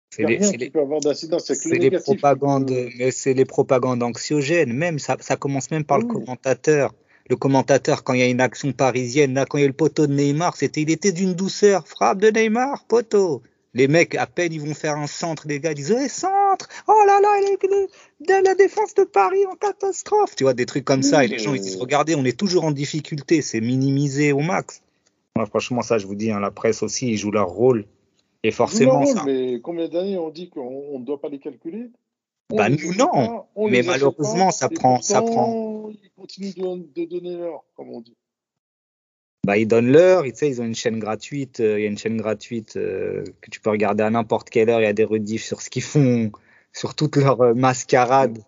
[0.09, 1.45] C'est les, rien c'est qui les- peut avoir d'incidence.
[1.45, 2.05] C'est que c'est le les négatif.
[2.05, 4.73] qui propagandes, peut- mais c'est les propagandes anxiogènes.
[4.73, 6.93] Même ça, ça commence même par le commentateur.
[7.29, 9.73] Le commentateur, quand il y a une action parisienne, là, quand il y a le
[9.73, 11.85] poteau de Neymar, c'était, il était d'une douceur.
[11.88, 13.43] Frappe de Neymar, poteau.
[13.73, 16.67] Les mecs, à peine ils vont faire un centre, les gars ils disent Eh, centre
[16.88, 17.88] Oh là là, elle est
[18.41, 21.25] de la défense de Paris en catastrophe Tu vois, des trucs comme ça.
[21.25, 24.81] Et les gens ils disent Regardez, on est toujours en difficulté, c'est minimisé au max.
[25.35, 27.85] Moi, franchement, ça, je vous dis, hein, la presse aussi, ils jouent leur rôle.
[28.48, 29.24] Et forcément, ça.
[29.26, 30.61] mais combien d'années on dit qu'on
[30.94, 31.91] on ne doit pas les calculer?
[32.49, 33.07] Bah, nous, non.
[33.11, 37.90] pas, Mais malheureusement, pas, ça prend- ça pourtant, Ils continuent de, de donner l'heure, comme
[37.90, 38.15] on dit.
[39.45, 41.60] Bah, ils donnent l'heure, ils ont une chaîne gratuite.
[41.60, 44.69] euh, Il y a une chaîne gratuite euh, que tu peux regarder à n'importe quelle
[44.69, 44.80] heure.
[44.80, 46.32] Il y a des rediffs sur ce qu'ils font,
[46.74, 48.40] sur toute leur euh, mascarade.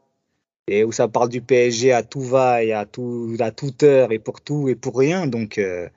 [0.68, 4.12] Et où ça parle du PSG à tout va et à, tout, à toute heure
[4.12, 5.26] et pour tout et pour rien.
[5.28, 5.90] Donc, euh,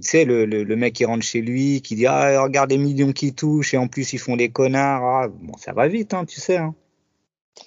[0.00, 2.78] tu sais, le, le, le mec qui rentre chez lui, qui dit Ah, regarde les
[2.78, 5.04] millions qui touchent et en plus ils font les connards.
[5.04, 6.56] Ah, bon, ça va vite, hein, tu sais.
[6.56, 6.74] Hein.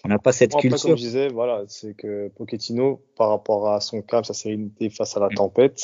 [0.05, 0.89] On n'a pas cette Bon, après, culture.
[0.89, 5.17] comme je disais, voilà, c'est que Pochettino, par rapport à son calme, sa sérénité face
[5.17, 5.79] à la tempête,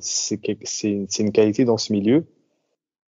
[0.00, 2.24] c'est une, c'est une qualité dans ce milieu.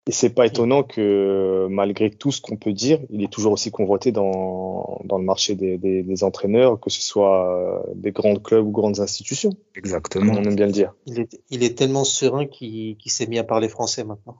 [0.09, 3.71] Et c'est pas étonnant que, malgré tout ce qu'on peut dire, il est toujours aussi
[3.71, 8.37] convoité dans, dans le marché des, des, des entraîneurs, que ce soit euh, des grands
[8.37, 10.33] clubs ou grandes institutions, Exactement.
[10.33, 10.95] on aime bien le dire.
[11.05, 14.37] Il est, il est tellement serein qu'il qu'il s'est mis à parler français maintenant.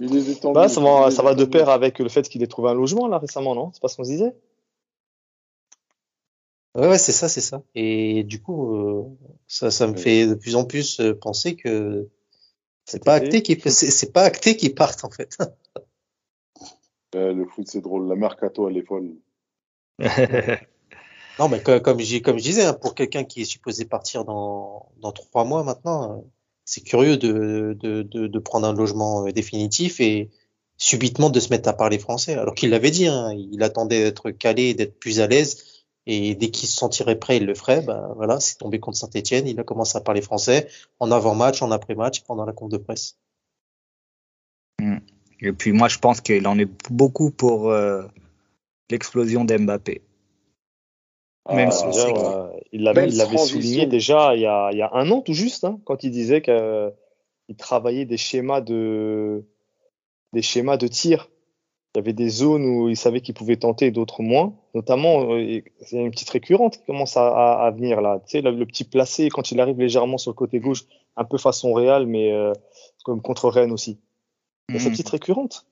[0.00, 2.46] Il les étend Bah, ça va, ça va de pair avec le fait qu'il ait
[2.46, 3.70] trouvé un logement, là, récemment, non?
[3.72, 4.34] C'est pas ce qu'on se disait?
[6.76, 7.62] Ouais, ouais, c'est ça, c'est ça.
[7.76, 9.04] Et du coup, euh,
[9.46, 9.98] ça, ça me Ouais.
[9.98, 12.08] fait de plus en plus euh, penser que
[12.84, 15.36] c'est pas acté qu'ils c'est pas acté qu'ils partent en fait.
[17.14, 18.08] Le foot, c'est drôle.
[18.08, 19.14] La mercato, elle est folle.
[21.38, 24.24] Non, mais co- comme, je, comme je disais, hein, pour quelqu'un qui est supposé partir
[24.24, 26.20] dans, dans trois mois maintenant, euh,
[26.64, 30.30] c'est curieux de, de, de, de prendre un logement euh, définitif et
[30.76, 32.34] subitement de se mettre à parler français.
[32.34, 35.73] Alors qu'il l'avait dit, hein, il attendait d'être calé, d'être plus à l'aise.
[36.06, 37.80] Et dès qu'il se sentirait prêt, il le ferait.
[37.80, 39.46] Ben voilà, c'est tombé contre Saint-Etienne.
[39.48, 40.68] Il a commencé à parler français
[41.00, 43.18] en avant-match, en après-match, pendant la conf de presse.
[45.40, 48.02] Et puis moi, je pense qu'il en est beaucoup pour euh,
[48.90, 50.02] l'explosion d'Mbappé.
[51.50, 54.90] Même Ah, si que- ouais, il l'avait, souligné déjà il y a, il y a
[54.94, 59.44] un an tout juste, hein, quand il disait qu'il travaillait des schémas de,
[60.32, 61.28] des schémas de tir.
[61.94, 64.52] Il y avait des zones où il savait qu'il pouvait tenter, d'autres moins.
[64.74, 68.20] Notamment, euh, et c'est une petite récurrente qui commence à, à, à venir là.
[68.26, 70.82] Tu sais, le, le petit placé quand il arrive légèrement sur le côté gauche,
[71.16, 72.52] un peu façon Real, mais euh,
[73.04, 74.00] comme contre Rennes aussi.
[74.70, 74.92] Il y a cette Mhm.
[74.94, 75.66] petite récurrente.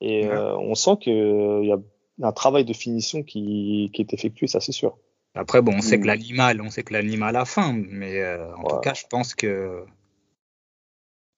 [0.00, 0.32] Et Ouais.
[0.32, 1.78] euh, on sent qu'il y a
[2.22, 4.96] un travail de finition qui, qui est effectué, ça c'est sûr.
[5.34, 8.62] Après, bon, on sait que l'animal, on sait que l'animal a faim, mais euh, en
[8.62, 8.68] Ouais.
[8.70, 9.84] tout cas, je pense que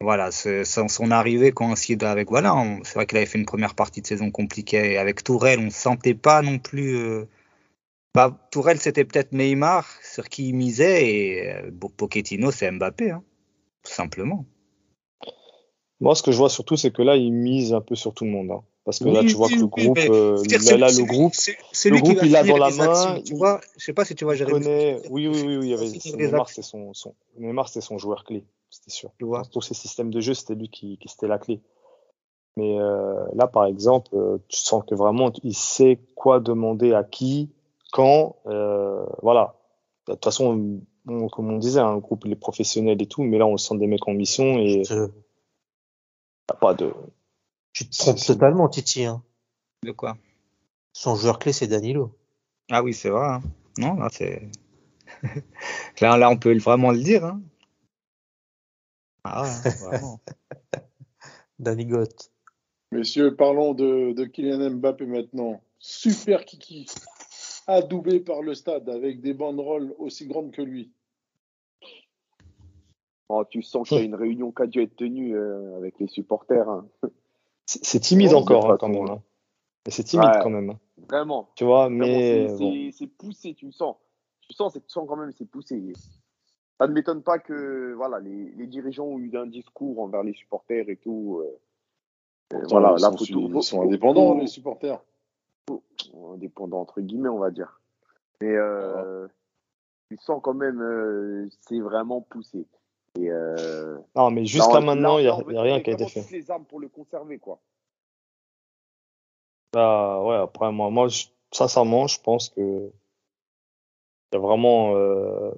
[0.00, 2.54] voilà, c'est- son, son arrivée coïncide avec voilà.
[2.84, 5.64] C'est vrai qu'il avait fait une première partie de saison compliquée et avec Tourelle, on
[5.64, 6.96] ne sentait pas non plus.
[6.96, 7.24] euh,
[8.14, 13.22] bah, Tourelle, c'était peut-être Neymar sur qui il misait et euh, Pochettino, c'est Mbappé, hein,
[13.84, 14.44] tout simplement.
[16.00, 18.24] Moi, ce que je vois surtout, c'est que là, ils misent un peu sur tout
[18.24, 18.50] le monde.
[18.50, 18.62] hein.
[18.86, 21.34] Parce que là, tu vois que le groupe, euh, là, c'est- là, c'est le groupe,
[21.34, 23.60] c'est c'est le groupe, il l'a dans la main, actions, tu il- vois.
[23.76, 24.58] Je sais pas si tu vois, il Jérémy.
[24.64, 25.02] connaît.
[25.10, 25.66] Oui, oui, oui, oui.
[25.66, 28.90] Il y avait, Il c'est- Neymar, c'était son, son, Neymar, c'était son joueur clé, c'était
[28.90, 29.10] sûr.
[29.18, 29.42] Tu vois.
[29.42, 31.60] Dans tous ces systèmes de jeu, c'était lui qui, qui c'était la clé.
[32.56, 37.04] Mais euh, là, par exemple, euh, tu sens que vraiment, il sait quoi demander à
[37.04, 37.50] qui,
[37.92, 38.36] quand.
[38.46, 39.54] euh, voilà.
[40.06, 43.46] De toute façon, on- comme on disait, un groupe, les professionnels et tout, mais là,
[43.46, 45.10] on sent des mecs en mission et Tu te, y
[46.48, 46.92] a pas de.
[47.72, 49.04] tu te trompes totalement, Titi.
[49.04, 49.22] Hein.
[49.84, 50.16] De quoi?
[50.92, 52.12] Son joueur clé, c'est Danilo.
[52.70, 53.26] Ah oui, c'est vrai.
[53.26, 53.42] hein.
[53.78, 54.48] Non, là, c'est.
[56.00, 57.24] là, là, on peut vraiment le dire.
[57.24, 57.40] Hein.
[59.24, 60.20] Ah ouais, vraiment.
[61.58, 62.30] Danny Gott.
[62.92, 65.60] Messieurs, parlons de, de Kylian Mbappé maintenant.
[65.78, 66.86] Super Kiki,
[67.66, 70.92] adoubé par le stade avec des banderoles aussi grandes que lui.
[73.28, 75.98] Oh, tu sens qu'il y a une réunion qui a dû être tenue euh, avec
[76.00, 76.68] les supporters.
[76.68, 76.88] hein.
[77.66, 79.08] C'est timide encore hein, quand même.
[79.08, 79.22] hein.
[79.88, 80.40] C'est timide Ouais.
[80.42, 80.70] quand même.
[80.70, 80.80] hein.
[81.08, 81.48] Vraiment.
[81.54, 83.16] Tu vois, mais c'est- bon.
[83.18, 83.96] poussé, tu le sens.
[84.48, 85.80] Tu sens, tu sens quand même, c'est poussé.
[86.80, 90.32] Ça ne m'étonne pas que voilà, les, les dirigeants ont eu un discours envers les
[90.32, 91.42] supporters et tout.
[91.42, 91.58] euh, euh,
[92.48, 93.50] Pourtant, voilà, ils, la sont, photo.
[93.54, 95.00] ils sont indépendants, faut- les supporters.
[96.32, 97.82] indépendant entre guillemets, on va dire.
[98.40, 99.28] Mais euh,
[100.08, 102.66] tu sens quand même, euh, c'est vraiment poussé.
[103.18, 106.06] Et euh, Non, mais là, jusqu'à maintenant, il n'y là, a, rien qui a été
[106.08, 106.30] fait.
[106.30, 107.58] les armes pour le conserver, quoi.
[109.74, 112.60] Bah ouais, après moi, moi je- sincèrement, je pense que
[114.32, 115.50] il y a vraiment euh,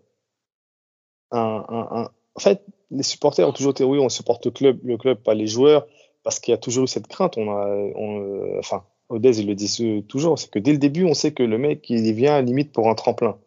[1.32, 2.08] En
[2.40, 5.46] fait, les supporters ont toujours été oui, on supporte le club, le club, pas les
[5.46, 5.86] joueurs,
[6.22, 7.36] parce qu'il y a toujours eu cette crainte.
[7.38, 11.04] On a, euh, enfin, Odez, il le dit ce- toujours, c'est que dès le début,
[11.04, 13.38] on sait que le mec, il vient limite pour un tremplin.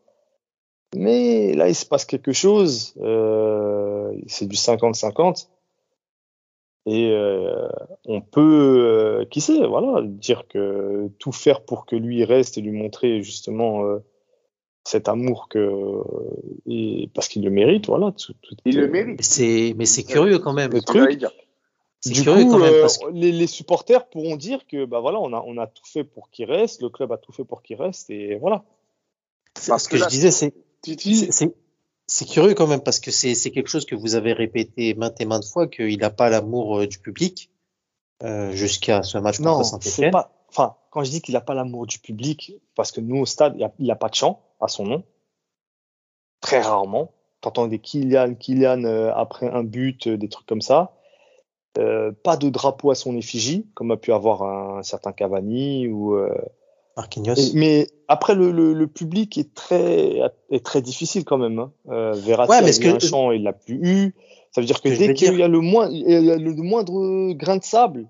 [0.96, 2.94] Mais là, il se passe quelque chose.
[3.02, 5.50] euh, c'est du 50-50.
[6.88, 7.68] Et euh,
[8.06, 8.42] on peut,
[9.22, 13.24] euh, qui sait, voilà, dire que tout faire pour que lui reste et lui montrer
[13.24, 14.00] justement euh,
[14.86, 16.02] cet amour que,
[16.68, 18.12] et, parce qu'il le mérite, voilà.
[18.12, 19.16] tout- tout- Il euh, le mérite.
[19.18, 20.72] Mais c'est, mais c'est curieux quand même.
[20.72, 21.26] Le truc,
[22.06, 25.00] Du curieux coup, quand même euh, parce que les, les supporters pourront dire que bah
[25.00, 27.44] voilà, on a, on a tout fait pour qu'il reste, le club a tout fait
[27.44, 28.64] pour qu'il reste, et voilà.
[29.68, 30.54] Parce ce que que je disais, c'est
[32.08, 35.20] c'est- curieux quand même parce que c'est c'est quelque chose que vous avez répété maintes
[35.20, 37.50] et maintes fois qu'il n'a pas l'amour euh, du public
[38.22, 39.64] euh, jusqu'à ce match Non, contre
[40.12, 40.32] pas.
[40.56, 43.58] Enfin, quand je dis qu'il n'a pas l'amour du public, parce que nous au stade,
[43.80, 45.04] il n'a pas de chant à son nom.
[46.42, 47.12] Très rarement.
[47.42, 50.94] T'entends des Kylian, Kylian euh, après un but, euh, des trucs comme ça.
[51.78, 56.18] Euh, pas de drapeau à son effigie, comme a pu avoir un, certain Cavani ou.
[56.96, 57.36] Marquinhos.
[57.36, 61.60] et- mais après, le, le, le public est très est très difficile quand même.
[61.60, 62.12] Hein.
[62.14, 64.16] Verratti Ouais, mais a ce eu que- un chant, il l'a plus eu.
[64.54, 66.54] Ça veut dire que dès qu'il dire- y a le moins, il y a le
[66.54, 68.08] moindre grain de sable,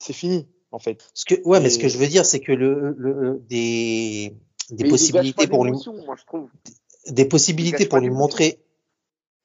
[0.00, 1.10] c'est fini en fait.
[1.14, 4.34] Ce que, ouais, mais ce que je veux dire, c'est que le, le des,
[4.70, 6.48] des possibilités pour lui, d'émotion, moi, je trouve.
[7.08, 8.58] des possibilités pour lui montrer,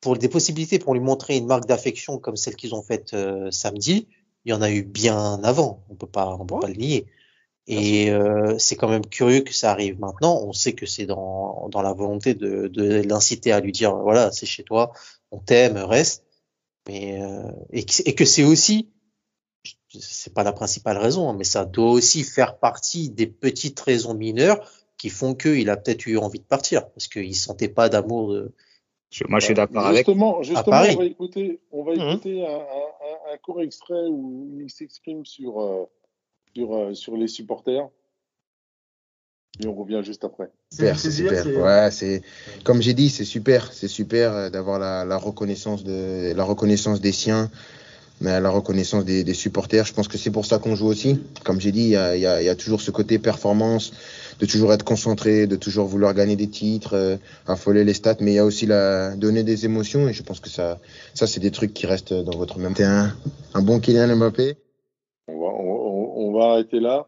[0.01, 3.51] pour des possibilités pour lui montrer une marque d'affection comme celle qu'ils ont faite euh,
[3.51, 4.07] samedi,
[4.45, 5.83] il y en a eu bien avant.
[5.89, 6.61] On peut pas, on peut Ouais.
[6.61, 7.05] pas le nier.
[7.67, 10.41] Et euh, c'est quand même curieux que ça arrive maintenant.
[10.43, 14.31] On sait que c'est dans, dans la volonté de, de l'inciter à lui dire voilà,
[14.31, 14.91] c'est chez toi,
[15.31, 16.23] on t'aime, reste.
[16.87, 18.89] Mais euh, et que c'est aussi,
[19.89, 24.13] c'est pas la principale raison, hein, mais ça doit aussi faire partie des petites raisons
[24.13, 28.33] mineures qui font qu'il a peut-être eu envie de partir parce qu'il sentait pas d'amour
[28.33, 28.51] de.
[29.11, 30.05] Je- moi, je suis d'accord avec.
[30.05, 30.93] justement, justement Paris.
[30.95, 32.09] on va écouter, on va Mhm.
[32.11, 35.85] écouter un, un- un- un court extrait où il s'exprime sur, euh,
[36.55, 37.89] sur, euh, sur les supporters.
[39.61, 40.51] Et on revient juste après.
[40.71, 41.45] Super, c'est super.
[41.57, 42.21] Ouais, c'est
[42.63, 47.01] comme j'ai dit, c'est super, c'est super euh, d'avoir la, la reconnaissance de la reconnaissance
[47.01, 47.49] des siens,
[48.21, 49.85] mais la reconnaissance des, des supporters.
[49.85, 51.19] Je pense que c'est pour ça qu'on joue aussi.
[51.43, 53.19] Comme j'ai dit, il y a, il y, a, il y a toujours ce côté
[53.19, 53.93] performance,
[54.39, 57.17] de toujours être concentré, de toujours vouloir gagner des titres, euh,
[57.47, 60.39] affoler les stats, mais il y a aussi la donner des émotions et je pense
[60.39, 60.79] que ça,
[61.13, 62.73] ça c'est des trucs qui restent dans votre même.
[62.73, 63.15] T'es un,
[63.53, 64.57] un bon Kylian Mbappé.
[65.27, 67.07] On va, on, on va arrêter là.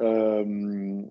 [0.00, 1.02] Euh,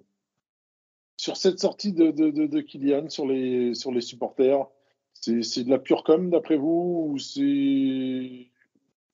[1.18, 4.68] sur cette sortie de, de, de, de Kylian sur les, sur les supporters,
[5.14, 8.47] c'est c'est de la pure com d'après vous ou c'est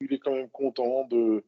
[0.01, 1.43] il est quand même content de,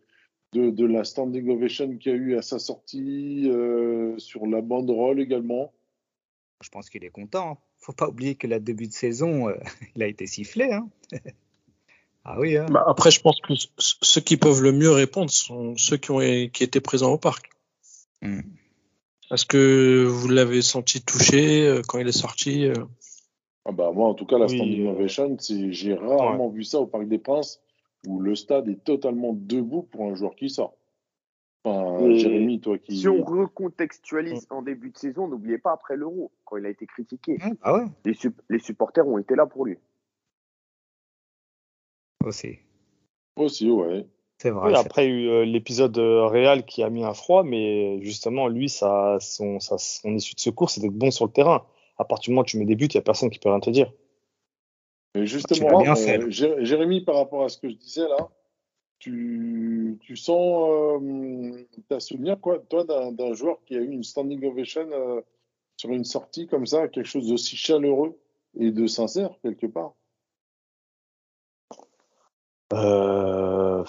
[0.53, 4.61] de, de la standing ovation qu'il y a eu à sa sortie, euh, sur la
[4.61, 5.71] banderole également
[6.61, 7.59] Je pense qu'il est content.
[7.79, 9.55] Faut pas oublier que la début de saison, euh,
[9.95, 10.71] il a été sifflé.
[10.71, 10.89] Hein.
[12.25, 12.57] ah oui.
[12.57, 12.65] Hein.
[12.69, 16.19] Bah, après, je pense que ceux qui peuvent le mieux répondre sont ceux qui, ont,
[16.19, 17.49] qui étaient présents au parc.
[18.21, 18.41] Hmm.
[19.31, 22.73] Est-ce que vous l'avez senti touché euh, quand il est sorti euh
[23.63, 26.79] Ah bah moi, en tout cas, la Oui, standing ovation, c'est- j'ai rarement vu ça
[26.79, 27.61] au Parc des Princes,
[28.07, 30.75] où le stade est totalement debout pour un joueur qui sort.
[31.63, 32.97] Enfin, Et Jérémy, toi qui...
[32.97, 36.87] Si on recontextualise en début de saison, n'oubliez pas après l'Euro, quand il a été
[36.87, 37.37] critiqué.
[37.61, 39.77] Ah ouais, Les, sup- les supporters ont été là pour lui.
[42.25, 42.57] aussi.
[43.35, 44.07] Aussi, ouais.
[44.39, 44.71] C'est vrai.
[44.71, 48.01] Oui, après, il y a eu l'épisode euh, Real qui a mis un froid, mais
[48.01, 51.63] justement, lui, ça, son, ça, son issue de secours, c'est d'être bon sur le terrain.
[51.99, 53.49] À partir du moment où tu mets des buts, il n'y a personne qui peut
[53.49, 53.91] rien te dire.
[55.15, 58.29] Mais Tu justement, bien euh, Jérémy, par rapport à ce que je disais là,
[58.99, 60.69] tu, tu sens,
[61.01, 65.21] euh, t'as souvenir quoi, toi, d'un joueur qui a eu une standing ovation euh,
[65.75, 68.17] sur une sortie comme ça, quelque chose d'aussi chaleureux
[68.59, 69.93] et de sincère quelque part?
[72.73, 73.83] Euh,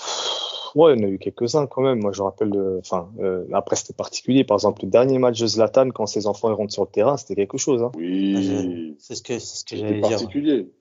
[0.75, 2.01] ouais, il y en a eu quelques-uns quand même.
[2.01, 4.45] Moi, je rappelle, enfin, euh, après, c'était particulier.
[4.45, 7.17] Par exemple, le dernier match de Zlatan, quand ses enfants ils rentrent sur le terrain,
[7.17, 7.83] c'était quelque chose.
[7.83, 7.93] Hein.
[7.97, 10.11] Oui, C'est ce que, c'est ce que c'était j'allais dire.
[10.11, 10.73] particulier.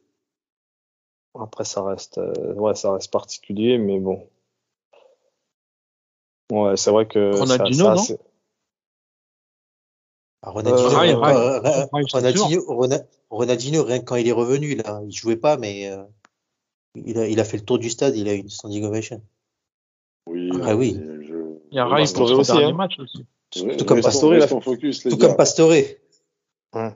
[1.39, 4.27] Après, ça reste, euh, ouais, ça reste particulier, mais bon.
[6.51, 7.31] Ouais, c'est vrai que.
[7.31, 8.03] ça- Ronaldinho, ça, non?
[8.03, 8.19] c'est-
[10.43, 11.85] Ah, Ronaldinho, Euh, euh, euh,
[13.87, 16.03] rien que quand il est revenu, là, il jouait pas, mais euh,
[16.95, 19.21] il, a, il a fait le tour du stade, il a eu une standing ovation.
[20.27, 20.99] Oui, Ah oui.
[20.99, 22.73] je- Il y a Rai pour aussi, dernier hein.
[22.73, 23.25] match aussi.
[23.63, 25.27] Ouais, Tout comme Pastore, restons focus, Tout gars.
[25.27, 25.73] comme Pastore.
[26.73, 26.95] Ah,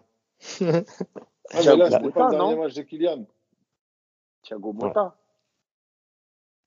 [0.60, 2.62] mais là, c'était pas Motta, le dernier non?
[2.64, 3.26] match de Kylian.
[4.46, 5.16] Thiago Motta.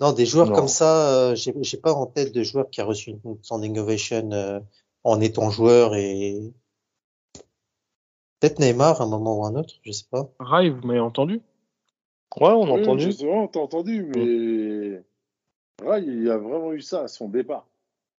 [0.00, 0.54] Non, des joueurs Non.
[0.54, 3.78] comme ça, euh, j'ai j'ai pas en tête de joueurs qui a reçu une standing
[3.78, 4.60] ovation euh,
[5.04, 6.52] en étant joueur et
[8.38, 10.28] peut-être Neymar à un moment ou un autre, je sais pas.
[10.38, 11.40] Rai, vous m'avez entendu?
[12.36, 13.06] Ouais, on a Oui, entendu.
[13.06, 15.02] justement, t'as entendu, mais
[15.84, 17.66] Rai, il a vraiment eu ça à son départ.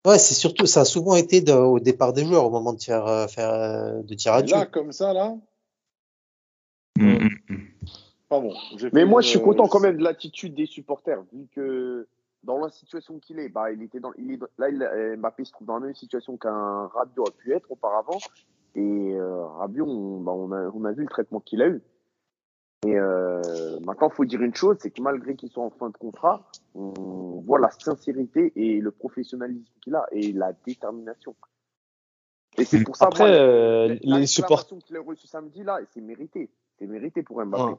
[0.06, 2.78] Ouais, c'est surtout, ça a souvent été de- au départ des joueurs au moment de
[2.78, 5.36] tir, euh, faire, euh, de tir à là, comme ça, là,
[6.98, 7.30] Mm,
[8.32, 8.90] mm, mm.
[8.94, 12.08] Mais moi, une- je suis content quand même de l'attitude des supporters, vu que
[12.44, 15.44] dans la situation qu'il est, bah, il était dans, il est, là, il, euh, Mbappé
[15.46, 18.18] se trouve dans la même situation qu'un Rabiot a pu être auparavant.
[18.76, 21.82] Et euh, Rabiot, on, bah, on, a, on a vu le traitement qu'il a eu.
[22.86, 23.42] Et euh,
[23.82, 27.42] maintenant, faut dire une chose, c'est que malgré qu'ils soient en fin de contrat, on
[27.46, 31.36] voit la sincérité et le professionnalisme qu'il a et la détermination.
[32.58, 34.78] Et c'est pour ça Après, moi, euh, la les supporters.
[34.80, 36.50] qu'il a reçue samedi là, c'est mérité.
[36.78, 37.64] C'est mérité pour Mbappé.
[37.64, 37.78] Ouais.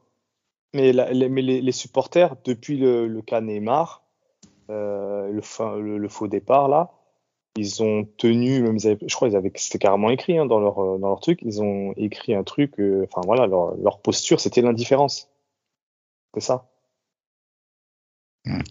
[0.72, 4.02] Mais, la- les, mais les, les supporters, depuis le, le cas Neymar,
[4.70, 6.92] euh, le, fin- le, le faux départ là,
[7.56, 10.60] ils ont tenu, même ils avaient- je crois ils avaient, c'était carrément écrit hein, dans
[10.60, 13.98] leur euh, dans leur truc, ils ont écrit un truc, euh, enfin voilà, leur, leur
[14.00, 15.28] posture c'était l'indifférence,
[16.34, 16.68] c'est ça.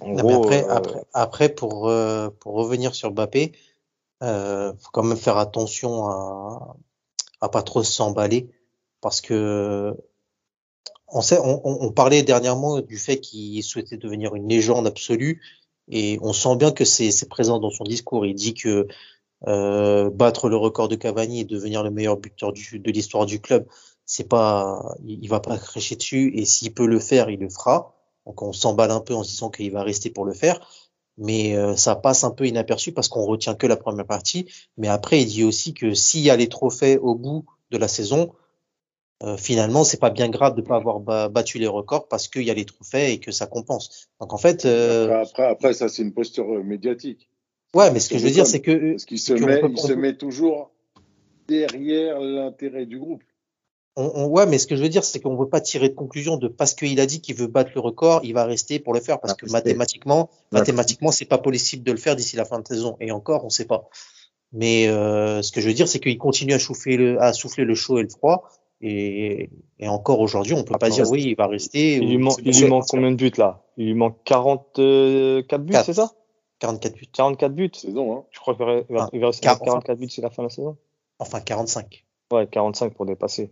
[0.01, 3.51] En gros, après, euh, après, après, pour, euh, pour revenir sur Mbappé,
[4.23, 6.75] euh, faut quand même faire attention à,
[7.41, 8.49] à pas trop s'emballer
[9.01, 9.95] parce que
[11.11, 15.41] on parlait dernièrement du fait qu'il souhaitait devenir une légende absolue
[15.89, 18.25] et on sent bien que c'est présent dans son discours.
[18.25, 18.87] Il dit que
[19.47, 23.39] euh, battre le record de Cavani et devenir le meilleur buteur du, de l'histoire du
[23.39, 23.65] club,
[24.05, 27.49] c'est pas, il, il va pas cracher dessus et s'il peut le faire, il le
[27.49, 27.95] fera.
[28.25, 30.59] Donc on s'emballe un peu en se disant qu'il va rester pour le faire,
[31.17, 34.47] mais euh, ça passe un peu inaperçu parce qu'on retient que la première partie.
[34.77, 37.87] Mais après, il dit aussi que s'il y a les trophées au bout de la
[37.87, 38.31] saison,
[39.23, 42.43] euh, finalement, c'est pas bien grave de pas avoir ba- battu les records parce qu'il
[42.43, 44.09] y a les trophées et que ça compense.
[44.21, 47.29] Donc en fait, euh, Après, après, après, ça, c'est une posture euh, médiatique.
[47.75, 49.93] ouais, mais ce que je veux dire, c'est que Parce qu'il se, met, il se
[49.93, 50.71] met toujours
[51.47, 53.23] derrière l'intérêt du groupe.
[53.95, 55.89] On, on- ouais, mais ce que je veux dire, c'est qu'on ne veut pas tirer
[55.89, 58.79] de conclusion de parce qu'il a dit qu'il veut battre le record, il va rester
[58.79, 62.35] pour le faire parce Ah, que mathématiquement, mathématiquement, c'est pas possible de le faire d'ici
[62.37, 62.95] la fin de saison.
[63.01, 63.89] Et encore, on sait pas.
[64.53, 67.65] Mais euh, ce que je veux dire, c'est qu'il continue à souffler le, à souffler
[67.65, 68.47] le chaud et le froid.
[68.81, 69.49] Et,
[69.79, 71.95] et encore aujourd'hui, on peut pas dire oui, il va rester.
[71.97, 72.59] il ou lui, man- c'est il bon.
[72.59, 73.61] lui manque combien de buts là?
[73.77, 75.85] Il lui manque 44 buts, Quatre.
[75.85, 76.11] c'est ça?
[76.59, 77.07] 44 buts.
[77.11, 77.69] 44 buts.
[77.73, 78.23] Saison, hein.
[78.31, 80.47] Je crois qu'il va, Enfin, il va rester quar- 44 buts c'est la fin de
[80.47, 80.77] la saison?
[81.19, 82.05] Enfin, 45.
[82.31, 83.51] Ouais, 45 pour dépasser.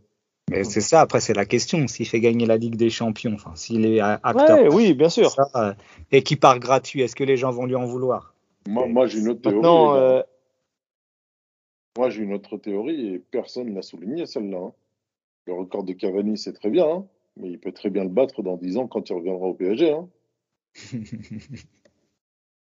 [0.49, 1.85] Mais c'est ça, après, c'est la question.
[1.89, 5.29] S'il fait gagner la Ligue des Champions, enfin, s'il est acteur Ouais, oui, bien sûr.
[5.31, 5.73] ça, euh,
[6.13, 8.33] et qu'il part gratuit, est-ce que les gens vont lui en vouloir?
[8.69, 9.99] Moi, moi j'ai une autre théorie.
[9.99, 10.23] Euh,
[11.97, 14.57] Moi, j'ai une autre théorie et personne n'a souligné celle-là.
[14.57, 14.71] hein.
[15.47, 17.07] Le record de Cavani, c'est très bien, hein,
[17.37, 19.91] mais il peut très bien le battre dans 10 ans quand il reviendra au PSG.
[19.91, 20.09] Hein.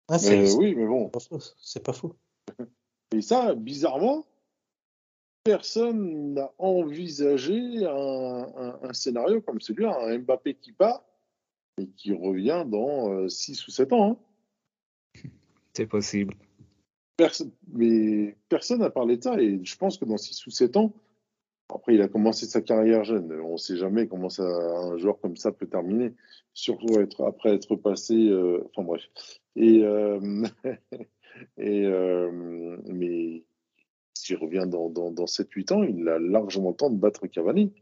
[0.08, 1.08] Ah, c'est Mais oui, mais bon.
[1.10, 1.38] pas faux.
[1.60, 2.14] C'est pas faux.
[3.14, 4.26] Et ça, bizarrement,
[5.44, 7.90] personne n'a envisagé un,
[8.56, 11.02] un- un scénario comme celui-là, un Mbappé qui part
[11.78, 14.12] et qui revient dans 6 ou 7 ans.
[14.12, 14.16] hein.
[15.74, 16.34] C'est possible.
[17.16, 20.76] Personne, mais personne n'a parlé de ça et je pense que dans 6 ou 7
[20.76, 20.92] ans,
[21.74, 25.36] après il a commencé sa carrière jeune, on ne sait jamais comment un joueur comme
[25.36, 26.14] ça peut terminer,
[26.54, 29.02] surtout après être passé, euh, enfin bref.
[29.56, 30.18] Et, euh,
[31.58, 33.44] euh, mais
[34.14, 37.72] s'il revient dans, dans, dans 7-8 ans, il a largement le temps de battre Cavani.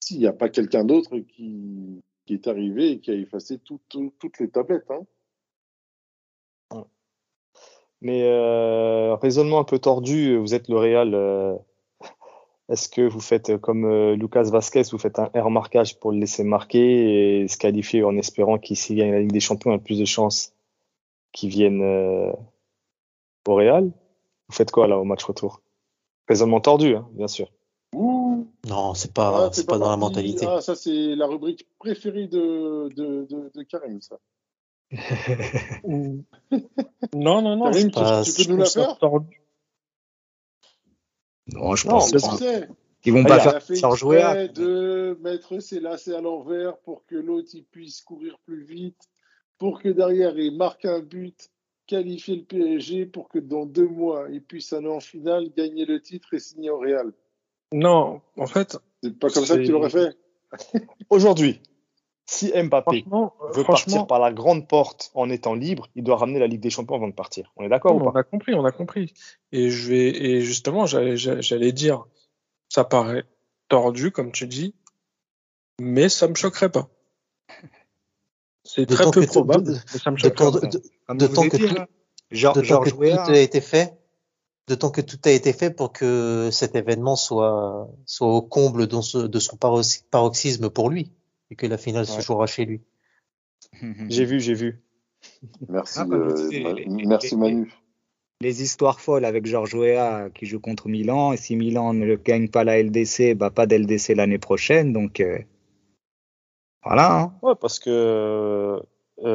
[0.00, 4.12] S'il n'y a pas quelqu'un d'autre qui, est arrivé et qui a effacé tout- tout-
[4.18, 4.90] toutes les tablettes.
[4.90, 6.84] Hein.
[8.00, 8.22] mais
[9.16, 11.14] raisonnement un peu tordu, vous êtes le Real.
[12.68, 16.12] Euh, Est-ce que vous faites comme euh, Lucas Vasquez, vous faites un air marquage pour
[16.12, 19.70] le laisser marquer et se qualifier en espérant qu'il s'il gagne la Ligue des Champions,
[19.70, 20.52] il y a plus de chances
[21.32, 22.32] qu'il vienne euh,
[23.46, 23.84] au Real?
[23.84, 25.60] Vous faites quoi là au match retour?
[26.28, 27.50] Raisonnement tordu, hein, bien sûr.
[27.94, 30.46] Ouh, Non, c'est pas, ah, c'est pas dans la mentalité.
[30.48, 34.18] Ah, ça, c'est la rubrique préférée de, de, de, de Karim, ça.
[37.14, 37.64] Non, non, non.
[37.70, 38.98] Karim, tu, pas- tu peux nous la faire?
[38.98, 39.41] tordu.
[41.48, 42.38] Non, je Non, pense pas.
[43.04, 44.48] Ils vont Ah, pas faire Il a fait sans jouer.
[44.54, 49.08] de mettre ses lacets à l'envers pour que l'autre il puisse courir plus vite,
[49.58, 51.50] pour que derrière il marque un but,
[51.86, 56.00] qualifier le PSG, pour que dans deux mois il puisse aller en finale, gagner le
[56.00, 57.12] titre et signer au Real.
[57.72, 60.16] Non, en fait, C'est pas comme ça que tu l'aurais fait
[61.10, 61.60] Aujourd'hui,
[62.26, 66.04] si Mbappé franchement, euh, veut franchement, partir par la grande porte en étant libre, il
[66.04, 67.52] doit ramener la Ligue des Champions avant de partir.
[67.56, 69.12] On est d'accord ou on pas a compris, on a compris.
[69.50, 72.04] Et je vais, et justement, j'allais, j'allais dire,
[72.68, 73.24] ça paraît
[73.68, 74.74] tordu, comme tu dis,
[75.80, 76.88] mais ça me choquerait pas.
[78.64, 80.50] C'est très peu probable, de- mais ça me pas.
[80.60, 80.82] de-
[81.14, 81.86] de temps que dit, tout- hein.
[82.54, 82.60] Que
[83.32, 83.98] a été fait,
[84.68, 89.38] d'autant que tout a été fait pour que cet événement soit, soit au comble de
[89.38, 91.10] son parox- paroxysme pour lui
[91.52, 92.80] et que la finale se jouera chez lui.
[94.08, 94.80] J'ai vu, j'ai vu.
[95.68, 97.72] Merci, Ah, euh, Ma- les- merci les- Manu.
[98.40, 101.32] les histoires folles avec Georges Weah qui joue contre Milan.
[101.32, 104.92] Et si Milan ne gagne pas la LDC, bah pas d'LDC l'année prochaine.
[104.92, 105.38] Donc euh,
[106.84, 107.20] voilà.
[107.20, 107.32] hein.
[107.42, 108.80] Ouais, parce que euh,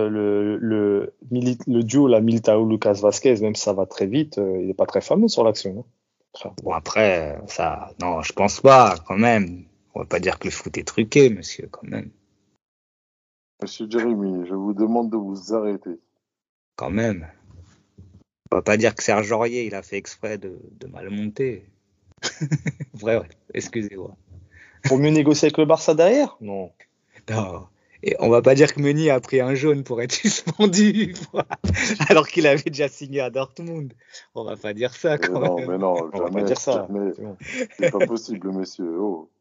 [0.09, 4.59] le, le, Mili- le duo, la Militao-Lucas Vasquez, même si ça va très vite, euh,
[4.61, 5.79] il n'est pas très fameux sur l'action.
[5.79, 5.91] hein.
[6.33, 9.63] Enfin, Bon après, ça, non, je pense pas quand même.
[9.97, 12.11] On va pas dire que le foot est truqué, monsieur, quand même.
[13.63, 15.99] Monsieur Jérémy, je vous demande de vous arrêter.
[16.75, 17.27] Quand même.
[18.51, 21.65] On va pas dire que Serge Aurier, il a fait exprès de, de mal monter.
[22.93, 23.29] vrai, ouais.
[23.55, 24.15] excusez-moi.
[24.83, 26.37] Pour mieux négocier avec le Barça derrière?
[26.41, 26.71] Non.
[27.27, 27.65] Non.
[28.03, 31.15] Et on va pas dire que Meunier a pris un jaune pour être suspendu,
[32.07, 33.93] alors qu'il avait déjà signé à Dortmund.
[34.35, 35.71] On va pas dire ça Mais quand non, même.
[35.71, 36.87] mais non, On va jamais, pas dire ça.
[36.87, 37.13] jamais.
[37.79, 38.95] C'est pas possible, monsieur.
[39.01, 39.31] Oh.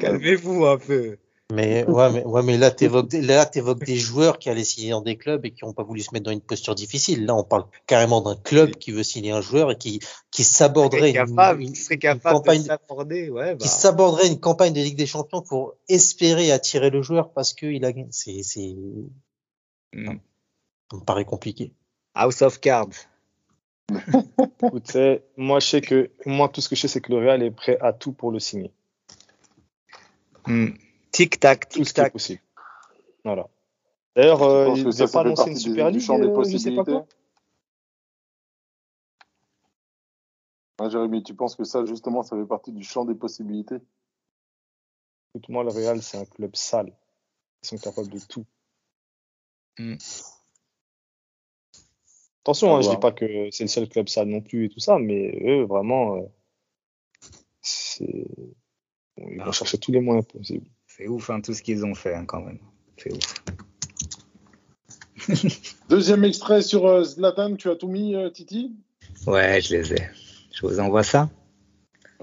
[0.00, 1.18] Calmez-vous un peu.
[1.52, 2.70] Mais ouais, mais, ouais, mais là,
[3.12, 6.00] là, t'évoques des joueurs qui allaient signer dans des clubs et qui n'ont pas voulu
[6.00, 7.26] se mettre dans une posture difficile.
[7.26, 10.00] Là, on parle carrément d'un club qui veut signer un joueur et qui,
[10.30, 13.58] qui s'aborderait une, capable, une- il serait une capable campagne, de ouais, bah.
[13.58, 17.84] qui s'aborderait une campagne de Ligue des Champions pour espérer attirer le joueur parce qu'il
[17.84, 18.08] a gagné.
[18.10, 18.74] C'est, c'est,
[19.92, 20.16] Mm.
[20.90, 21.72] ça me paraît compliqué.
[22.14, 22.88] House of Cards.
[24.64, 27.18] Écoute, c'est- moi, je sais que, moi, tout ce que je sais, c'est que le
[27.18, 28.72] Real est prêt à tout pour le signer.
[30.46, 30.70] Mm.
[31.12, 32.12] Tic tac, Tout ce tic qui est tac.
[32.12, 32.40] possible.
[33.24, 33.48] Voilà.
[34.16, 36.24] D'ailleurs, Je euh, pense il ne pas annoncer une Super du, du League, champ des
[36.24, 36.76] euh, je sais possibilités.
[36.76, 37.06] pas quoi.
[40.90, 43.76] Jérémy, tu penses que ça, justement, ça fait partie du champ des possibilités?
[45.34, 46.92] Écoute, moi, le Real, c'est un club sale.
[47.62, 48.44] Ils sont capables de tout.
[49.78, 49.96] Mm.
[52.42, 52.96] Attention, hein, je voir.
[52.96, 55.64] dis pas que c'est le seul club sale non plus et tout ça, mais eux,
[55.64, 56.22] vraiment, euh,
[57.62, 58.26] c'est...
[59.16, 59.44] bon, ils Ah.
[59.46, 60.66] vont chercher tous les moyens possibles.
[60.86, 62.58] C'est ouf, hein, tout ce qu'ils ont fait, hein, quand même.
[62.96, 63.34] C'est ouf.
[65.88, 68.72] Deuxième extrait sur euh, Zlatan, tu as tout mis, euh, Titi?
[69.26, 70.02] Ouais, je les ai.
[70.52, 71.30] Je vous envoie ça?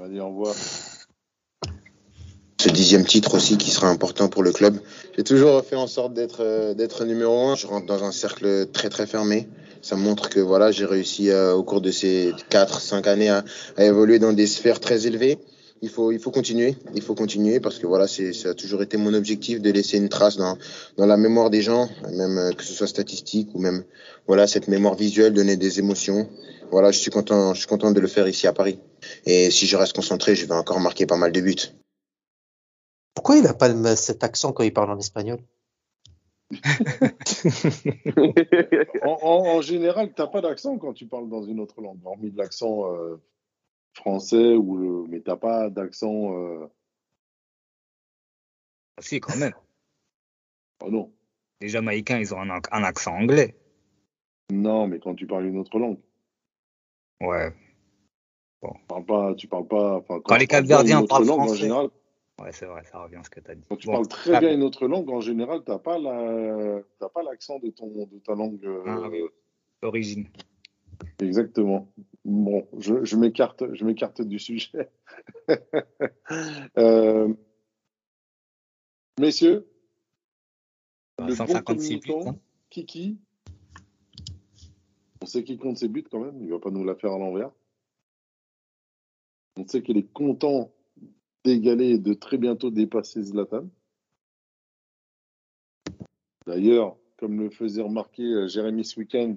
[0.01, 0.53] Allez, envoie.
[2.61, 4.77] ce dixième titre aussi qui sera important pour le club.
[5.17, 7.55] J'ai toujours fait en sorte d'être euh, d'être numéro un.
[7.55, 9.47] Je rentre dans un cercle très très fermé.
[9.81, 13.43] Ça montre que voilà, j'ai réussi euh, au cours de ces 4-5 années à,
[13.77, 15.39] à évoluer dans des sphères très élevées.
[15.83, 18.83] Il faut il faut continuer, il faut continuer parce que voilà, c'est ça a toujours
[18.83, 20.55] été mon objectif de laisser une trace dans
[20.97, 23.83] dans la mémoire des gens, même euh, que ce soit statistique ou même
[24.27, 26.29] voilà cette mémoire visuelle, donner des émotions.
[26.69, 28.79] Voilà, je suis content, je suis content de le faire ici à Paris.
[29.25, 31.55] Et si je reste concentré, je vais encore marquer pas mal de buts.
[33.15, 35.39] Pourquoi il a pas cet accent quand il parle en espagnol?
[39.03, 41.97] En, en- en général, tu n'as pas d'accent quand tu parles dans une autre langue,
[42.05, 43.19] hormis de l'accent euh,
[43.93, 45.07] français, ou le...
[45.07, 46.33] mais tu n'as pas d'accent.
[46.35, 46.67] Euh...
[48.97, 49.53] Ah, Si, quand même.
[50.83, 51.11] Oh non.
[51.61, 53.55] Les Jamaïcains, ils ont un, ac- un accent anglais.
[54.51, 55.99] Non, mais quand tu parles une autre langue,
[57.21, 57.53] Ouais.
[58.63, 59.35] tu parles pas.
[59.35, 61.89] Tu parles pas enfin, Quand les Capverdiens une autre parlent langue, en général,
[62.41, 63.67] Ouais, c'est vrai, ça revient à ce que tu as dit.
[63.69, 66.81] quand tu Bon, parles très bien une autre langue, en général, tu n'as pas la,
[66.97, 68.65] t'as pas l'accent de ton, de ta langue.
[68.65, 69.21] euh, Ah oui.
[69.83, 70.27] Origine.
[71.19, 71.93] Exactement.
[72.23, 74.89] Bon, je, je m'écarte, je m'écarte du sujet.
[76.77, 77.33] Euh,
[79.19, 79.67] messieurs,
[81.17, 82.39] Bah, le bon 156 buts, communicant, hein.
[82.69, 83.19] Kiki,
[85.21, 87.17] on sait qu'il compte ses buts quand même, il va pas nous la faire à
[87.17, 87.51] l'envers.
[89.57, 90.71] On sait qu'il est content
[91.43, 93.67] d'égaler et de très bientôt dépasser Zlatan.
[96.47, 99.35] D'ailleurs, comme le faisait remarquer euh, Jérémy ce week-end,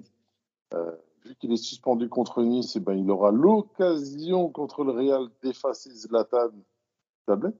[0.73, 0.95] euh,
[1.25, 5.89] vu qu'il est suspendu contre Nice, eh ben, il aura l'occasion contre le Real d'effacer
[5.91, 6.51] Zlatan.
[7.25, 7.55] Tablette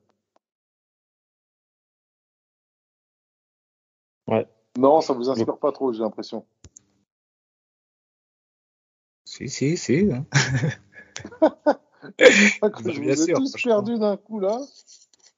[4.28, 4.48] Ouais.
[4.78, 6.46] Non, ça vous inspire pas trop, j'ai l'impression.
[9.26, 10.10] Si, si, si.
[10.12, 10.26] hein.
[12.18, 14.62] Que je bien vous ai tous perdus d'un coup là.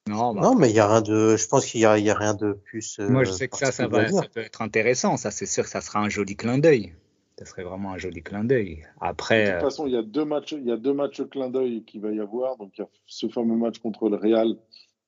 [0.08, 2.14] Non, bah, Non, mais il y a rien de, je pense qu'il y y a
[2.14, 3.00] rien de plus.
[3.00, 5.16] euh, moi, je sais que ça, ça, va, ça peut être intéressant.
[5.16, 6.94] Ça, c'est sûr que ça sera un joli clin d'œil.
[7.38, 8.78] Ça serait vraiment un joli clin d'œil.
[8.78, 11.22] De Après, toute euh, façon, il y a deux matchs, il y a deux matchs
[11.30, 12.58] clin d'œil qu'il va y avoir.
[12.58, 14.58] Donc, il y a ce fameux match contre le Real.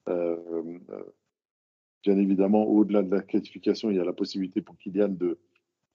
[0.08, 0.38] Euh,
[0.90, 1.04] euh,
[2.04, 5.40] bien évidemment, au-delà de la qualification, il y a la possibilité pour Kylian de,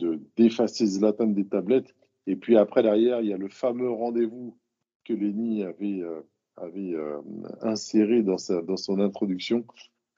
[0.01, 1.95] de d'effacer Zlatan des tablettes.
[2.27, 4.59] Et puis après, derrière, il y a le fameux rendez-vous
[5.05, 6.21] que Lenny avait, euh,
[6.57, 6.95] avait
[7.61, 9.65] inséré dans, sa, dans son introduction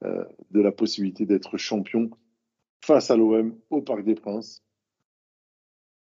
[0.03, 2.11] de la possibilité d'être champion
[2.85, 4.66] face à l'OM au Parc des Princes.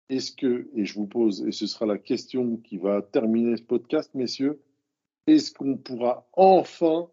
[0.09, 3.63] Est-ce que, et je vous pose, et ce sera la question qui va terminer ce
[3.63, 4.61] podcast, messieurs,
[5.27, 7.09] est-ce qu'on pourra enfin,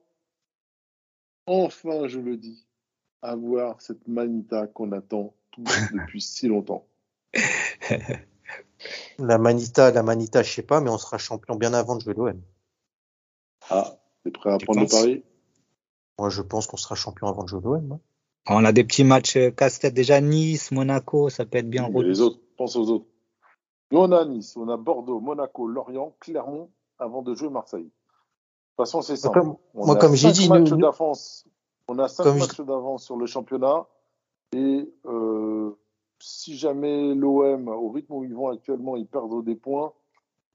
[1.46, 2.64] enfin, je le dis,
[3.22, 6.86] avoir cette manita qu'on attend tous depuis si longtemps?
[9.18, 12.14] La Manita, la Manita, je sais pas, mais on sera champion bien avant de jouer
[12.14, 12.40] l'OM.
[13.70, 15.24] Ah, t'es prêt à Tu prendre le pari?
[16.18, 17.92] Moi, je pense qu'on sera champion avant de jouer l'OM.
[17.92, 18.00] hein.
[18.48, 20.20] On a des petits matchs euh, casse-tête déjà.
[20.20, 21.88] Nice, Monaco, ça peut être bien.
[21.90, 23.06] Mais Les autres, pense aux autres.
[23.90, 27.90] Nous, on a Nice, on a Bordeaux, Monaco, Lorient, Clermont, avant de jouer Marseille.
[28.76, 29.38] façon, c'est simple.
[29.40, 31.46] Comme- On moi, a comme j'ai dit, matchs nous- nous- d'avance.
[31.86, 33.86] On a cinq je- matchs d'avance sur le championnat.
[34.52, 35.70] Et euh,
[36.18, 39.92] si jamais l'OM, au rythme où ils vont actuellement, ils perdent des points,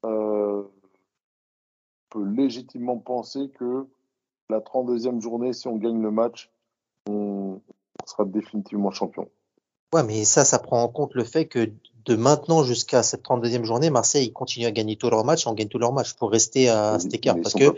[0.06, 0.70] euh, on
[2.10, 3.86] peut légitimement penser que
[4.50, 6.50] la 32e journée, si on gagne le match,
[7.08, 7.62] on
[8.10, 9.28] sera définitivement champion.
[9.94, 11.72] Ouais, mais ça, ça prend en compte le fait que
[12.06, 15.54] de maintenant jusqu'à cette 32e journée, Marseille ils continuent à gagner tous leurs matchs, on
[15.54, 17.36] gagne tous leurs matchs pour rester à cet écart.
[17.42, 17.74] Parce que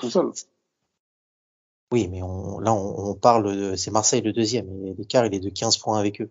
[1.91, 5.33] oui, mais on, là, on, on parle de, c'est Marseille le deuxième, et l'écart il
[5.33, 6.29] est de 15 points avec eux.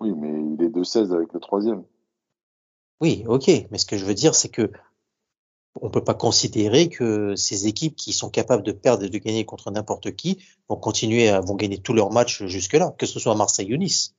[0.00, 1.84] Oui, mais il est de 16 avec le troisième.
[3.00, 4.70] Oui, ok, mais ce que je veux dire, c'est que
[5.80, 9.44] on peut pas considérer que ces équipes qui sont capables de perdre et de gagner
[9.44, 10.38] contre n'importe qui
[10.68, 14.14] vont continuer à vont gagner tous leurs matchs jusque-là, que ce soit Marseille ou Nice.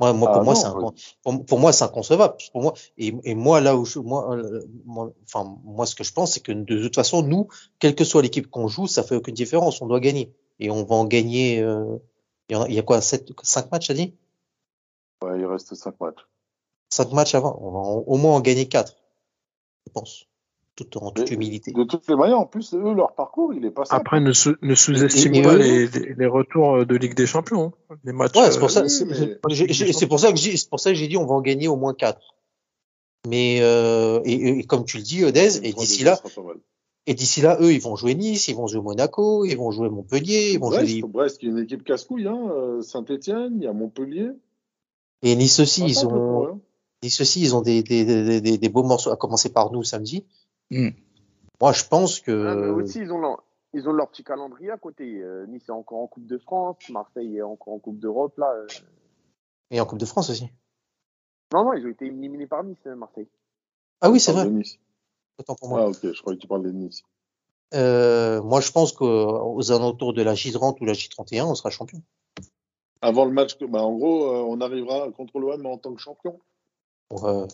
[0.00, 0.90] Moi, moi Ah pour moi, non, c'est un, ouais.
[1.22, 2.36] pour, pour moi, c'est inconcevable.
[2.52, 6.02] Pour moi, et, et moi, là où je, moi, euh, moi, enfin, moi, ce que
[6.04, 7.48] je pense, c'est que de toute façon, nous,
[7.78, 9.80] quelle que soit l'équipe qu'on joue, ça fait aucune différence.
[9.82, 10.32] On doit gagner.
[10.58, 11.96] Et on va en gagner, euh,
[12.48, 14.14] il y, a, il y a quoi, sept, cinq matchs, t'as dit?
[15.22, 16.26] Ouais, il reste 5 matchs.
[16.90, 17.56] Cinq matchs avant.
[17.60, 18.96] On va en- au moins en gagner quatre.
[19.86, 20.26] Je pense.
[20.76, 21.70] Tout en toute humilité.
[21.70, 24.00] De toutes les manières, en plus, eux, leur parcours, il est pas simple.
[24.00, 27.72] Après, ne, sous- ne sous-estime pas eux- les, les, les retours de Ligue des Champions.
[27.90, 27.94] hein.
[28.02, 28.36] Les matchs.
[28.36, 29.36] Ouais, c'est pour euh, ça, c'est mais-
[30.08, 31.76] pour ça que j'ai, c'est pour ça que j'ai dit on va en gagner au
[31.76, 32.34] moins quatre.
[33.28, 36.20] Mais euh, et, et comme tu le dis, Odez, et d'ici là,
[37.06, 39.88] et d'ici là, eux, ils vont jouer Nice, ils vont jouer Monaco, ils vont jouer
[39.90, 42.48] Montpellier, ils vont Brest, jouer Brest, qui est une équipe casse-couille, hein.
[42.50, 44.30] euh, Saint-Etienne, il y a Montpellier.
[45.22, 46.58] et Nice aussi, ils ont hein.
[47.02, 49.82] Nice aussi, ils ont des des, des, des, des beaux morceaux, à commencer par nous
[49.84, 50.24] samedi.
[50.70, 50.90] Hmm.
[51.60, 53.42] Moi, je pense que Ah, mais aussi, ils ont, leur,
[53.72, 55.22] ils ont leur petit calendrier à côté.
[55.22, 58.36] Euh, nice est encore en Coupe de France, Marseille est encore en Coupe d'Europe.
[58.38, 58.66] Là, euh.
[59.70, 60.48] et en Coupe de France aussi.
[61.52, 63.28] Non, non, ils ont été éliminés par Nice, euh, Marseille.
[64.00, 64.48] Ah oui, c'est vrai.
[64.48, 64.78] Nice.
[65.38, 65.82] Autant pour moi.
[65.82, 67.02] Ah, ok, je croyais que tu parlais de Nice.
[67.74, 72.02] Euh, moi, je pense qu'aux alentours de la J30 ou la J31, on sera champion.
[73.00, 76.40] Avant le match, bah, en gros, euh, on arrivera contre l'OM en tant que champion.
[77.12, 77.46] Euh,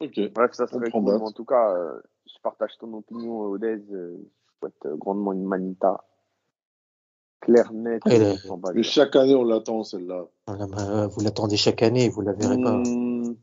[0.00, 0.32] Ok.
[0.32, 1.10] Bref, ça On serait cool.
[1.14, 3.82] En tout cas, euh, je partage ton opinion, Odez.
[3.92, 4.16] Euh,
[4.46, 6.04] je souhaite euh, grandement une manita.
[7.40, 10.26] Claire, nette, Et le- on s'en bat Mais chaque année, on l'attend, celle-là.
[10.46, 12.76] voilà, bah, vous l'attendez chaque année, vous la verrez pas.
[12.78, 13.36] Mmh.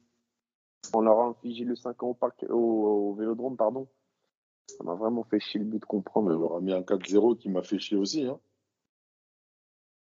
[0.93, 3.87] On leur a infligé le 5 ans au, parc, au, au Vélodrome, pardon.
[4.77, 6.27] Ça m'a vraiment fait chier le but de comprendre.
[6.35, 8.25] On leur a mis un 4-0 qui m'a fait chier aussi.
[8.25, 8.39] Hein.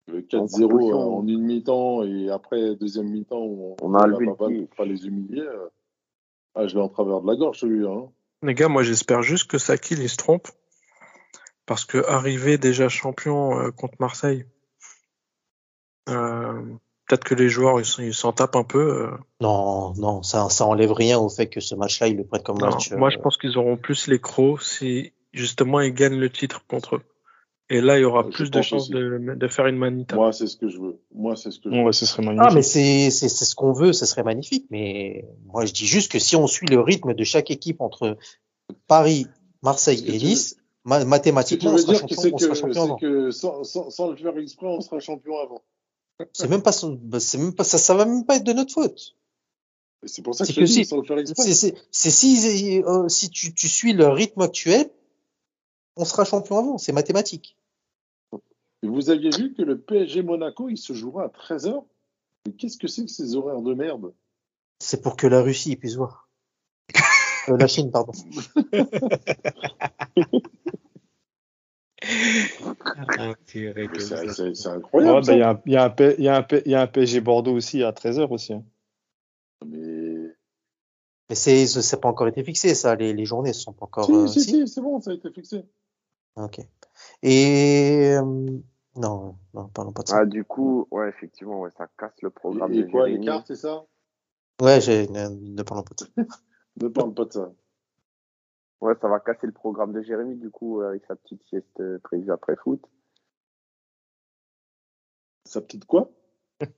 [0.08, 1.00] Le En 4-0 composition.
[1.00, 4.18] euh, en une mi-temps et après, deuxième mi-temps, on, On a baballe
[4.50, 4.66] pied.
[4.66, 5.48] pour pas les humilier.
[6.56, 7.90] Ah, je l'ai en travers de la gorge, celui-là.
[7.92, 8.10] Hein.
[8.44, 10.48] Les gars, moi j'espère juste que Sakil il se trompe.
[11.66, 14.46] Parce que arriver déjà champion euh, contre Marseille,
[16.10, 16.62] euh,
[17.08, 19.06] peut-être que les joueurs ils s'en- tapent un peu.
[19.06, 19.12] euh.
[19.40, 22.58] Non, non, ça, ça enlève rien au fait que ce match-là, ils le prennent comme
[22.58, 22.92] Non, match.
[22.92, 26.66] moi euh, je pense qu'ils auront plus les crocs si justement ils gagnent le titre
[26.68, 27.04] contre eux.
[27.70, 30.16] Et là, il y aura Je plus de chances de, de faire une manita.
[30.16, 31.00] Moi, c'est ce que je veux.
[31.14, 31.82] Moi, c'est ce que je veux.
[31.84, 32.48] Ouais, ce serait magnifique.
[32.52, 34.66] Ah, mais c'est, c'est, c'est ce qu'on veut, ce serait magnifique.
[34.70, 38.18] Mais moi, je dis juste que si on suit le rythme de chaque équipe entre
[38.88, 39.28] Paris,
[39.62, 42.74] Marseille que et Nice, ma- que mathématiquement, on sera que champion, on que, sera champion
[42.74, 42.98] c'est avant.
[42.98, 45.64] que sans, sans, sans le faire exprès, on sera champion avant.
[46.34, 48.54] C'est même pas, son- bah, c'est même pas, ça, ça va même pas être de
[48.54, 49.16] notre faute.
[50.06, 51.44] C'est pour ça que je que dis, si- sans le faire exprès.
[51.54, 54.90] C'est si, euh, si tu, tu suis le rythme actuel,
[55.98, 56.78] on sera champion avant.
[56.78, 57.58] C'est mathématique.
[58.82, 61.84] Vous aviez vu que le PSG Monaco, il se jouera à 13h
[62.46, 64.14] Mais qu'est-ce que c'est que ces horaires de merde?
[64.80, 66.28] C'est pour que la Russie puisse voir.
[67.50, 68.14] Euh, la Chine, pardon.
[73.18, 73.88] Ah, c'est Ouais,
[74.68, 75.26] incroyable.
[75.26, 75.34] bah,
[75.66, 75.76] y, y,
[76.18, 78.54] il y a un PSG Bordeaux aussi à 13h aussi.
[78.54, 78.64] hein.
[79.66, 79.93] Mais...
[81.30, 82.96] Mais c'est, c'est c'est pas encore été fixé, ça.
[82.96, 84.06] Les, les journées sont pas encore.
[84.06, 85.64] Si, euh, si, si si, c'est bon, ça a été fixé.
[86.36, 86.60] Ok.
[87.22, 88.22] Et euh,
[88.96, 90.20] non, non, parlons pas de ça.
[90.20, 93.14] Ah, du coup, ouais, effectivement, ouais, ça casse le programme Et, et de quoi, les
[93.14, 93.26] Jérémy.
[93.26, 93.86] cartes, c'est ça?
[94.62, 96.08] Ouais, j'ai, ne, ne parlons pas de ça.
[96.82, 97.52] Ne parle pas de ça.
[98.82, 101.82] Ouais, ça va casser le programme de Jérémy, du coup, euh, avec sa petite sieste
[102.04, 102.84] prévue après foot.
[105.46, 106.10] Sa petite quoi?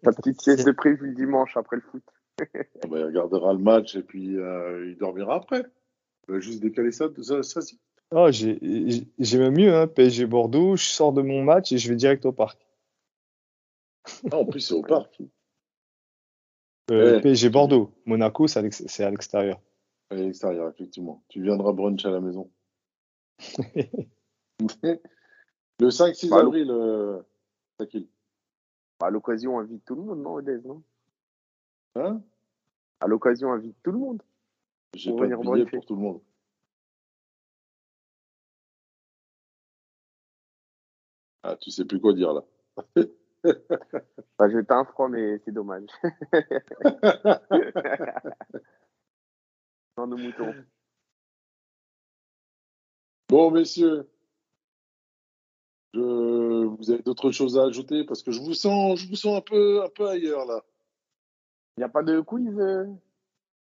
[0.04, 2.04] Sa petite sieste prévue le dimanche après le foot.
[2.84, 5.64] Ah bah, Il regardera le match et puis euh, il dormira après.
[6.28, 7.80] Il va juste décaler ça, ça, ça si.
[8.12, 8.58] Oh, j'ai
[9.38, 12.32] même mieux, hein, PSG Bordeaux, je sors de mon match et je vais direct au
[12.32, 12.60] parc.
[14.32, 15.20] Ah, en plus, c'est au parc.
[16.92, 17.22] Euh, Ouais.
[17.22, 19.60] PSG Bordeaux, Monaco, c'est à l'extérieur.
[20.12, 21.24] À l'extérieur, effectivement.
[21.30, 22.52] Tu viendras brunch à la maison.
[25.80, 27.22] le 5-6 Bah, avril, euh.
[27.80, 27.88] Bah,
[29.08, 30.84] à l'occasion, invite tout le monde, non, Odez, non?
[31.96, 32.22] Hein
[33.00, 34.22] À l'occasion, invite tout le monde.
[34.94, 35.78] J'ai pas de venir bruncher.
[35.78, 36.22] pour tout le monde.
[41.44, 42.44] Ah, tu sais plus quoi dire là.
[44.40, 45.86] Bah, J'étais un froid, mais c'est dommage.
[49.98, 50.52] non, nos moutons.
[53.30, 54.10] Bon, messieurs,
[55.94, 56.00] je...
[56.66, 58.04] vous avez d'autres choses à ajouter?
[58.04, 60.64] Parce que je vous sens, je vous sens un peu, un peu ailleurs là.
[61.78, 62.86] Il n'y a pas de quiz euh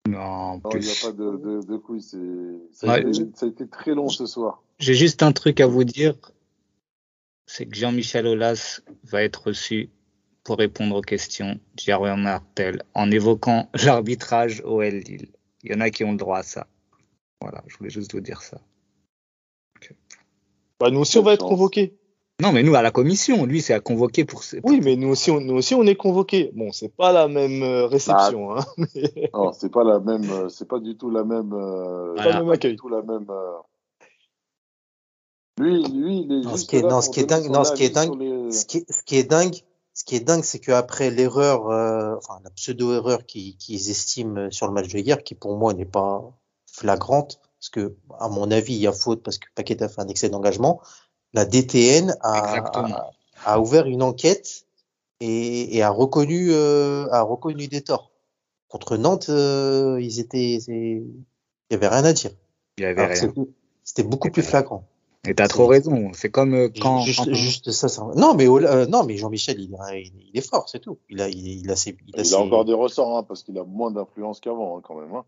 [0.07, 2.09] Non, il n'y a pas de, de, de quiz.
[2.11, 3.09] c'est- Ça, a Ouais.
[3.09, 4.61] été- ça a été très long ce soir.
[4.79, 6.15] J'ai juste un truc à vous dire.
[7.47, 9.89] C'est que Jean-Michel Aulas va être reçu
[10.43, 15.29] pour répondre aux questions de Jérôme Martel en évoquant l'arbitrage au Lille.
[15.63, 16.67] Il y en a qui ont le droit à ça.
[17.39, 18.59] Voilà, je voulais juste vous dire ça.
[20.79, 21.95] Bah, nous aussi, on va être convoqués.
[22.41, 24.41] Non, mais nous, à la commission, lui, c'est à convoquer pour.
[24.63, 26.51] Oui, mais nous aussi, on, nous aussi, on est convoqués.
[26.55, 28.65] Bon, c'est pas la même euh, réception, hein.
[29.33, 32.39] Non, c'est pas la même, euh, c'est pas du tout la même, euh, Voilà.
[32.39, 33.27] pas même du tout la même.
[33.29, 33.57] euh,
[35.59, 37.41] Lui, lui, il est Non, ce qui est- là non, pour ce qui est donner
[37.43, 39.55] dingue- non, ce qui est dingue, les- Ce qui est, ce qui est dingue,
[39.93, 44.65] ce qui est dingue, c'est qu'après l'erreur, euh, enfin la pseudo-erreur qu'ils qu'ils estiment sur
[44.67, 46.23] le match de hier, qui pour moi n'est pas
[46.65, 50.01] flagrante, parce que à mon avis il y a faute parce que Paquet a fait
[50.01, 50.81] un excès d'engagement,
[51.33, 53.11] la DTN a, a,
[53.45, 54.65] a ouvert une enquête
[55.19, 58.11] et, et a reconnu euh, a reconnu des torts.
[58.67, 60.71] Contre Nantes, euh, ils étaient, c'est-
[61.03, 62.31] il y avait rien à dire.
[62.77, 63.33] Il y avait Alors rien.
[63.83, 64.85] c'était- beaucoup plus flagrant.
[65.27, 66.11] Et t'as trop raison.
[66.13, 67.01] C'est comme euh, quand.
[67.01, 70.37] juste, quand- juste ça, ça- Non, mais euh, non, mais Jean-Michel, il, a- il, il
[70.37, 70.97] est fort, c'est tout.
[71.09, 73.23] Il a, il, il a ses, il a Il ses- a encore des ressorts, hein,
[73.23, 75.13] parce qu'il a moins d'influence qu'avant, hein, quand même.
[75.13, 75.23] hein.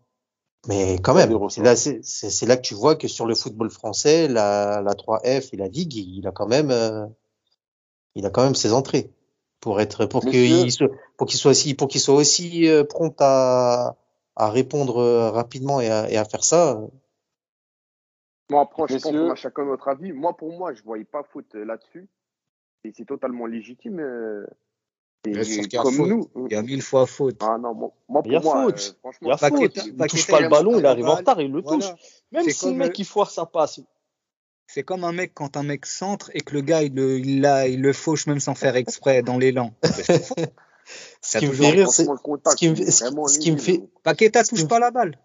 [0.66, 4.92] Mais quand même, c'est là, que tu vois que sur le football français, la, la
[4.92, 7.06] 3F et la Ligue, il a quand même, euh,
[8.14, 9.10] il a quand même ses entrées
[9.60, 13.16] pour être, pour qu'il soit, pour qu'il soit aussi, pour qu'il soit aussi euh, prompt
[13.20, 13.96] à,
[14.36, 16.80] à répondre euh, rapidement et à, et à faire ça.
[18.48, 20.12] Bon, après, je pense chacun notre avis.
[20.12, 22.08] Moi, pour moi, je ne voyais pas faute euh, là-dessus.
[22.84, 24.00] Et c'est totalement légitime.
[25.26, 26.08] Euh, comme faute.
[26.08, 26.30] nous.
[26.48, 27.36] Il y a mille fois faute.
[27.40, 28.78] Ah non, moi, moi, Il y a moi, faute.
[28.94, 29.86] euh, franchement, Il y a Paqueta- faute.
[29.86, 31.78] Il Paqueta, touche pas le ballon, il arrive en retard, il le Voilà.
[31.88, 32.00] touche.
[32.32, 33.80] Même C'est si le comme, mec euh, il foire sa passe.
[34.66, 37.44] C'est comme un mec quand un mec centre et que le gars il le, il,
[37.68, 39.72] il le fauche même sans faire exprès dans l'élan.
[41.22, 43.82] Ce qui me fait rire, c'est, ce qui me fait-.
[44.02, 45.18] Paqueta touche pas la balle.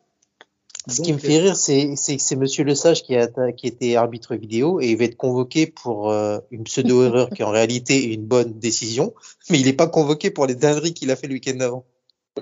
[0.88, 3.96] Ce qui me fait rire, c'est que c'est Monsieur Le Sage qui, a, qui était
[3.96, 8.14] arbitre vidéo et il va être convoqué pour euh, une pseudo-erreur qui en réalité est
[8.14, 9.14] une bonne décision,
[9.50, 11.86] mais il n'est pas convoqué pour les dingueries qu'il a fait le week-end d'avant.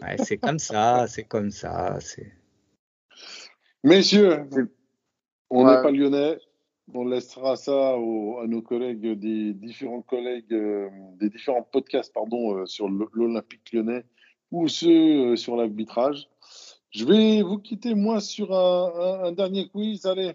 [0.02, 1.98] ouais, c'est comme ça, c'est comme ça.
[2.00, 2.32] C'est
[3.84, 4.48] Messieurs,
[5.50, 5.76] on Ouais.
[5.76, 6.38] n'est pas lyonnais.
[6.94, 10.88] On laissera ça aux- à nos collègues des différents collègues euh,
[11.20, 14.06] des différents podcasts pardon euh, sur l'Olympique lyonnais
[14.52, 16.30] ou ceux euh, sur l'arbitrage.
[16.98, 20.08] Je vais vous quitter moi sur un, un- un dernier quiz.
[20.08, 20.34] Allez,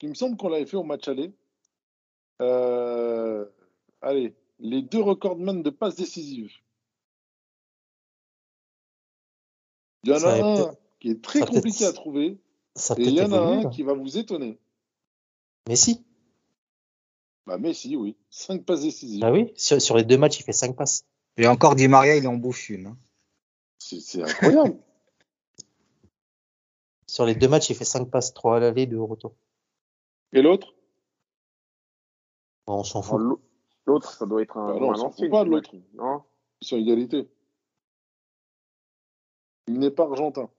[0.00, 1.30] il me semble qu'on l'avait fait au match aller.
[2.40, 3.44] Euh,
[4.00, 6.52] allez, les deux recordman de passes décisives.
[10.04, 12.38] Il y en Ça a un qui est très compliqué à trouver.
[12.76, 14.58] Ça Et il y en a un qui va vous étonner.
[15.68, 16.02] Mais si,
[17.46, 18.16] Bah, Messi, oui.
[18.30, 19.20] Cinq passes décisives.
[19.20, 21.04] bah oui, sur, sur les deux matchs, il fait cinq passes.
[21.36, 22.86] Et encore Di Maria, il en bouffe une.
[22.86, 22.98] hein.
[23.78, 24.78] C'est incroyable.
[27.14, 29.36] Sur les deux matchs, il fait cinq passes, trois à l'aller, deux au retour.
[30.32, 30.74] Et l'autre?
[32.66, 33.20] Bon, on s'en fout.
[33.20, 33.40] l'au-
[33.86, 35.30] L'autre, ça doit être un, Bah non, un ancien.
[35.30, 36.24] pas de j'imagine, Non?
[36.60, 37.30] Sont égalité.
[39.68, 40.50] Il n'est pas argentin.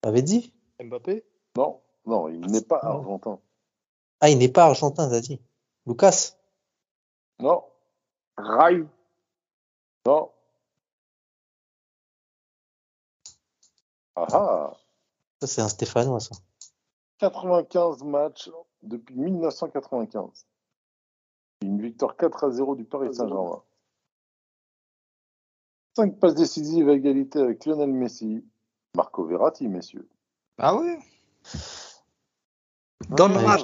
[0.00, 0.52] T'avais dit?
[0.82, 1.24] Mbappé?
[1.56, 2.88] Non, non, il n'est pas Ah.
[2.88, 3.38] argentin.
[4.18, 5.40] Ah, il n'est pas argentin, t'as dit.
[5.86, 6.32] Lucas?
[7.38, 7.62] Non,
[8.36, 8.82] Rai,
[10.06, 10.32] non.
[14.16, 14.72] Ah ah
[15.40, 16.36] Ça, c'est un Stéphanois, ça.
[17.18, 18.50] 95 matchs
[18.82, 20.46] depuis 1995.
[21.62, 23.62] Une victoire 4 à 0 du Paris Saint-Germain.
[25.96, 28.44] 5 passes décisives à égalité avec Lionel Messi.
[28.94, 30.08] Marco Verratti, messieurs.
[30.58, 30.98] Ah ouais
[33.10, 33.62] Dans le match.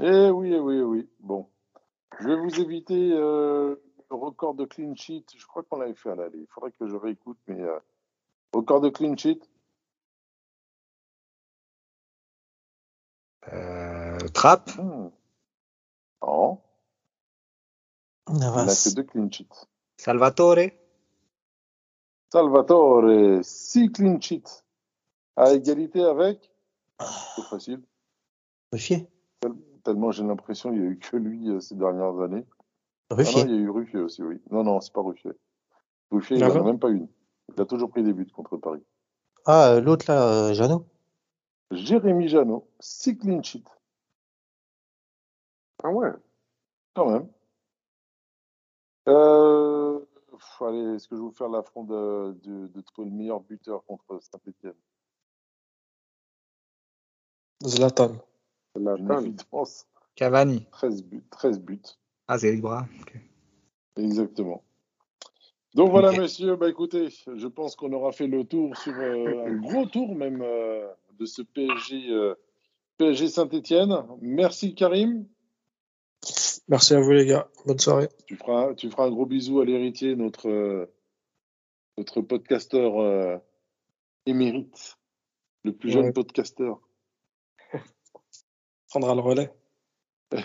[0.00, 1.08] Eh oui, eh oui, eh oui.
[1.20, 1.48] Bon.
[2.20, 3.76] Je vais vous éviter euh,
[4.10, 5.24] le record de clean sheet.
[5.36, 6.40] Je crois qu'on l'avait fait à l'aller.
[6.40, 7.78] Il faudrait que je réécoute, mais euh,
[8.52, 9.40] record de clean sheet?
[13.52, 14.70] Euh, Trapp.
[14.78, 15.10] Hmm.
[16.22, 16.60] Non,
[18.28, 18.84] il n'a Navas.
[18.84, 19.66] que deux clean sheets.
[19.96, 20.70] Salvatore?
[22.30, 24.64] Salvatore, 6 clean sheets.
[25.36, 26.52] À égalité avec?
[27.00, 27.82] C'est facile.
[28.72, 29.08] Ruffier.
[29.84, 32.44] Tellement j'ai l'impression qu'il n'y a eu que lui euh, ces dernières années.
[33.10, 33.42] Ah non, Ruffier.
[33.44, 34.42] il y a eu Ruffier aussi, oui.
[34.50, 35.30] Non, non, c'est pas Ruffier.
[36.10, 37.08] Ruffier, il Ah n'en a même pas une.
[37.54, 38.82] Il a toujours pris des buts contre Paris.
[39.46, 40.86] Ah, euh, l'autre là, euh, Jeannot?
[41.70, 43.64] Jérémy Janot, 6 clean sheets.
[45.82, 46.10] Ah ouais?
[46.94, 47.28] Quand même.
[49.08, 49.98] Euh,
[50.30, 53.40] pff, allez, est-ce que je vais vous faire l'affront de, de, de trouver le meilleur
[53.40, 54.74] buteur contre Saint-Etienne
[57.64, 58.12] Zlatan.
[58.76, 59.86] Évidence.
[60.14, 60.66] Cavani.
[60.72, 61.24] 13 buts.
[61.30, 61.82] 13 buts.
[62.28, 62.86] Ah, c'est Ibra.
[63.00, 63.16] Ok.
[63.96, 64.62] Exactement.
[65.78, 69.54] Donc voilà, messieurs, bah écoutez, je pense qu'on aura fait le tour sur euh, un
[69.54, 70.88] gros tour même euh,
[71.20, 72.34] de ce PSG, euh,
[72.96, 73.96] PSG Saint-Etienne.
[74.20, 75.24] Merci Karim.
[76.66, 77.48] Merci à vous, les gars.
[77.64, 78.08] Bonne soirée.
[78.26, 80.90] Tu feras, tu feras un gros bisou à l'héritier, notre,
[81.96, 83.40] notre podcasteur
[84.26, 84.98] émérite,
[85.62, 86.80] le plus jeune podcasteur.
[88.88, 89.52] Prendra le relais.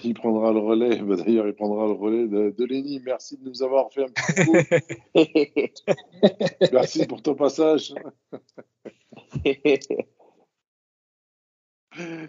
[0.03, 3.01] Il prendra le relais, bah, d'ailleurs, il prendra le relais de, de Lenny.
[3.05, 4.55] Merci de nous avoir fait un petit coup.
[6.71, 7.93] Merci pour ton passage.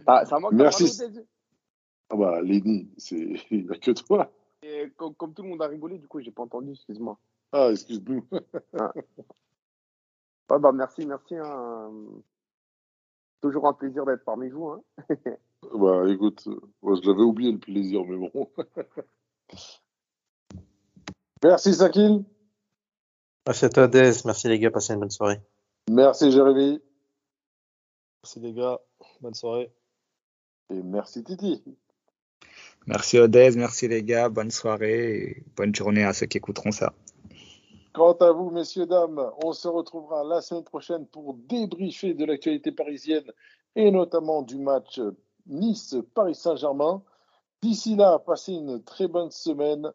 [0.06, 1.01] Ah, ça manque Merci.
[2.10, 3.16] Ah bah, Lenny, c'est...
[3.51, 4.31] il n'y a que toi.
[4.62, 7.18] Et comme, comme tout le monde a rigolé, du coup, j'ai pas entendu, excuse-moi.
[7.51, 8.26] Ah, excuse-nous.
[10.51, 11.35] Ouais, bah, merci, merci.
[11.36, 11.90] hein.
[13.40, 14.68] Toujours un plaisir d'être parmi vous.
[14.68, 14.82] Hein.
[15.74, 18.51] Bah, écoute, euh, moi, je l'avais oublié le plaisir, mais bon.
[21.43, 22.24] Merci, Sakil.
[23.47, 24.12] Merci à toi, Dez.
[24.24, 24.70] Merci les gars.
[24.70, 25.41] Passez une bonne soirée.
[25.91, 26.81] Merci, Jérémy.
[28.23, 28.81] Merci les gars.
[29.20, 29.70] Bonne soirée.
[30.70, 31.62] Et merci, Titi.
[32.86, 36.93] Merci Odez, merci les gars, bonne soirée et bonne journée à ceux qui écouteront ça.
[37.95, 42.73] Quant à vous, messieurs, dames, on se retrouvera la semaine prochaine pour débriefer de l'actualité
[42.73, 43.31] parisienne
[43.77, 45.01] et notamment du match
[45.47, 47.03] Nice-Paris Saint-Germain.
[47.62, 49.91] D'ici là, passez une très bonne semaine.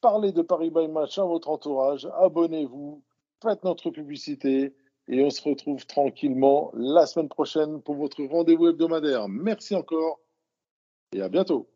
[0.00, 2.08] Parlez de Paris by Match à votre entourage.
[2.16, 3.02] Abonnez-vous,
[3.42, 4.74] faites notre publicité
[5.08, 9.28] et on se retrouve tranquillement la semaine prochaine pour votre rendez-vous hebdomadaire.
[9.28, 10.20] Merci encore
[11.12, 11.66] et à bientôt.